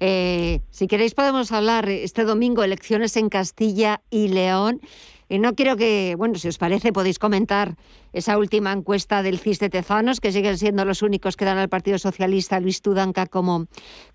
Eh, 0.00 0.60
si 0.70 0.86
queréis 0.86 1.14
podemos 1.14 1.52
hablar 1.52 1.88
este 1.88 2.24
domingo 2.24 2.62
elecciones 2.62 3.16
en 3.16 3.28
Castilla 3.28 4.00
y 4.10 4.28
León 4.28 4.80
y 5.28 5.38
no 5.38 5.54
quiero 5.54 5.76
que, 5.76 6.14
bueno, 6.16 6.34
si 6.34 6.48
os 6.48 6.58
parece, 6.58 6.92
podéis 6.92 7.18
comentar 7.18 7.76
esa 8.12 8.36
última 8.38 8.72
encuesta 8.72 9.22
del 9.22 9.38
CIS 9.38 9.58
de 9.58 9.70
Tezanos, 9.70 10.20
que 10.20 10.32
siguen 10.32 10.58
siendo 10.58 10.84
los 10.84 11.02
únicos 11.02 11.36
que 11.36 11.44
dan 11.44 11.58
al 11.58 11.68
Partido 11.68 11.98
Socialista 11.98 12.60
Luis 12.60 12.82
Tudanca 12.82 13.26
como, 13.26 13.66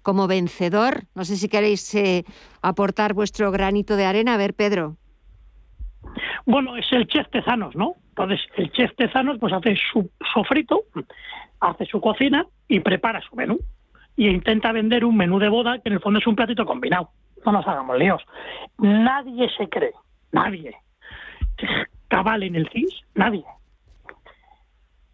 como 0.03 0.27
vencedor. 0.27 1.05
No 1.15 1.25
sé 1.25 1.35
si 1.35 1.49
queréis 1.49 1.93
eh, 1.95 2.25
aportar 2.61 3.13
vuestro 3.13 3.51
granito 3.51 3.95
de 3.95 4.05
arena. 4.05 4.35
A 4.35 4.37
ver, 4.37 4.53
Pedro. 4.53 4.97
Bueno, 6.45 6.77
es 6.77 6.85
el 6.91 7.07
chef 7.07 7.27
Tezanos, 7.29 7.75
¿no? 7.75 7.95
Entonces, 8.09 8.39
el 8.55 8.71
chef 8.71 8.95
Tezanos 8.95 9.37
pues 9.39 9.51
hace 9.51 9.75
su 9.91 10.09
sofrito, 10.33 10.83
hace 11.59 11.85
su 11.85 11.99
cocina 11.99 12.45
y 12.67 12.79
prepara 12.81 13.21
su 13.21 13.35
menú. 13.35 13.59
Y 14.19 14.27
intenta 14.27 14.73
vender 14.73 15.05
un 15.05 15.15
menú 15.15 15.39
de 15.39 15.47
boda 15.47 15.79
que 15.79 15.87
en 15.87 15.93
el 15.93 16.01
fondo 16.01 16.19
es 16.19 16.27
un 16.27 16.35
platito 16.35 16.65
combinado. 16.65 17.09
No 17.45 17.53
nos 17.53 17.65
hagamos 17.65 17.97
líos. 17.97 18.21
Nadie 18.77 19.49
se 19.57 19.69
cree, 19.69 19.93
nadie, 20.33 20.75
cabal 22.09 22.43
en 22.43 22.57
el 22.57 22.67
CIS, 22.67 23.01
nadie. 23.15 23.45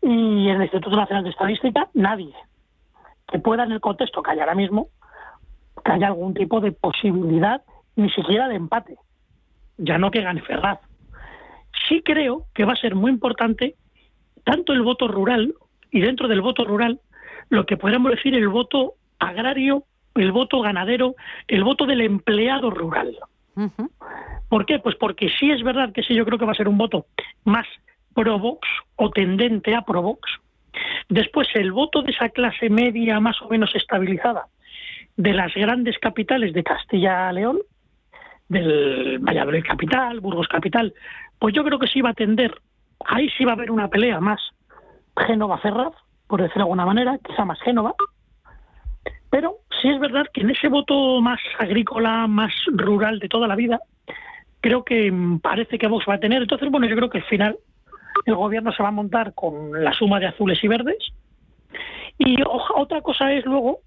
Y 0.02 0.50
en 0.50 0.56
el 0.56 0.64
Instituto 0.64 0.96
Nacional 0.96 1.24
de 1.24 1.30
Estadística, 1.30 1.88
nadie. 1.94 2.34
Que 3.28 3.38
pueda 3.38 3.66
en 3.66 3.74
el 3.74 3.80
contexto 3.80 4.24
que 4.24 4.32
hay 4.32 4.40
ahora 4.40 4.56
mismo, 4.56 4.88
que 5.84 5.92
haya 5.92 6.08
algún 6.08 6.34
tipo 6.34 6.60
de 6.60 6.72
posibilidad, 6.72 7.62
ni 7.96 8.10
siquiera 8.10 8.48
de 8.48 8.56
empate. 8.56 8.98
Ya 9.78 10.00
no 10.00 10.10
que 10.10 10.24
gane 10.24 10.42
Ferraz. 10.42 10.80
sí 11.88 12.02
creo 12.04 12.48
que 12.56 12.66
va 12.66 12.74
a 12.74 12.78
ser 12.78 12.96
muy 12.96 13.12
importante 13.12 13.76
tanto 14.44 14.74
el 14.74 14.82
voto 14.82 15.08
rural 15.08 15.54
y 15.92 16.02
dentro 16.02 16.28
del 16.28 16.42
voto 16.42 16.64
rural 16.64 17.02
lo 17.50 17.66
que 17.66 17.78
podríamos 17.78 18.12
decir 18.12 18.36
el 18.36 18.50
voto 18.50 18.94
agrario, 19.20 19.84
el 20.16 20.32
voto 20.32 20.62
ganadero, 20.62 21.16
el 21.48 21.64
voto 21.64 21.86
del 21.86 22.02
empleado 22.02 22.70
rural. 22.70 23.18
¿Por 24.50 24.66
qué? 24.66 24.80
Pues 24.80 24.96
porque 24.96 25.30
sí 25.30 25.52
es 25.52 25.64
verdad 25.64 25.92
que 25.94 26.04
sí, 26.04 26.14
yo 26.14 26.26
creo 26.26 26.38
que 26.38 26.46
va 26.46 26.52
a 26.52 26.56
ser 26.56 26.68
un 26.68 26.78
voto 26.78 27.06
más 27.44 27.66
pro 28.14 28.40
Vox 28.40 28.68
o 28.96 29.10
tendente 29.10 29.76
a 29.76 29.82
pro 29.82 30.02
Vox. 30.02 30.30
Después, 31.10 31.48
el 31.54 31.72
voto 31.72 32.02
de 32.02 32.12
esa 32.12 32.30
clase 32.30 32.70
media 32.70 33.20
más 33.20 33.42
o 33.42 33.50
menos 33.50 33.74
estabilizada 33.76 34.48
de 35.18 35.34
las 35.34 35.54
grandes 35.54 35.98
capitales 36.00 36.54
de 36.54 36.64
Castilla-León, 36.64 37.60
del 38.50 39.20
Valladolid 39.20 39.64
capital, 39.64 40.20
Burgos 40.20 40.48
capital, 40.48 40.94
pues 41.40 41.54
yo 41.56 41.64
creo 41.64 41.80
que 41.80 41.88
sí 41.88 42.02
va 42.02 42.10
a 42.10 42.14
tender, 42.14 42.60
ahí 43.06 43.30
sí 43.38 43.46
va 43.46 43.52
a 43.52 43.56
haber 43.56 43.72
una 43.72 43.88
pelea 43.88 44.20
más 44.20 44.42
Génova-Ferraz, 45.16 45.94
por 46.28 46.42
decirlo 46.42 46.62
de 46.62 46.64
alguna 46.64 46.86
manera, 46.86 47.18
quizá 47.24 47.46
más 47.46 47.62
Génova, 47.62 47.96
pero 49.30 49.58
sí 49.82 49.90
es 49.90 50.00
verdad 50.00 50.26
que 50.34 50.42
en 50.42 50.52
ese 50.52 50.70
voto 50.70 51.20
más 51.22 51.40
agrícola, 51.60 52.28
más 52.28 52.54
rural 52.68 53.20
de 53.20 53.30
toda 53.30 53.48
la 53.48 53.56
vida, 53.56 53.82
creo 54.62 54.84
que 54.84 55.14
parece 55.42 55.78
que 55.78 55.88
Vox 55.88 56.06
va 56.10 56.16
a 56.16 56.20
tener. 56.20 56.42
Entonces, 56.42 56.72
bueno, 56.72 56.88
yo 56.88 56.96
creo 56.96 57.10
que 57.10 57.20
al 57.20 57.26
final 57.26 57.58
el 58.26 58.36
gobierno 58.36 58.72
se 58.72 58.82
va 58.82 58.90
a 58.90 58.94
montar 58.94 59.34
con 59.34 59.84
la 59.84 59.94
suma 59.94 60.20
de 60.20 60.28
azules 60.28 60.64
y 60.64 60.68
verdes. 60.68 60.98
Y 62.18 62.38
otra 62.76 63.02
cosa 63.02 63.34
es 63.34 63.46
luego 63.46 63.82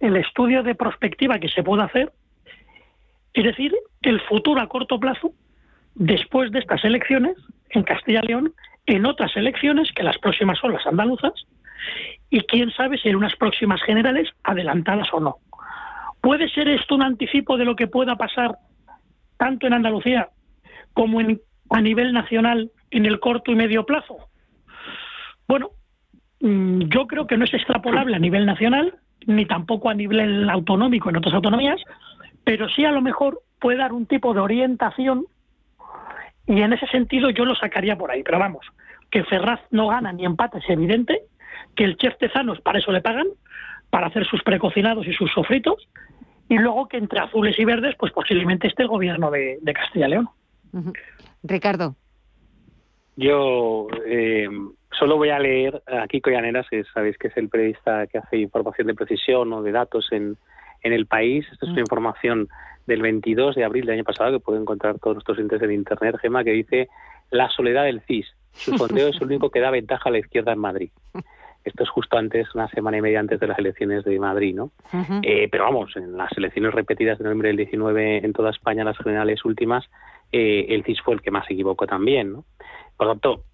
el 0.00 0.16
estudio 0.16 0.62
de 0.62 0.74
prospectiva 0.74 1.38
que 1.38 1.48
se 1.48 1.62
puede 1.62 1.82
hacer, 1.82 2.12
es 3.32 3.44
decir, 3.44 3.74
el 4.02 4.20
futuro 4.20 4.60
a 4.60 4.68
corto 4.68 5.00
plazo, 5.00 5.32
después 5.94 6.52
de 6.52 6.58
estas 6.58 6.84
elecciones, 6.84 7.36
en 7.70 7.82
Castilla 7.84 8.20
y 8.22 8.28
León, 8.28 8.54
en 8.86 9.06
otras 9.06 9.34
elecciones, 9.36 9.90
que 9.92 10.02
las 10.02 10.18
próximas 10.18 10.58
son 10.58 10.72
las 10.72 10.86
andaluzas, 10.86 11.32
y 12.30 12.40
quién 12.40 12.70
sabe 12.72 12.98
si 12.98 13.08
en 13.08 13.16
unas 13.16 13.36
próximas 13.36 13.82
generales 13.82 14.28
adelantadas 14.42 15.08
o 15.12 15.20
no. 15.20 15.36
¿Puede 16.20 16.48
ser 16.48 16.68
esto 16.68 16.94
un 16.94 17.02
anticipo 17.02 17.56
de 17.56 17.64
lo 17.64 17.76
que 17.76 17.86
pueda 17.86 18.16
pasar 18.16 18.56
tanto 19.36 19.66
en 19.66 19.74
Andalucía 19.74 20.30
como 20.94 21.20
en, 21.20 21.40
a 21.70 21.80
nivel 21.80 22.12
nacional 22.12 22.70
en 22.90 23.06
el 23.06 23.20
corto 23.20 23.52
y 23.52 23.56
medio 23.56 23.84
plazo? 23.84 24.16
Bueno, 25.46 25.70
mm, 26.40 26.82
yo 26.88 27.06
creo 27.06 27.26
que 27.26 27.36
no 27.36 27.44
es 27.44 27.54
extrapolable 27.54 28.16
a 28.16 28.20
nivel 28.20 28.46
nacional, 28.46 28.94
ni 29.26 29.46
tampoco 29.46 29.90
a 29.90 29.94
nivel 29.94 30.48
autonómico 30.48 31.10
en 31.10 31.16
otras 31.16 31.34
autonomías, 31.34 31.80
pero 32.44 32.68
sí 32.68 32.84
a 32.84 32.92
lo 32.92 33.00
mejor 33.00 33.40
puede 33.60 33.78
dar 33.78 33.92
un 33.92 34.06
tipo 34.06 34.34
de 34.34 34.40
orientación 34.40 35.26
y 36.46 36.60
en 36.60 36.72
ese 36.72 36.86
sentido 36.88 37.30
yo 37.30 37.44
lo 37.44 37.54
sacaría 37.54 37.96
por 37.96 38.10
ahí. 38.10 38.22
Pero 38.22 38.38
vamos, 38.38 38.66
que 39.10 39.24
Ferraz 39.24 39.60
no 39.70 39.88
gana 39.88 40.12
ni 40.12 40.24
empata 40.24 40.58
es 40.58 40.68
evidente, 40.68 41.22
que 41.76 41.84
el 41.84 41.96
chef 41.96 42.16
Tezanos 42.18 42.60
para 42.60 42.78
eso 42.78 42.92
le 42.92 43.00
pagan, 43.00 43.26
para 43.90 44.08
hacer 44.08 44.26
sus 44.26 44.42
precocinados 44.42 45.06
y 45.06 45.12
sus 45.12 45.30
sofritos, 45.32 45.88
y 46.48 46.58
luego 46.58 46.88
que 46.88 46.98
entre 46.98 47.20
azules 47.20 47.58
y 47.58 47.64
verdes, 47.64 47.94
pues 47.98 48.12
posiblemente 48.12 48.68
esté 48.68 48.82
el 48.82 48.88
gobierno 48.88 49.30
de, 49.30 49.58
Castilla 49.74 50.06
y 50.06 50.10
León. 50.10 50.28
Ricardo. 51.42 51.94
Yo 53.16 53.86
eh, 54.06 54.48
solo 54.98 55.16
voy 55.16 55.30
a 55.30 55.38
leer 55.38 55.82
a 55.86 56.06
Kiko 56.08 56.30
Llaneras, 56.30 56.66
que 56.68 56.84
sabéis 56.92 57.16
que 57.18 57.28
es 57.28 57.36
el 57.36 57.48
periodista 57.48 58.06
que 58.06 58.18
hace 58.18 58.38
información 58.38 58.88
de 58.88 58.94
precisión 58.94 59.52
o 59.52 59.62
de 59.62 59.72
datos 59.72 60.08
en, 60.10 60.36
en 60.82 60.92
el 60.92 61.06
país. 61.06 61.46
Esta 61.52 61.66
es 61.66 61.72
una 61.72 61.80
mm. 61.80 61.86
información 61.86 62.48
del 62.86 63.02
22 63.02 63.54
de 63.54 63.64
abril 63.64 63.86
del 63.86 63.94
año 63.96 64.04
pasado 64.04 64.32
que 64.32 64.44
pueden 64.44 64.62
encontrar 64.62 64.98
todos 64.98 65.16
nuestros 65.16 65.38
intereses 65.38 65.68
en 65.68 65.74
Internet, 65.74 66.16
Gema, 66.20 66.44
que 66.44 66.52
dice 66.52 66.88
la 67.30 67.48
soledad 67.48 67.84
del 67.84 68.02
CIS. 68.02 68.26
Su 68.52 68.72
sondeo 68.78 69.08
es 69.08 69.16
el 69.16 69.26
único 69.26 69.50
que 69.50 69.60
da 69.60 69.70
ventaja 69.70 70.08
a 70.08 70.12
la 70.12 70.18
izquierda 70.18 70.52
en 70.52 70.58
Madrid. 70.58 70.90
Esto 71.64 71.82
es 71.82 71.88
justo 71.88 72.18
antes, 72.18 72.54
una 72.54 72.68
semana 72.68 72.98
y 72.98 73.00
media 73.00 73.20
antes 73.20 73.40
de 73.40 73.46
las 73.46 73.58
elecciones 73.58 74.04
de 74.04 74.18
Madrid, 74.18 74.54
¿no? 74.54 74.70
Eh, 75.22 75.48
pero 75.50 75.64
vamos, 75.64 75.96
en 75.96 76.16
las 76.16 76.30
elecciones 76.36 76.74
repetidas 76.74 77.18
de 77.18 77.24
noviembre 77.24 77.48
del 77.48 77.56
19 77.56 78.24
en 78.24 78.32
toda 78.32 78.50
España, 78.50 78.84
las 78.84 78.98
generales 78.98 79.44
últimas, 79.44 79.88
eh, 80.30 80.66
el 80.68 80.84
CIS 80.84 81.00
fue 81.00 81.14
el 81.14 81.22
que 81.22 81.30
más 81.30 81.46
se 81.46 81.54
equivocó 81.54 81.86
también, 81.86 82.32
¿no? 82.32 82.44
Por 82.96 83.06
lo 83.06 83.12
tanto, 83.14 83.44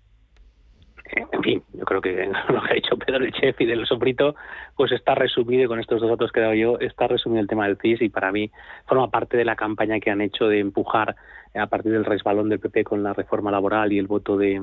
en 1.17 1.43
fin, 1.43 1.63
yo 1.73 1.85
creo 1.85 2.01
que 2.01 2.27
lo 2.49 2.63
que 2.63 2.71
ha 2.71 2.75
dicho 2.75 2.97
Pedro 2.97 3.25
el 3.25 3.33
chef 3.33 3.61
y 3.61 3.67
del 3.67 3.87
sofrito, 3.87 4.35
pues 4.77 4.93
está 4.93 5.15
resumido, 5.15 5.65
y 5.65 5.67
con 5.67 5.81
estos 5.81 6.01
dos 6.01 6.11
datos 6.11 6.33
que 6.33 6.41
he 6.41 6.43
dado 6.43 6.55
yo, 6.55 6.79
está 6.81 7.07
resumido 7.07 7.41
el 7.41 7.49
tema 7.49 7.67
del 7.67 7.79
CIS 7.79 8.03
y 8.03 8.09
para 8.09 8.33
mí 8.33 8.51
forma 8.87 9.11
parte 9.11 9.37
de 9.37 9.45
la 9.45 9.57
campaña 9.57 10.01
que 10.01 10.11
han 10.11 10.21
hecho 10.21 10.47
de 10.49 10.61
empujar 10.61 11.17
a 11.55 11.67
partir 11.67 11.93
del 11.93 12.05
resbalón 12.05 12.49
del 12.49 12.61
PP 12.61 12.85
con 12.85 13.03
la 13.03 13.13
reforma 13.13 13.51
laboral 13.51 13.93
y 13.93 13.99
el 13.99 14.07
voto 14.07 14.37
de 14.37 14.61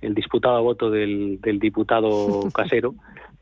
el 0.00 0.14
disputado 0.14 0.62
voto 0.62 0.90
del, 0.90 1.38
diputado 1.42 2.48
casero, 2.54 2.94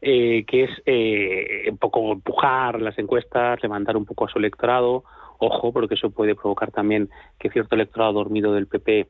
eh, 0.02 0.44
que 0.46 0.64
es 0.64 0.70
eh, 0.86 1.70
un 1.70 1.78
poco 1.78 2.12
empujar 2.12 2.80
las 2.80 2.98
encuestas, 2.98 3.62
levantar 3.62 3.96
un 3.96 4.04
poco 4.04 4.26
a 4.26 4.28
su 4.28 4.38
electorado, 4.38 5.04
ojo, 5.38 5.72
porque 5.72 5.94
eso 5.94 6.10
puede 6.10 6.34
provocar 6.34 6.70
también 6.70 7.08
que 7.38 7.50
cierto 7.50 7.74
electorado 7.74 8.12
dormido 8.12 8.52
del 8.52 8.66
PP 8.66 9.08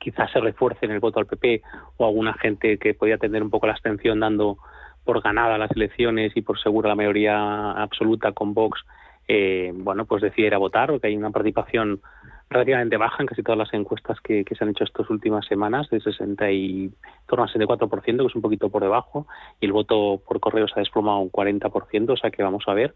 quizás 0.00 0.32
se 0.32 0.40
refuerce 0.40 0.86
en 0.86 0.92
el 0.92 1.00
voto 1.00 1.20
al 1.20 1.26
PP 1.26 1.62
o 1.98 2.06
alguna 2.06 2.34
gente 2.34 2.78
que 2.78 2.94
podía 2.94 3.18
tener 3.18 3.42
un 3.42 3.50
poco 3.50 3.66
la 3.66 3.74
abstención 3.74 4.18
dando 4.18 4.58
por 5.04 5.22
ganada 5.22 5.58
las 5.58 5.70
elecciones 5.72 6.32
y 6.34 6.42
por 6.42 6.58
segura 6.60 6.88
la 6.88 6.94
mayoría 6.94 7.72
absoluta 7.72 8.32
con 8.32 8.54
Vox, 8.54 8.80
eh, 9.28 9.72
bueno, 9.74 10.06
pues 10.06 10.22
decidiera 10.22 10.58
votar, 10.58 10.90
porque 10.90 11.06
hay 11.06 11.16
una 11.16 11.30
participación 11.30 12.00
relativamente 12.48 12.96
baja 12.96 13.22
en 13.22 13.28
casi 13.28 13.42
todas 13.44 13.58
las 13.58 13.72
encuestas 13.72 14.20
que, 14.20 14.44
se 14.44 14.64
han 14.64 14.70
hecho 14.70 14.82
estas 14.82 15.08
últimas 15.08 15.46
semanas, 15.46 15.88
de 15.88 16.00
60 16.00 16.50
y 16.50 16.90
torno 17.26 17.44
al 17.44 17.50
64%, 17.50 18.02
que 18.02 18.26
es 18.26 18.34
un 18.34 18.42
poquito 18.42 18.70
por 18.70 18.82
debajo, 18.82 19.26
y 19.60 19.66
el 19.66 19.72
voto 19.72 20.20
por 20.26 20.40
correo 20.40 20.66
se 20.66 20.74
ha 20.74 20.80
desplomado 20.80 21.18
un 21.18 21.30
40%, 21.30 22.10
o 22.10 22.16
sea 22.16 22.30
que 22.30 22.42
vamos 22.42 22.64
a 22.66 22.74
ver. 22.74 22.94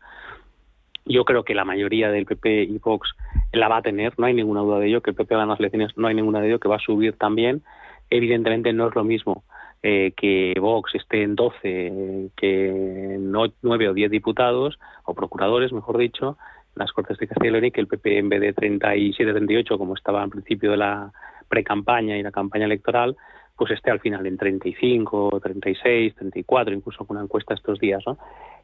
Yo 1.06 1.24
creo 1.24 1.44
que 1.44 1.54
la 1.54 1.64
mayoría 1.64 2.10
del 2.10 2.24
PP 2.24 2.64
y 2.64 2.78
Vox 2.78 3.14
la 3.52 3.68
va 3.68 3.78
a 3.78 3.82
tener, 3.82 4.14
no 4.18 4.26
hay 4.26 4.34
ninguna 4.34 4.60
duda 4.60 4.78
de 4.78 4.88
ello, 4.88 5.02
que 5.02 5.10
el 5.10 5.16
PP 5.16 5.34
gana 5.34 5.52
las 5.52 5.60
elecciones, 5.60 5.96
no 5.96 6.08
hay 6.08 6.14
ninguna 6.14 6.40
de 6.40 6.48
ello, 6.48 6.60
que 6.60 6.68
va 6.68 6.76
a 6.76 6.80
subir 6.80 7.16
también. 7.16 7.62
Evidentemente 8.10 8.72
no 8.72 8.88
es 8.88 8.94
lo 8.94 9.04
mismo 9.04 9.44
eh, 9.82 10.12
que 10.16 10.54
Vox 10.58 10.94
esté 10.94 11.22
en 11.22 11.34
12 11.34 12.30
que 12.36 12.68
en 13.16 13.30
9 13.30 13.88
o 13.88 13.94
10 13.94 14.10
diputados, 14.10 14.78
o 15.04 15.14
procuradores, 15.14 15.72
mejor 15.72 15.98
dicho, 15.98 16.38
las 16.74 16.90
Cortes 16.92 17.18
de 17.18 17.28
Castilla 17.28 17.48
y 17.48 17.52
León, 17.52 17.64
y 17.66 17.70
que 17.70 17.82
el 17.82 17.86
PP 17.86 18.18
en 18.18 18.28
vez 18.30 18.40
de 18.40 18.52
37, 18.54 19.32
38, 19.32 19.76
como 19.76 19.94
estaba 19.94 20.22
al 20.22 20.30
principio 20.30 20.70
de 20.70 20.78
la 20.78 21.12
pre-campaña 21.48 22.16
y 22.16 22.22
la 22.22 22.32
campaña 22.32 22.64
electoral, 22.64 23.16
pues 23.56 23.72
esté 23.72 23.90
al 23.90 24.00
final 24.00 24.26
en 24.26 24.36
35, 24.36 25.38
36, 25.42 26.14
34, 26.14 26.74
incluso 26.74 27.04
con 27.04 27.16
una 27.16 27.24
encuesta 27.24 27.54
estos 27.54 27.78
días. 27.78 28.02
¿no? 28.06 28.18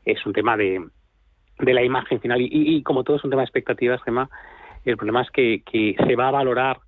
Es 0.05 0.25
un 0.27 0.33
tema 0.33 0.57
de, 0.57 0.83
de 1.61 1.75
la 1.75 1.83
imagen 1.83 2.21
final. 2.21 2.41
Y, 2.41 2.83
como 2.83 3.05
todo 3.05 3.17
es 3.17 3.25
un 3.25 3.31
tema 3.31 3.43
de 3.43 3.47
expectativas, 3.47 4.01
el 4.85 4.97
problema 4.97 5.23
es 5.23 5.31
que, 5.31 5.63
que 5.65 5.97
se 6.07 6.17
va 6.17 6.29
a 6.29 6.33
valorar 6.33 6.81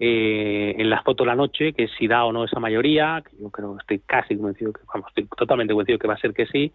eh, 0.00 0.76
en 0.78 0.90
la 0.90 1.02
foto 1.02 1.24
de 1.24 1.28
la 1.28 1.34
noche 1.34 1.72
que 1.72 1.88
si 1.88 2.06
da 2.06 2.24
o 2.24 2.32
no 2.32 2.44
esa 2.44 2.60
mayoría, 2.60 3.22
que 3.28 3.36
yo 3.42 3.50
creo, 3.50 3.76
estoy 3.78 3.98
casi 4.00 4.36
convencido, 4.36 4.72
que 4.72 4.80
estoy 5.08 5.26
totalmente 5.36 5.72
convencido 5.72 5.98
que 5.98 6.06
va 6.06 6.14
a 6.14 6.18
ser 6.18 6.34
que 6.34 6.46
sí, 6.46 6.72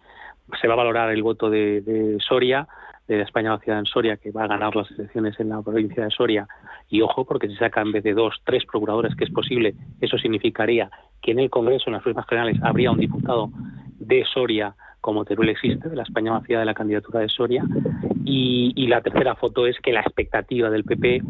se 0.60 0.68
va 0.68 0.74
a 0.74 0.78
valorar 0.78 1.10
el 1.10 1.22
voto 1.22 1.48
de, 1.48 2.18
Soria, 2.20 2.68
de 3.08 3.22
España 3.22 3.50
la 3.50 3.58
ciudad 3.60 3.78
en 3.78 3.86
Soria, 3.86 4.18
que 4.18 4.30
va 4.30 4.44
a 4.44 4.48
ganar 4.48 4.76
las 4.76 4.90
elecciones 4.90 5.38
en 5.40 5.48
la 5.48 5.62
provincia 5.62 6.04
de 6.04 6.10
Soria. 6.10 6.46
Y 6.90 7.00
ojo, 7.00 7.24
porque 7.24 7.48
si 7.48 7.56
saca 7.56 7.80
en 7.80 7.92
vez 7.92 8.04
de 8.04 8.12
dos, 8.12 8.40
tres 8.44 8.64
procuradores, 8.66 9.14
que 9.14 9.24
es 9.24 9.30
posible, 9.30 9.74
eso 10.00 10.18
significaría 10.18 10.90
que 11.22 11.30
en 11.30 11.38
el 11.38 11.48
Congreso, 11.48 11.84
en 11.86 11.94
las 11.94 12.02
próximas 12.02 12.26
generales, 12.26 12.62
habría 12.62 12.90
un 12.90 12.98
diputado 12.98 13.50
de 13.98 14.24
Soria 14.26 14.74
como 15.04 15.26
Teruel 15.26 15.50
existe, 15.50 15.90
de 15.90 15.96
la 15.96 16.04
España 16.04 16.32
vacía 16.32 16.58
de 16.58 16.64
la 16.64 16.72
candidatura 16.72 17.20
de 17.20 17.28
Soria. 17.28 17.62
Y, 18.24 18.86
la 18.86 19.02
tercera 19.02 19.34
foto 19.34 19.66
es 19.66 19.78
que 19.80 19.92
la 19.92 20.00
expectativa 20.00 20.70
del 20.70 20.84
PP 20.84 21.20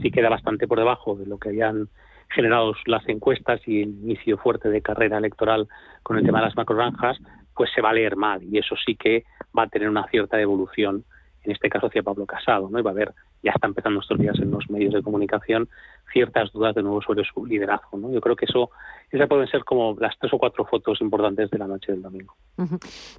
sí 0.00 0.10
queda 0.10 0.30
bastante 0.30 0.66
por 0.66 0.78
debajo 0.78 1.14
de 1.14 1.26
lo 1.26 1.36
que 1.36 1.50
habían 1.50 1.90
generado 2.30 2.72
las 2.86 3.06
encuestas 3.06 3.60
y 3.66 3.82
el 3.82 3.90
inicio 3.90 4.38
fuerte 4.38 4.70
de 4.70 4.80
carrera 4.80 5.18
electoral 5.18 5.68
con 6.02 6.16
el 6.16 6.24
tema 6.24 6.38
de 6.38 6.46
las 6.46 6.56
macroranjas, 6.56 7.18
pues 7.54 7.70
se 7.74 7.82
va 7.82 7.90
a 7.90 7.92
leer 7.92 8.16
mal 8.16 8.42
y 8.42 8.56
eso 8.56 8.74
sí 8.74 8.96
que 8.96 9.24
va 9.56 9.64
a 9.64 9.68
tener 9.68 9.90
una 9.90 10.08
cierta 10.08 10.40
evolución, 10.40 11.04
en 11.42 11.52
este 11.52 11.68
caso 11.68 11.88
hacia 11.88 12.02
Pablo 12.02 12.24
Casado, 12.24 12.70
¿no? 12.70 12.78
Y 12.78 12.82
va 12.82 12.92
a 12.92 12.94
haber, 12.94 13.12
ya 13.42 13.52
está 13.54 13.66
empezando 13.66 14.00
estos 14.00 14.18
días 14.18 14.38
en 14.38 14.50
los 14.50 14.70
medios 14.70 14.94
de 14.94 15.02
comunicación, 15.02 15.68
ciertas 16.14 16.50
dudas 16.52 16.74
de 16.74 16.82
nuevo 16.82 17.02
sobre 17.02 17.24
su 17.24 17.44
liderazgo. 17.44 17.98
Yo 18.10 18.20
creo 18.20 18.36
que 18.36 18.46
eso 18.46 18.70
esas 19.10 19.28
pueden 19.28 19.46
ser 19.46 19.64
como 19.64 19.96
las 20.00 20.18
tres 20.18 20.32
o 20.32 20.38
cuatro 20.38 20.64
fotos 20.64 21.00
importantes 21.00 21.50
de 21.50 21.58
la 21.58 21.66
noche 21.66 21.92
del 21.92 22.02
domingo. 22.02 22.34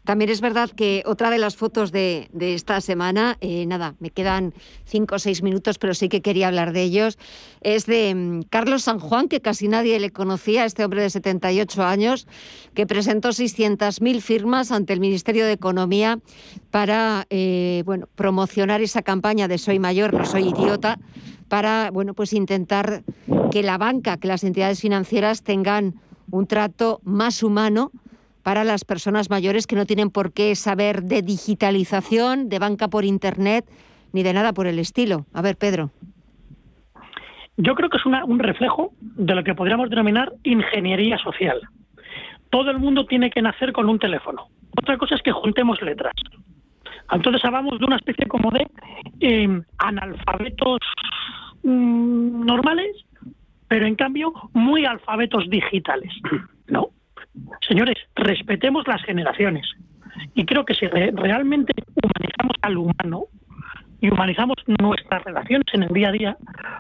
También 0.04 0.30
es 0.30 0.41
verdad 0.41 0.70
que 0.70 1.04
otra 1.06 1.30
de 1.30 1.38
las 1.38 1.56
fotos 1.56 1.91
de, 1.91 2.28
esta 2.39 2.82
semana, 2.82 3.38
eh, 3.39 3.66
nada, 3.66 3.96
me 4.00 4.10
quedan 4.10 4.54
cinco 4.86 5.16
o 5.16 5.20
seis 5.20 5.41
minutos, 5.41 5.78
pero 5.78 5.93
sí 5.93 6.10
que 6.10 6.22
quería 6.22 6.48
hablar 6.48 6.74
de 6.74 6.84
ellos, 6.84 7.18
es 7.62 7.86
de 7.86 8.14
mm, 8.14 8.41
Carlos 8.50 8.84
San 8.84 9.00
Juan, 9.00 9.28
que 9.28 9.41
casi 9.41 9.68
nadie 9.68 10.00
le 10.00 10.12
conocía, 10.12 10.66
este 10.66 10.84
hombre 10.84 11.02
de 11.02 11.10
78 11.10 11.84
años, 11.84 12.28
que 12.74 12.86
presentó 12.86 13.30
600.000 13.30 14.22
firmas 14.22 14.72
ante 14.72 14.93
el 14.93 15.00
Ministerio 15.00 15.46
de 15.46 15.54
Economía 15.54 16.20
para 16.72 17.26
eh, 17.30 17.84
bueno, 17.86 18.08
promocionar 18.16 18.82
esa 18.82 19.02
campaña 19.02 19.48
de 19.48 19.58
Soy 19.58 19.80
Mayor 19.80 20.14
no 20.14 20.26
soy 20.26 20.50
idiota, 20.50 20.98
para 21.50 21.91
bueno, 21.91 22.14
pues 22.14 22.34
intentar 22.34 23.04
que 23.52 23.64
la 23.64 23.78
banca, 23.78 24.18
que 24.18 24.28
las 24.28 24.43
entidades 24.43 24.82
financieras 24.82 25.43
tengan 25.43 25.96
un 26.32 26.48
trato 26.48 27.00
más 27.04 27.43
humano 27.43 27.91
para 28.43 28.64
las 28.64 28.86
personas 28.86 29.30
mayores 29.30 29.66
que 29.66 29.76
no 29.76 29.86
tienen 29.86 30.10
por 30.12 30.32
qué 30.32 30.56
saber 30.56 31.04
de 31.04 31.22
digitalización, 31.22 32.48
de 32.50 32.60
banca 32.60 32.88
por 32.88 33.04
internet, 33.04 33.66
ni 34.14 34.24
de 34.24 34.34
nada 34.34 34.54
por 34.54 34.68
el 34.68 34.78
estilo. 34.78 35.26
A 35.34 35.41
ver, 35.41 35.58
Pedro. 35.58 35.89
Yo 37.58 37.74
creo 37.74 37.89
que 37.89 37.98
es 37.98 38.06
un 38.06 38.39
reflejo 38.39 38.91
de 39.00 39.34
lo 39.34 39.43
que 39.43 39.56
podríamos 39.56 39.89
denominar 39.89 40.34
ingeniería 40.43 41.18
social. 41.18 41.62
Todo 42.50 42.70
el 42.70 42.80
mundo 42.80 43.06
tiene 43.06 43.30
que 43.30 43.41
nacer 43.41 43.72
con 43.72 43.89
un 43.89 43.98
teléfono. 43.98 44.48
Otra 44.78 44.98
cosa 44.98 45.16
es 45.16 45.22
que 45.22 45.32
juntemos 45.32 45.82
letras. 45.82 46.14
Entonces 47.12 47.43
hablamos 47.45 47.80
de 47.80 47.86
una 47.86 47.97
especie 47.97 48.26
como 48.28 48.51
de 48.51 48.68
em, 49.20 49.64
analfabetos 49.78 50.80
mm, 51.64 52.45
normales, 52.45 53.06
pero 53.68 53.86
en 53.86 53.95
cambio 53.95 54.34
muy 54.53 54.86
alfabetos 54.86 55.49
digitales. 55.49 56.12
No. 56.68 56.89
Señores, 57.68 57.95
respetemos 58.16 58.88
las 58.88 59.03
generaciones. 59.03 59.68
Y 60.34 60.45
creo 60.45 60.66
que 60.66 60.74
si 60.74 60.88
realmente 60.88 61.74
humanizamos 62.01 62.56
al 62.62 62.78
humano 62.78 63.26
y 64.06 64.10
humanizamos 64.12 64.58
nuestras 64.80 65.24
relaciones 65.24 65.66
en 65.74 65.84
el 65.84 65.89
día 65.89 66.10
a 66.10 66.12
día, 66.12 66.38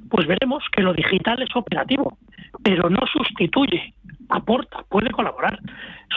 pues 0.09 0.27
veremos 0.27 0.63
que 0.71 0.83
lo 0.83 0.93
digital 0.93 1.41
es 1.41 1.55
operativo, 1.55 2.17
pero 2.63 2.87
no 2.89 2.99
sustituye 3.11 3.93
aporta, 4.29 4.83
puede 4.89 5.09
colaborar. 5.09 5.59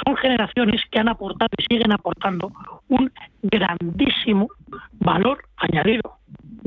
Son 0.04 0.16
generaciones 0.16 0.82
que 0.90 0.98
han 0.98 1.08
aportado 1.08 1.48
y 1.56 1.62
siguen 1.74 1.92
aportando 1.92 2.52
un 2.88 3.10
grandísimo 3.42 4.48
valor 5.00 5.44
añadido, 5.56 6.18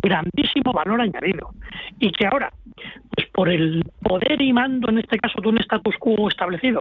grandísimo 0.02 0.74
valor 0.74 1.02
añadido. 1.02 1.50
Y 2.00 2.12
que 2.12 2.26
ahora, 2.26 2.52
pues 3.16 3.28
por 3.30 3.50
el 3.50 3.84
poder 4.02 4.42
y 4.42 4.54
mando, 4.54 4.90
en 4.90 5.00
este 5.00 5.18
caso, 5.20 5.40
de 5.42 5.50
un 5.50 5.60
status 5.60 5.96
quo 6.00 6.28
establecido, 6.30 6.80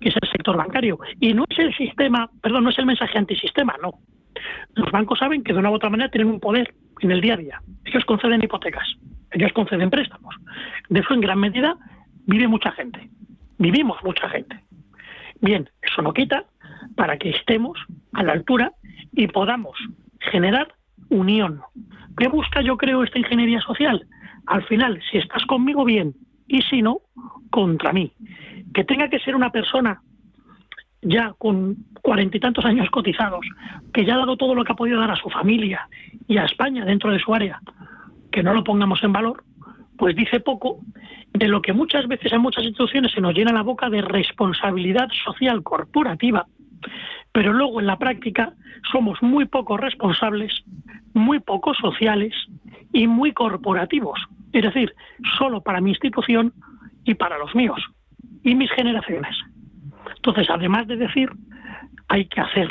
que 0.00 0.10
es 0.10 0.14
el 0.20 0.30
sector 0.30 0.56
bancario, 0.56 0.98
y 1.20 1.32
no 1.32 1.44
es 1.48 1.58
el 1.58 1.74
sistema, 1.74 2.28
perdón, 2.42 2.64
no 2.64 2.70
es 2.70 2.78
el 2.78 2.86
mensaje 2.86 3.18
antisistema, 3.18 3.76
no. 3.82 3.94
Los 4.74 4.90
bancos 4.90 5.18
saben 5.18 5.42
que 5.42 5.52
de 5.52 5.58
una 5.58 5.70
u 5.70 5.74
otra 5.74 5.90
manera 5.90 6.10
tienen 6.10 6.32
un 6.32 6.40
poder 6.40 6.74
en 7.00 7.10
el 7.10 7.20
día 7.20 7.34
a 7.34 7.36
día. 7.36 7.62
Ellos 7.84 8.04
conceden 8.04 8.42
hipotecas, 8.42 8.86
ellos 9.32 9.52
conceden 9.52 9.90
préstamos. 9.90 10.34
De 10.88 11.00
eso 11.00 11.14
en 11.14 11.20
gran 11.20 11.38
medida 11.38 11.76
vive 12.26 12.48
mucha 12.48 12.72
gente 12.72 13.08
vivimos 13.58 14.02
mucha 14.02 14.28
gente. 14.28 14.58
Bien, 15.40 15.68
eso 15.82 16.02
no 16.02 16.12
quita 16.12 16.44
para 16.96 17.18
que 17.18 17.30
estemos 17.30 17.78
a 18.12 18.22
la 18.22 18.32
altura 18.32 18.72
y 19.12 19.26
podamos 19.28 19.76
generar 20.20 20.74
unión. 21.10 21.60
¿Qué 22.16 22.28
busca 22.28 22.62
yo 22.62 22.76
creo 22.76 23.02
esta 23.02 23.18
ingeniería 23.18 23.60
social? 23.60 24.06
Al 24.46 24.64
final, 24.64 25.00
si 25.10 25.18
estás 25.18 25.44
conmigo 25.46 25.84
bien 25.84 26.14
y 26.46 26.62
si 26.62 26.82
no, 26.82 27.00
contra 27.50 27.92
mí. 27.92 28.12
Que 28.74 28.84
tenga 28.84 29.08
que 29.08 29.20
ser 29.20 29.36
una 29.36 29.50
persona 29.50 30.00
ya 31.02 31.34
con 31.38 31.76
cuarenta 32.02 32.36
y 32.36 32.40
tantos 32.40 32.64
años 32.64 32.90
cotizados, 32.90 33.46
que 33.92 34.04
ya 34.04 34.14
ha 34.14 34.18
dado 34.18 34.36
todo 34.36 34.54
lo 34.54 34.64
que 34.64 34.72
ha 34.72 34.76
podido 34.76 35.00
dar 35.00 35.10
a 35.10 35.16
su 35.16 35.30
familia 35.30 35.88
y 36.26 36.38
a 36.38 36.44
España 36.44 36.84
dentro 36.84 37.10
de 37.10 37.18
su 37.18 37.34
área, 37.34 37.60
que 38.32 38.42
no 38.42 38.54
lo 38.54 38.64
pongamos 38.64 39.02
en 39.02 39.12
valor, 39.12 39.44
pues 39.96 40.14
dice 40.16 40.40
poco 40.40 40.80
de 41.32 41.48
lo 41.48 41.60
que 41.62 41.72
muchas 41.72 42.06
veces 42.08 42.32
en 42.32 42.40
muchas 42.40 42.64
instituciones 42.64 43.12
se 43.12 43.20
nos 43.20 43.34
llena 43.34 43.52
la 43.52 43.62
boca 43.62 43.90
de 43.90 44.00
responsabilidad 44.00 45.08
social 45.24 45.62
corporativa, 45.62 46.46
pero 47.32 47.52
luego 47.52 47.80
en 47.80 47.86
la 47.86 47.98
práctica 47.98 48.52
somos 48.90 49.22
muy 49.22 49.44
poco 49.44 49.76
responsables, 49.76 50.52
muy 51.14 51.40
poco 51.40 51.74
sociales 51.74 52.34
y 52.92 53.06
muy 53.06 53.32
corporativos. 53.32 54.18
Es 54.52 54.62
decir, 54.62 54.94
solo 55.36 55.60
para 55.60 55.80
mi 55.80 55.90
institución 55.90 56.52
y 57.04 57.14
para 57.14 57.38
los 57.38 57.54
míos 57.54 57.80
y 58.42 58.54
mis 58.54 58.70
generaciones. 58.72 59.36
Entonces, 60.28 60.54
además 60.54 60.86
de 60.86 60.96
decir, 60.96 61.30
hay 62.08 62.26
que 62.26 62.40
hacer. 62.42 62.70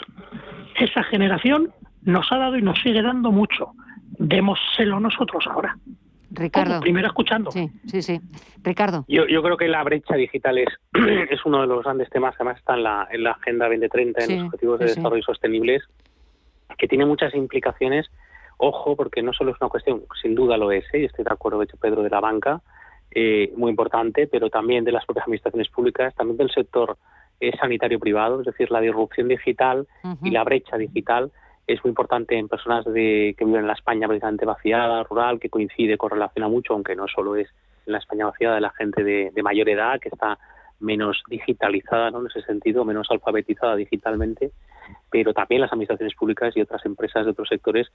Esa 0.79 1.03
generación 1.05 1.73
nos 2.03 2.31
ha 2.31 2.37
dado 2.37 2.55
y 2.55 2.61
nos 2.61 2.79
sigue 2.79 3.01
dando 3.01 3.31
mucho. 3.31 3.71
Démoselo 4.19 4.99
nosotros 4.99 5.43
ahora. 5.47 5.75
Ricardo. 6.29 6.79
primero 6.81 7.07
escuchando. 7.07 7.49
Sí, 7.49 7.71
sí, 7.87 8.03
sí. 8.03 8.21
Ricardo. 8.61 9.05
Yo, 9.07 9.25
yo 9.25 9.41
creo 9.41 9.57
que 9.57 9.67
la 9.67 9.83
brecha 9.83 10.15
digital 10.15 10.59
es, 10.59 10.67
es 11.31 11.43
uno 11.45 11.61
de 11.61 11.67
los 11.67 11.83
grandes 11.83 12.11
temas 12.11 12.35
que 12.35 12.43
además 12.43 12.59
está 12.59 12.75
en 12.75 12.83
la, 12.83 13.07
en 13.09 13.23
la 13.23 13.31
Agenda 13.31 13.65
2030, 13.65 14.23
en 14.23 14.35
los 14.35 14.45
Objetivos 14.45 14.79
de 14.79 14.85
Desarrollo 14.85 15.23
Sostenibles, 15.23 15.81
que 16.77 16.87
tiene 16.87 17.07
muchas 17.07 17.33
implicaciones. 17.33 18.05
Ojo, 18.57 18.95
porque 18.95 19.23
no 19.23 19.33
solo 19.33 19.51
es 19.51 19.57
una 19.59 19.69
cuestión, 19.69 20.03
sin 20.21 20.35
duda 20.35 20.57
lo 20.57 20.71
es, 20.71 20.85
¿eh? 20.93 20.99
y 20.99 21.05
estoy 21.05 21.25
de 21.25 21.33
acuerdo, 21.33 21.57
de 21.57 21.65
hecho, 21.65 21.77
Pedro, 21.77 22.03
de 22.03 22.09
la 22.09 22.19
banca, 22.19 22.61
eh, 23.09 23.51
muy 23.55 23.71
importante, 23.71 24.27
pero 24.27 24.49
también 24.51 24.83
de 24.83 24.91
las 24.91 25.05
propias 25.05 25.23
administraciones 25.23 25.69
públicas, 25.69 26.13
también 26.13 26.37
del 26.37 26.51
sector 26.51 26.97
sanitario 27.59 27.99
privado, 27.99 28.39
es 28.39 28.45
decir, 28.45 28.71
la 28.71 28.81
disrupción 28.81 29.27
digital 29.27 29.87
y 30.23 30.31
la 30.31 30.43
brecha 30.43 30.77
digital 30.77 31.31
es 31.67 31.83
muy 31.83 31.89
importante 31.89 32.37
en 32.37 32.47
personas 32.47 32.85
de, 32.85 33.35
que 33.37 33.43
viven 33.43 33.61
en 33.61 33.67
la 33.67 33.73
España 33.73 34.07
precisamente 34.07 34.45
vaciada, 34.45 35.03
rural, 35.03 35.39
que 35.39 35.49
coincide, 35.49 35.97
correlaciona 35.97 36.47
mucho, 36.47 36.73
aunque 36.73 36.95
no 36.95 37.07
solo 37.07 37.35
es 37.35 37.49
en 37.85 37.93
la 37.93 37.99
España 37.99 38.25
vaciada 38.25 38.55
de 38.55 38.61
la 38.61 38.71
gente 38.71 39.03
de, 39.03 39.43
mayor 39.43 39.67
edad, 39.67 39.99
que 39.99 40.09
está 40.09 40.39
menos 40.79 41.23
digitalizada 41.27 42.11
¿no? 42.11 42.21
en 42.21 42.27
ese 42.27 42.41
sentido, 42.41 42.85
menos 42.85 43.07
alfabetizada 43.09 43.75
digitalmente, 43.75 44.51
pero 45.09 45.33
también 45.33 45.61
las 45.61 45.71
administraciones 45.73 46.15
públicas 46.15 46.55
y 46.55 46.61
otras 46.61 46.85
empresas 46.85 47.25
de 47.25 47.31
otros 47.31 47.49
sectores 47.49 47.87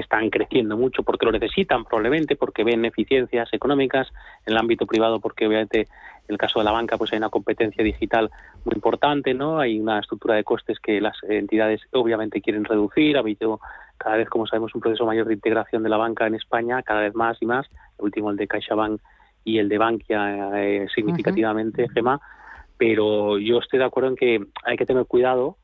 están 0.00 0.30
creciendo 0.30 0.76
mucho 0.76 1.02
porque 1.02 1.26
lo 1.26 1.32
necesitan 1.32 1.84
probablemente, 1.84 2.36
porque 2.36 2.64
ven 2.64 2.84
eficiencias 2.84 3.48
económicas, 3.52 4.08
en 4.46 4.52
el 4.52 4.58
ámbito 4.58 4.86
privado 4.86 5.20
porque 5.20 5.46
obviamente 5.46 5.80
en 5.80 6.34
el 6.34 6.38
caso 6.38 6.58
de 6.58 6.64
la 6.64 6.72
banca 6.72 6.96
pues 6.98 7.12
hay 7.12 7.18
una 7.18 7.30
competencia 7.30 7.82
digital 7.82 8.30
muy 8.64 8.74
importante, 8.74 9.34
¿no? 9.34 9.58
Hay 9.58 9.78
una 9.78 9.98
estructura 9.98 10.34
de 10.34 10.44
costes 10.44 10.78
que 10.78 11.00
las 11.00 11.16
entidades 11.28 11.80
obviamente 11.92 12.40
quieren 12.40 12.64
reducir, 12.64 13.16
ha 13.16 13.20
habido 13.20 13.60
cada 13.96 14.16
vez, 14.16 14.28
como 14.28 14.46
sabemos, 14.46 14.74
un 14.74 14.80
proceso 14.80 15.04
mayor 15.04 15.26
de 15.26 15.34
integración 15.34 15.82
de 15.82 15.88
la 15.88 15.96
banca 15.96 16.26
en 16.26 16.34
España, 16.34 16.82
cada 16.82 17.00
vez 17.00 17.14
más 17.14 17.36
y 17.40 17.46
más, 17.46 17.66
el 17.98 18.04
último 18.04 18.30
el 18.30 18.36
de 18.36 18.46
CaixaBank 18.46 19.00
y 19.44 19.58
el 19.58 19.68
de 19.68 19.78
Bankia 19.78 20.62
eh, 20.62 20.86
significativamente, 20.94 21.88
Gema, 21.88 22.20
pero 22.76 23.38
yo 23.38 23.58
estoy 23.58 23.80
de 23.80 23.84
acuerdo 23.86 24.10
en 24.10 24.16
que 24.16 24.40
hay 24.64 24.76
que 24.76 24.86
tener 24.86 25.04
cuidado 25.06 25.56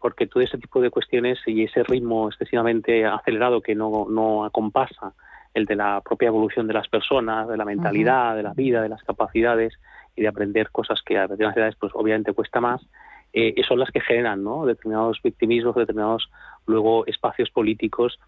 porque 0.00 0.26
todo 0.26 0.42
ese 0.42 0.58
tipo 0.58 0.80
de 0.80 0.90
cuestiones 0.90 1.38
y 1.46 1.64
ese 1.64 1.82
ritmo 1.82 2.28
excesivamente 2.28 3.04
acelerado 3.06 3.60
que 3.60 3.74
no, 3.74 4.06
no 4.08 4.44
acompasa 4.44 5.12
el 5.54 5.66
de 5.66 5.76
la 5.76 6.00
propia 6.00 6.28
evolución 6.28 6.66
de 6.66 6.74
las 6.74 6.88
personas, 6.88 7.48
de 7.48 7.56
la 7.56 7.64
mentalidad, 7.64 8.36
de 8.36 8.42
la 8.42 8.54
vida, 8.54 8.82
de 8.82 8.88
las 8.88 9.02
capacidades 9.02 9.74
y 10.16 10.22
de 10.22 10.28
aprender 10.28 10.70
cosas 10.70 11.02
que 11.02 11.18
a 11.18 11.22
determinadas 11.22 11.56
edades 11.56 11.76
pues 11.78 11.92
obviamente 11.94 12.32
cuesta 12.32 12.60
más, 12.60 12.80
eh, 13.32 13.54
son 13.66 13.78
las 13.78 13.90
que 13.90 14.00
generan 14.00 14.42
¿no? 14.42 14.66
determinados 14.66 15.20
victimismos, 15.22 15.74
determinados 15.74 16.30
luego 16.66 17.06
espacios 17.06 17.50
políticos 17.50 18.18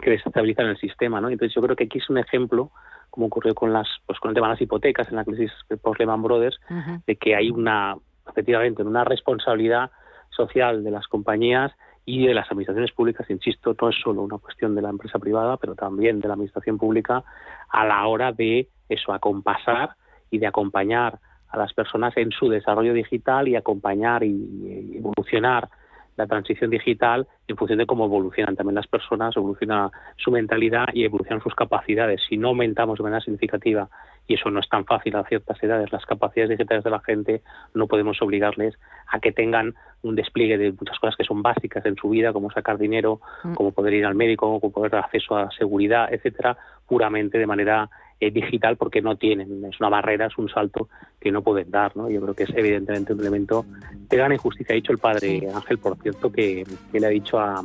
que 0.00 0.10
desestabilizan 0.10 0.66
el 0.66 0.78
sistema. 0.78 1.20
¿no? 1.20 1.28
Entonces 1.28 1.54
yo 1.54 1.62
creo 1.62 1.76
que 1.76 1.84
aquí 1.84 1.98
es 1.98 2.10
un 2.10 2.18
ejemplo, 2.18 2.70
como 3.10 3.26
ocurrió 3.26 3.54
con 3.54 3.72
las 3.72 3.88
pues 4.06 4.18
con 4.20 4.30
el 4.30 4.34
tema 4.34 4.48
de 4.48 4.54
las 4.54 4.62
hipotecas 4.62 5.08
en 5.08 5.16
la 5.16 5.24
crisis 5.24 5.52
post-Lehman 5.82 6.22
Brothers, 6.22 6.58
de 7.06 7.16
que 7.16 7.36
hay 7.36 7.50
una, 7.50 7.96
efectivamente, 8.28 8.82
una 8.82 9.04
responsabilidad 9.04 9.90
social 10.34 10.82
de 10.82 10.90
las 10.90 11.06
compañías 11.06 11.72
y 12.04 12.26
de 12.26 12.34
las 12.34 12.50
administraciones 12.50 12.92
públicas, 12.92 13.30
insisto, 13.30 13.76
no 13.80 13.88
es 13.88 13.96
solo 14.02 14.22
una 14.22 14.38
cuestión 14.38 14.74
de 14.74 14.82
la 14.82 14.90
empresa 14.90 15.18
privada, 15.18 15.56
pero 15.56 15.74
también 15.74 16.20
de 16.20 16.28
la 16.28 16.34
administración 16.34 16.78
pública 16.78 17.22
a 17.68 17.86
la 17.86 18.06
hora 18.06 18.32
de 18.32 18.68
eso, 18.88 19.12
acompasar 19.12 19.90
y 20.30 20.38
de 20.38 20.46
acompañar 20.46 21.18
a 21.48 21.58
las 21.58 21.72
personas 21.74 22.16
en 22.16 22.30
su 22.30 22.48
desarrollo 22.48 22.92
digital 22.92 23.46
y 23.46 23.56
acompañar 23.56 24.24
y 24.24 24.96
evolucionar 24.96 25.68
la 26.16 26.26
transición 26.26 26.70
digital 26.70 27.26
en 27.48 27.56
función 27.56 27.78
de 27.78 27.86
cómo 27.86 28.04
evolucionan 28.04 28.56
también 28.56 28.74
las 28.74 28.86
personas, 28.86 29.36
evoluciona 29.36 29.90
su 30.16 30.30
mentalidad 30.30 30.86
y 30.92 31.04
evolucionan 31.04 31.42
sus 31.42 31.54
capacidades. 31.54 32.20
Si 32.28 32.36
no 32.36 32.48
aumentamos 32.48 32.98
de 32.98 33.04
manera 33.04 33.20
significativa, 33.20 33.88
y 34.32 34.34
eso 34.34 34.50
no 34.50 34.60
es 34.60 34.68
tan 34.68 34.86
fácil 34.86 35.14
a 35.16 35.24
ciertas 35.24 35.62
edades, 35.62 35.92
las 35.92 36.06
capacidades 36.06 36.50
digitales 36.50 36.82
de 36.82 36.90
la 36.90 37.00
gente, 37.00 37.42
no 37.74 37.86
podemos 37.86 38.20
obligarles 38.22 38.74
a 39.08 39.20
que 39.20 39.30
tengan 39.30 39.74
un 40.02 40.16
despliegue 40.16 40.56
de 40.56 40.72
muchas 40.72 40.98
cosas 40.98 41.16
que 41.16 41.24
son 41.24 41.42
básicas 41.42 41.84
en 41.84 41.96
su 41.96 42.08
vida, 42.08 42.32
como 42.32 42.50
sacar 42.50 42.78
dinero, 42.78 43.20
mm. 43.44 43.54
como 43.54 43.72
poder 43.72 43.92
ir 43.92 44.06
al 44.06 44.14
médico, 44.14 44.58
como 44.58 44.72
poder 44.72 44.90
dar 44.90 45.04
acceso 45.04 45.36
a 45.36 45.50
seguridad, 45.50 46.12
etcétera, 46.12 46.56
puramente 46.88 47.36
de 47.36 47.46
manera 47.46 47.90
eh, 48.20 48.30
digital 48.30 48.76
porque 48.76 49.02
no 49.02 49.16
tienen, 49.16 49.64
es 49.66 49.78
una 49.80 49.90
barrera, 49.90 50.26
es 50.26 50.38
un 50.38 50.48
salto 50.48 50.88
que 51.20 51.30
no 51.30 51.42
pueden 51.42 51.70
dar, 51.70 51.94
¿no? 51.94 52.08
Yo 52.08 52.22
creo 52.22 52.34
que 52.34 52.44
es 52.44 52.50
evidentemente 52.54 53.12
un 53.12 53.20
elemento 53.20 53.66
de 54.08 54.16
gran 54.16 54.32
injusticia. 54.32 54.72
Ha 54.72 54.76
dicho 54.76 54.92
el 54.92 54.98
padre 54.98 55.46
Ángel, 55.54 55.76
por 55.76 55.98
cierto, 55.98 56.32
que, 56.32 56.64
le 56.92 57.06
ha 57.06 57.10
dicho 57.10 57.38
a, 57.38 57.62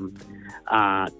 al, 0.65 1.11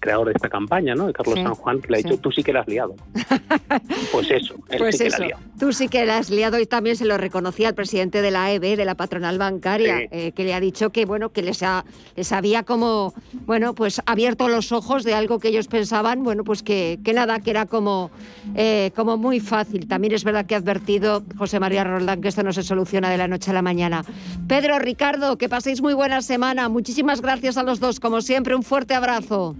creador 0.00 0.28
de 0.28 0.32
esta 0.34 0.48
campaña, 0.48 0.94
¿no? 0.94 1.06
De 1.06 1.12
Carlos 1.12 1.34
San 1.34 1.54
Juan, 1.54 1.80
que 1.80 1.88
le 1.88 1.98
ha 1.98 2.02
dicho, 2.02 2.18
tú 2.18 2.30
sí 2.30 2.42
que 2.42 2.52
la 2.52 2.60
has 2.60 2.68
liado. 2.68 2.94
pues 4.12 4.30
eso, 4.30 4.54
él 4.70 4.78
pues 4.78 4.96
sí 4.96 5.04
que 5.04 5.10
la 5.10 5.18
liado. 5.18 5.42
Tú 5.58 5.72
sí 5.72 5.88
que 5.88 6.04
la 6.04 6.18
has 6.18 6.30
liado 6.30 6.58
y 6.58 6.66
también 6.66 6.96
se 6.96 7.04
lo 7.04 7.16
reconocía 7.16 7.68
al 7.68 7.74
presidente 7.74 8.22
de 8.22 8.30
la 8.30 8.52
EB, 8.52 8.76
de 8.76 8.84
la 8.84 8.94
patronal 8.94 9.38
bancaria, 9.38 10.02
eh, 10.10 10.32
que 10.32 10.44
le 10.44 10.54
ha 10.54 10.60
dicho 10.60 10.90
que, 10.90 11.04
bueno, 11.04 11.30
que 11.30 11.42
les, 11.42 11.62
ha, 11.62 11.84
les 12.16 12.32
había 12.32 12.62
como, 12.64 13.14
bueno, 13.46 13.74
pues 13.74 14.00
abierto 14.06 14.48
los 14.48 14.72
ojos 14.72 15.04
de 15.04 15.14
algo 15.14 15.38
que 15.38 15.48
ellos 15.48 15.68
pensaban, 15.68 16.22
bueno, 16.22 16.44
pues 16.44 16.62
que, 16.62 16.98
que 17.04 17.12
nada, 17.12 17.40
que 17.40 17.50
era 17.50 17.66
como, 17.66 18.10
eh, 18.54 18.90
como 18.96 19.16
muy 19.16 19.40
fácil. 19.40 19.86
También 19.86 20.14
es 20.14 20.24
verdad 20.24 20.46
que 20.46 20.54
ha 20.54 20.58
advertido 20.58 21.22
José 21.36 21.60
María 21.60 21.84
Roldán 21.84 22.20
que 22.20 22.28
esto 22.28 22.42
no 22.42 22.52
se 22.52 22.62
soluciona 22.62 23.10
de 23.10 23.18
la 23.18 23.28
noche 23.28 23.50
a 23.50 23.54
la 23.54 23.62
mañana. 23.62 24.04
Pedro, 24.48 24.78
Ricardo, 24.78 25.38
que 25.38 25.48
paséis 25.48 25.80
muy 25.80 25.94
buena 25.94 26.22
semana. 26.22 26.68
Muchísimas 26.68 27.20
gracias 27.20 27.56
a 27.56 27.62
los 27.62 27.80
dos. 27.80 27.93
Como 28.00 28.20
siempre, 28.20 28.54
un 28.54 28.62
fuerte 28.62 28.94
abrazo. 28.94 29.56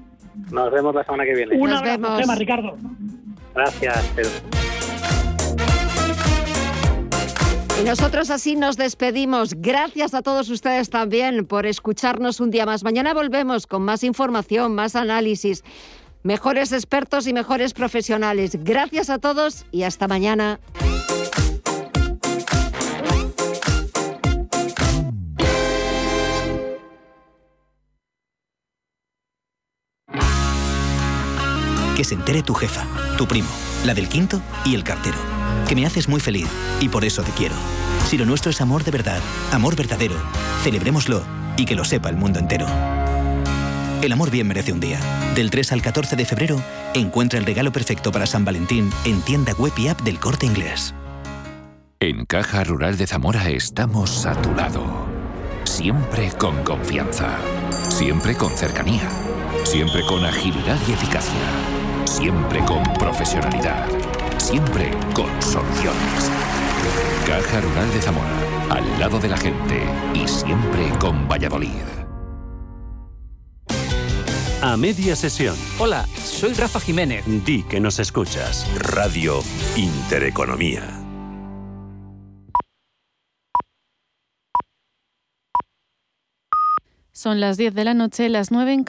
Nos 0.50 0.72
vemos 0.72 0.94
la 0.94 1.04
semana 1.04 1.24
que 1.24 1.34
viene. 1.34 1.56
Un 1.56 1.70
Nos 1.70 1.78
abrazo, 1.78 2.00
vemos. 2.00 2.20
Gemma, 2.20 2.34
Ricardo. 2.34 2.76
Gracias, 3.54 4.04
Pedro. 4.16 4.30
Y 7.80 7.84
nosotros 7.84 8.30
así 8.30 8.54
nos 8.54 8.76
despedimos. 8.76 9.54
Gracias 9.54 10.14
a 10.14 10.22
todos 10.22 10.48
ustedes 10.48 10.90
también 10.90 11.44
por 11.44 11.66
escucharnos 11.66 12.40
un 12.40 12.50
día 12.50 12.66
más. 12.66 12.84
Mañana 12.84 13.14
volvemos 13.14 13.66
con 13.66 13.82
más 13.82 14.04
información, 14.04 14.74
más 14.74 14.94
análisis, 14.94 15.64
mejores 16.22 16.72
expertos 16.72 17.26
y 17.26 17.32
mejores 17.32 17.74
profesionales. 17.74 18.56
Gracias 18.62 19.10
a 19.10 19.18
todos 19.18 19.66
y 19.72 19.82
hasta 19.82 20.06
mañana. 20.06 20.60
Se 32.04 32.14
entere 32.14 32.42
tu 32.42 32.52
jefa, 32.52 32.86
tu 33.16 33.26
primo, 33.26 33.48
la 33.86 33.94
del 33.94 34.10
quinto 34.10 34.42
y 34.62 34.74
el 34.74 34.84
cartero. 34.84 35.16
Que 35.66 35.74
me 35.74 35.86
haces 35.86 36.06
muy 36.06 36.20
feliz 36.20 36.46
y 36.80 36.90
por 36.90 37.02
eso 37.02 37.22
te 37.22 37.30
quiero. 37.32 37.54
Si 38.06 38.18
lo 38.18 38.26
nuestro 38.26 38.50
es 38.50 38.60
amor 38.60 38.84
de 38.84 38.90
verdad, 38.90 39.22
amor 39.52 39.74
verdadero, 39.74 40.16
celebrémoslo 40.62 41.22
y 41.56 41.64
que 41.64 41.74
lo 41.74 41.84
sepa 41.84 42.10
el 42.10 42.16
mundo 42.16 42.38
entero. 42.38 42.66
El 44.02 44.12
amor 44.12 44.30
bien 44.30 44.46
merece 44.46 44.70
un 44.70 44.80
día. 44.80 45.00
Del 45.34 45.48
3 45.48 45.72
al 45.72 45.80
14 45.80 46.14
de 46.14 46.26
febrero, 46.26 46.62
encuentra 46.92 47.38
el 47.38 47.46
regalo 47.46 47.72
perfecto 47.72 48.12
para 48.12 48.26
San 48.26 48.44
Valentín 48.44 48.90
en 49.06 49.22
tienda 49.22 49.54
web 49.54 49.72
y 49.78 49.88
app 49.88 50.02
del 50.02 50.20
corte 50.20 50.44
inglés. 50.44 50.94
En 52.00 52.26
Caja 52.26 52.64
Rural 52.64 52.98
de 52.98 53.06
Zamora 53.06 53.48
estamos 53.48 54.26
a 54.26 54.34
tu 54.42 54.54
lado. 54.54 55.06
Siempre 55.64 56.30
con 56.32 56.62
confianza. 56.64 57.38
Siempre 57.88 58.36
con 58.36 58.54
cercanía. 58.54 59.08
Siempre 59.64 60.04
con 60.04 60.22
agilidad 60.22 60.78
y 60.86 60.92
eficacia. 60.92 61.73
Siempre 62.14 62.64
con 62.64 62.80
profesionalidad. 62.94 63.88
Siempre 64.38 64.92
con 65.16 65.26
soluciones. 65.42 66.30
Caja 67.26 67.60
Rural 67.60 67.92
de 67.92 68.00
Zamora. 68.00 68.30
Al 68.70 69.00
lado 69.00 69.18
de 69.18 69.26
la 69.26 69.36
gente. 69.36 69.82
Y 70.14 70.28
siempre 70.28 70.90
con 71.00 71.26
Valladolid. 71.26 71.82
A 74.62 74.76
media 74.76 75.16
sesión. 75.16 75.56
Hola, 75.80 76.06
soy 76.14 76.52
Rafa 76.52 76.78
Jiménez. 76.78 77.24
Di 77.44 77.64
que 77.64 77.80
nos 77.80 77.98
escuchas. 77.98 78.64
Radio 78.78 79.42
Intereconomía. 79.74 81.04
Son 87.16 87.38
las 87.40 87.56
10 87.56 87.74
de 87.74 87.84
la 87.84 87.94
noche, 87.94 88.28
las 88.28 88.50
9 88.50 88.72
en 88.72 88.82